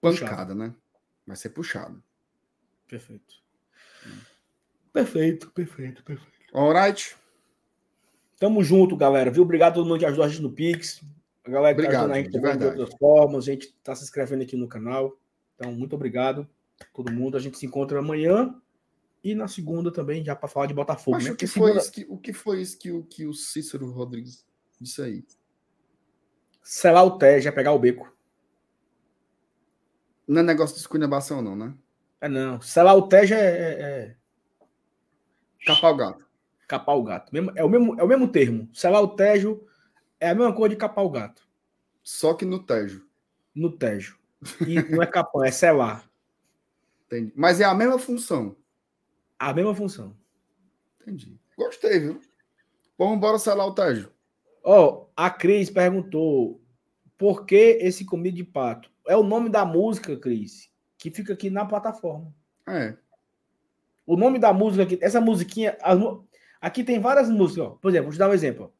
[0.00, 0.74] pancada, né?
[1.26, 2.02] Vai ser puxado.
[2.86, 3.34] Perfeito.
[4.92, 6.56] Perfeito, perfeito, perfeito.
[6.56, 7.16] Alright.
[8.38, 9.30] Tamo junto, galera.
[9.30, 9.42] Viu?
[9.42, 11.02] Obrigado a todo mundo que ajudou a gente no Pix.
[11.44, 13.48] A galera que Obrigado, tá ajudando a gente de de outras formas.
[13.48, 15.18] A gente tá se inscrevendo aqui no canal.
[15.54, 16.48] Então, muito obrigado
[16.80, 17.36] a todo mundo.
[17.36, 18.54] A gente se encontra amanhã
[19.30, 21.16] e na segunda também, já para falar de Botafogo.
[21.16, 21.32] Mas né?
[21.32, 24.46] o, que foi segunda- isso que, o que foi isso que, que o Cícero Rodrigues
[24.80, 25.24] disse aí?
[26.62, 28.16] Selar o é pegar o beco.
[30.28, 31.74] Não é negócio de esculhambação, não, né?
[32.20, 32.60] É não.
[32.60, 34.16] Selar o Té já é, é, é
[35.66, 36.26] Capar o gato.
[36.68, 37.32] capar o gato.
[37.32, 38.68] Mesmo- É o, mesmo, é o mesmo termo.
[38.72, 39.66] Selar o Tejo
[40.20, 41.42] é a mesma coisa de capar o gato.
[42.02, 43.04] Só que no Tejo.
[43.52, 44.18] No Tejo.
[44.66, 46.08] E não é capão, é selar.
[47.06, 47.32] Entendi.
[47.34, 48.54] Mas é a mesma função.
[49.38, 50.16] A mesma função.
[51.00, 51.38] Entendi.
[51.56, 52.20] Gostei, viu?
[52.98, 54.10] Vamos embora selar o Tejo.
[54.64, 56.60] Ó, a Cris perguntou
[57.16, 58.90] por que esse comida de pato?
[59.06, 62.34] É o nome da música, Cris, que fica aqui na plataforma.
[62.66, 62.96] É.
[64.06, 65.98] O nome da música aqui, essa musiquinha, as
[66.60, 67.70] aqui tem várias músicas, ó.
[67.70, 68.72] Por exemplo, vou te dar um exemplo.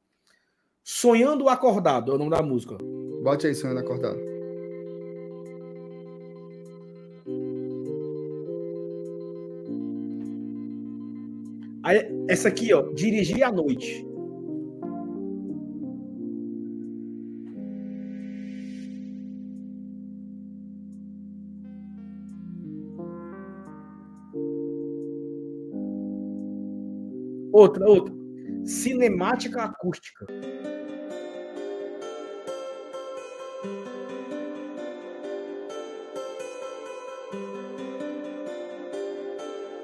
[0.82, 2.76] Sonhando Acordado é o nome da música.
[3.22, 4.35] Bote aí, sonhando acordado.
[11.86, 14.04] Aí, essa aqui, ó, Dirigir à Noite.
[27.52, 28.12] Outra, outra.
[28.64, 30.26] Cinemática acústica.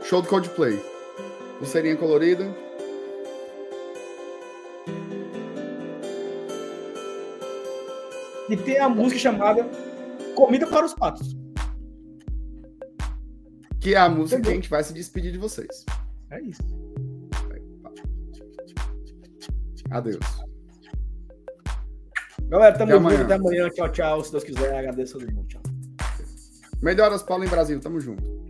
[0.02, 1.01] Show do Coldplay.
[1.62, 2.52] Pulseirinha colorida.
[8.50, 9.64] E tem a música chamada
[10.34, 11.36] Comida para os Patos.
[13.80, 14.50] Que é a música que Entendeu?
[14.50, 15.86] a gente vai se despedir de vocês.
[16.32, 16.62] É isso.
[19.88, 20.18] Adeus.
[22.48, 23.22] Galera, tamo junto.
[23.22, 23.70] Até amanhã.
[23.70, 24.24] Tchau, tchau.
[24.24, 25.46] Se Deus quiser, agradeço a todo mundo.
[25.46, 25.62] Tchau.
[26.82, 27.78] Melhoras, Paulo, em Brasil.
[27.78, 28.31] Tamo junto.